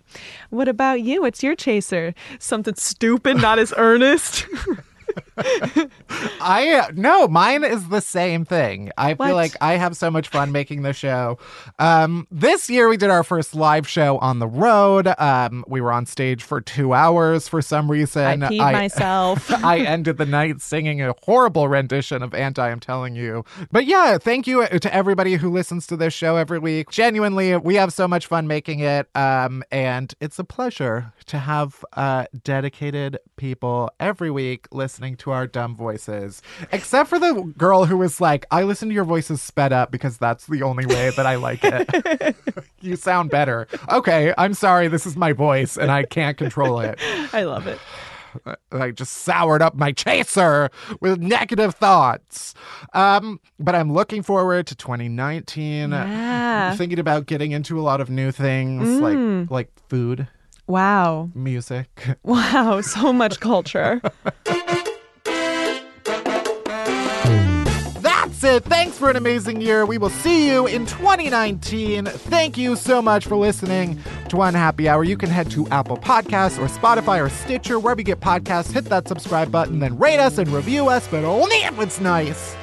What 0.49 0.68
about 0.68 1.01
you? 1.01 1.22
What's 1.22 1.41
your 1.41 1.55
chaser? 1.55 2.13
Something 2.38 2.76
stupid, 2.76 3.38
not 3.38 3.59
as 3.59 3.74
earnest. 3.78 4.45
I 5.38 6.89
no, 6.93 7.28
mine 7.28 7.63
is 7.63 7.89
the 7.89 8.01
same 8.01 8.45
thing. 8.45 8.91
I 8.97 9.13
What? 9.13 9.28
feel 9.28 9.36
like 9.36 9.55
I 9.61 9.74
have 9.74 9.95
so 9.95 10.09
much 10.11 10.30
fun 10.30 10.51
making 10.51 10.82
the 10.82 10.93
show. 10.93 11.38
Um, 11.80 12.28
this 12.32 12.70
year 12.70 12.89
we 12.89 12.97
did 12.97 13.09
our 13.09 13.24
first 13.24 13.55
live 13.55 13.88
show 13.88 14.18
on 14.20 14.39
the 14.39 14.47
road. 14.47 15.07
Um, 15.18 15.63
we 15.68 15.82
were 15.82 15.91
on 15.91 16.05
stage 16.05 16.43
for 16.43 16.61
two 16.61 16.93
hours 16.93 17.47
for 17.47 17.61
some 17.61 17.89
reason. 17.89 18.43
I 18.43 18.49
peed 18.49 18.72
myself. 18.74 19.51
I 19.63 19.80
ended 19.80 20.18
the 20.18 20.26
night 20.26 20.61
singing 20.61 21.01
a 21.01 21.13
horrible 21.24 21.68
rendition 21.68 22.22
of 22.24 22.34
And 22.34 22.57
I'm 22.57 22.80
Telling 22.80 23.15
You. 23.15 23.43
But 23.72 23.86
yeah, 23.86 24.18
thank 24.18 24.47
you 24.47 24.68
to 24.68 24.93
everybody 24.93 25.36
who 25.36 25.49
listens 25.51 25.88
to 25.88 25.97
this 25.97 26.13
show 26.13 26.36
every 26.36 26.59
week. 26.59 26.89
Genuinely, 26.89 27.55
we 27.57 27.76
have 27.76 27.93
so 27.93 28.07
much 28.07 28.28
fun 28.28 28.47
making 28.47 28.80
it. 28.80 29.07
Um, 29.15 29.63
and 29.72 30.13
it's 30.20 30.39
a 30.39 30.43
pleasure 30.43 31.13
to 31.28 31.39
have 31.39 31.84
uh, 31.93 32.26
dedicated 32.43 33.20
people 33.36 33.91
every 33.99 34.32
week 34.32 34.68
listening 34.72 35.07
to 35.16 35.32
our 35.32 35.47
dumb 35.47 35.76
voices. 35.76 36.41
Except 36.72 37.10
for 37.10 37.18
the 37.18 37.53
girl 37.58 37.86
who 37.86 37.97
was 37.97 38.20
like, 38.22 38.45
I 38.51 38.64
listen 38.64 38.89
to 38.89 38.93
your 38.93 39.05
voices 39.05 39.41
sped 39.41 39.72
up 39.74 39.89
because 39.91 40.18
that's 40.18 40.45
the 40.47 40.62
only 40.64 40.86
way 40.86 41.10
that 41.16 41.26
I 41.26 41.36
like 41.36 41.62
it. 41.64 42.36
you 42.82 42.95
sound 42.97 43.30
better. 43.30 43.68
Okay, 43.89 44.34
I'm 44.38 44.53
sorry. 44.53 44.88
This 44.89 45.05
is 45.05 45.16
my 45.16 45.32
voice 45.32 45.78
and 45.78 45.89
I 45.91 46.03
can't 46.03 46.38
control 46.38 46.80
it. 46.82 46.99
I 47.34 47.43
love 47.43 47.66
it. 47.68 47.80
I 48.72 48.91
just 48.91 49.14
soured 49.14 49.62
up 49.64 49.74
my 49.76 49.91
chaser 49.91 50.70
with 50.99 51.20
negative 51.20 51.74
thoughts. 51.76 52.53
Um, 52.93 53.39
but 53.58 53.74
I'm 53.74 53.91
looking 53.93 54.22
forward 54.22 54.68
to 54.68 54.76
2019. 54.76 55.91
Yeah. 55.91 56.76
Thinking 56.76 56.99
about 56.99 57.26
getting 57.26 57.51
into 57.51 57.80
a 57.80 57.82
lot 57.82 57.99
of 58.01 58.10
new 58.12 58.32
things 58.32 58.99
like 58.99 59.49
like 59.49 59.72
food, 59.89 60.28
Wow. 60.68 61.32
music. 61.34 62.18
Wow. 62.24 62.82
So 62.82 63.12
much 63.14 63.39
culture. 63.39 64.01
it. 68.47 68.63
Thanks 68.63 68.97
for 68.97 69.09
an 69.09 69.15
amazing 69.15 69.61
year. 69.61 69.85
We 69.85 69.97
will 69.97 70.09
see 70.09 70.49
you 70.49 70.65
in 70.65 70.85
2019. 70.85 72.05
Thank 72.05 72.57
you 72.57 72.75
so 72.75 73.01
much 73.01 73.25
for 73.25 73.35
listening 73.35 73.99
to 74.29 74.41
Unhappy 74.41 74.89
Hour. 74.89 75.03
You 75.03 75.17
can 75.17 75.29
head 75.29 75.51
to 75.51 75.67
Apple 75.69 75.97
Podcasts 75.97 76.59
or 76.59 76.67
Spotify 76.67 77.23
or 77.23 77.29
Stitcher, 77.29 77.79
wherever 77.79 78.01
you 78.01 78.05
get 78.05 78.19
podcasts. 78.19 78.71
Hit 78.71 78.85
that 78.85 79.07
subscribe 79.07 79.51
button, 79.51 79.79
then 79.79 79.97
rate 79.97 80.19
us 80.19 80.39
and 80.39 80.49
review 80.49 80.89
us, 80.89 81.07
but 81.07 81.23
only 81.23 81.57
if 81.57 81.79
it's 81.79 82.01
nice. 82.01 82.57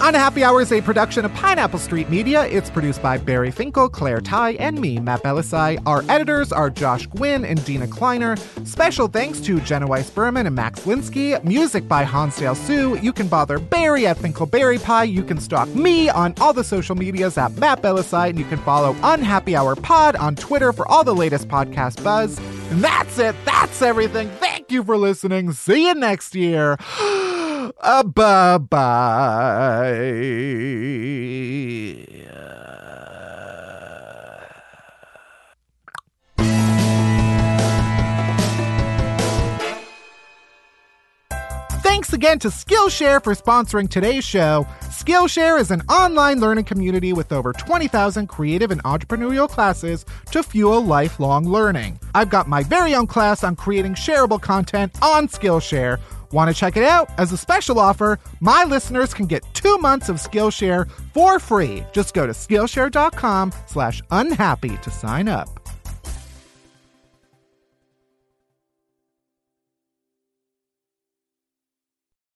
Unhappy 0.00 0.44
Hour 0.44 0.62
is 0.62 0.72
a 0.72 0.80
production 0.80 1.24
of 1.24 1.34
Pineapple 1.34 1.80
Street 1.80 2.08
Media. 2.08 2.46
It's 2.46 2.70
produced 2.70 3.02
by 3.02 3.18
Barry 3.18 3.50
Finkel, 3.50 3.88
Claire 3.88 4.20
Ty, 4.20 4.52
and 4.52 4.80
me, 4.80 5.00
Matt 5.00 5.22
Bellassai. 5.22 5.82
Our 5.86 6.04
editors 6.08 6.52
are 6.52 6.70
Josh 6.70 7.06
Gwynn 7.06 7.44
and 7.44 7.62
Dina 7.64 7.88
Kleiner. 7.88 8.36
Special 8.64 9.08
thanks 9.08 9.40
to 9.40 9.60
Jenna 9.60 9.88
Weiss 9.88 10.08
Berman 10.08 10.46
and 10.46 10.54
Max 10.54 10.80
Linsky. 10.80 11.42
Music 11.42 11.88
by 11.88 12.04
Hansdale 12.04 12.54
Hsu. 12.54 12.96
You 13.00 13.12
can 13.12 13.26
bother 13.26 13.58
Barry 13.58 14.06
at 14.06 14.16
Finkelberry 14.18 14.82
Pie. 14.82 15.04
You 15.04 15.24
can 15.24 15.40
stalk 15.40 15.68
me 15.74 16.08
on 16.08 16.32
all 16.40 16.52
the 16.52 16.64
social 16.64 16.94
medias 16.94 17.36
at 17.36 17.52
Matt 17.56 17.82
Bellassai, 17.82 18.30
and 18.30 18.38
you 18.38 18.44
can 18.44 18.58
follow 18.58 18.94
Unhappy 19.02 19.56
Hour 19.56 19.74
Pod 19.74 20.14
on 20.16 20.36
Twitter 20.36 20.72
for 20.72 20.86
all 20.86 21.02
the 21.02 21.14
latest 21.14 21.48
podcast 21.48 22.02
buzz. 22.04 22.38
And 22.70 22.82
that's 22.82 23.18
it. 23.18 23.34
That's 23.44 23.82
everything. 23.82 24.30
Thank 24.38 24.70
you 24.70 24.84
for 24.84 24.96
listening. 24.96 25.52
See 25.52 25.88
you 25.88 25.94
next 25.94 26.36
year. 26.36 26.78
Uh, 27.80 28.02
bye 28.02 28.58
bye. 28.58 29.98
Thanks 41.82 42.12
again 42.12 42.38
to 42.40 42.48
Skillshare 42.48 43.22
for 43.22 43.34
sponsoring 43.34 43.88
today's 43.88 44.24
show. 44.24 44.66
Skillshare 44.82 45.60
is 45.60 45.70
an 45.70 45.82
online 45.82 46.40
learning 46.40 46.64
community 46.64 47.12
with 47.12 47.32
over 47.32 47.52
20,000 47.52 48.26
creative 48.26 48.70
and 48.70 48.82
entrepreneurial 48.84 49.48
classes 49.48 50.04
to 50.32 50.42
fuel 50.42 50.84
lifelong 50.84 51.48
learning. 51.48 51.98
I've 52.14 52.30
got 52.30 52.48
my 52.48 52.62
very 52.62 52.94
own 52.94 53.06
class 53.06 53.44
on 53.44 53.56
creating 53.56 53.94
shareable 53.94 54.40
content 54.40 54.96
on 55.02 55.28
Skillshare. 55.28 55.98
Want 56.32 56.48
to 56.48 56.54
check 56.54 56.76
it 56.76 56.84
out? 56.84 57.08
As 57.18 57.32
a 57.32 57.36
special 57.36 57.78
offer, 57.78 58.18
my 58.40 58.64
listeners 58.64 59.14
can 59.14 59.26
get 59.26 59.44
two 59.54 59.78
months 59.78 60.08
of 60.08 60.16
Skillshare 60.16 60.90
for 61.14 61.38
free. 61.38 61.84
Just 61.92 62.14
go 62.14 62.26
to 62.26 62.32
Skillshare.com 62.32 63.52
slash 63.66 64.02
unhappy 64.10 64.76
to 64.78 64.90
sign 64.90 65.28
up. 65.28 65.67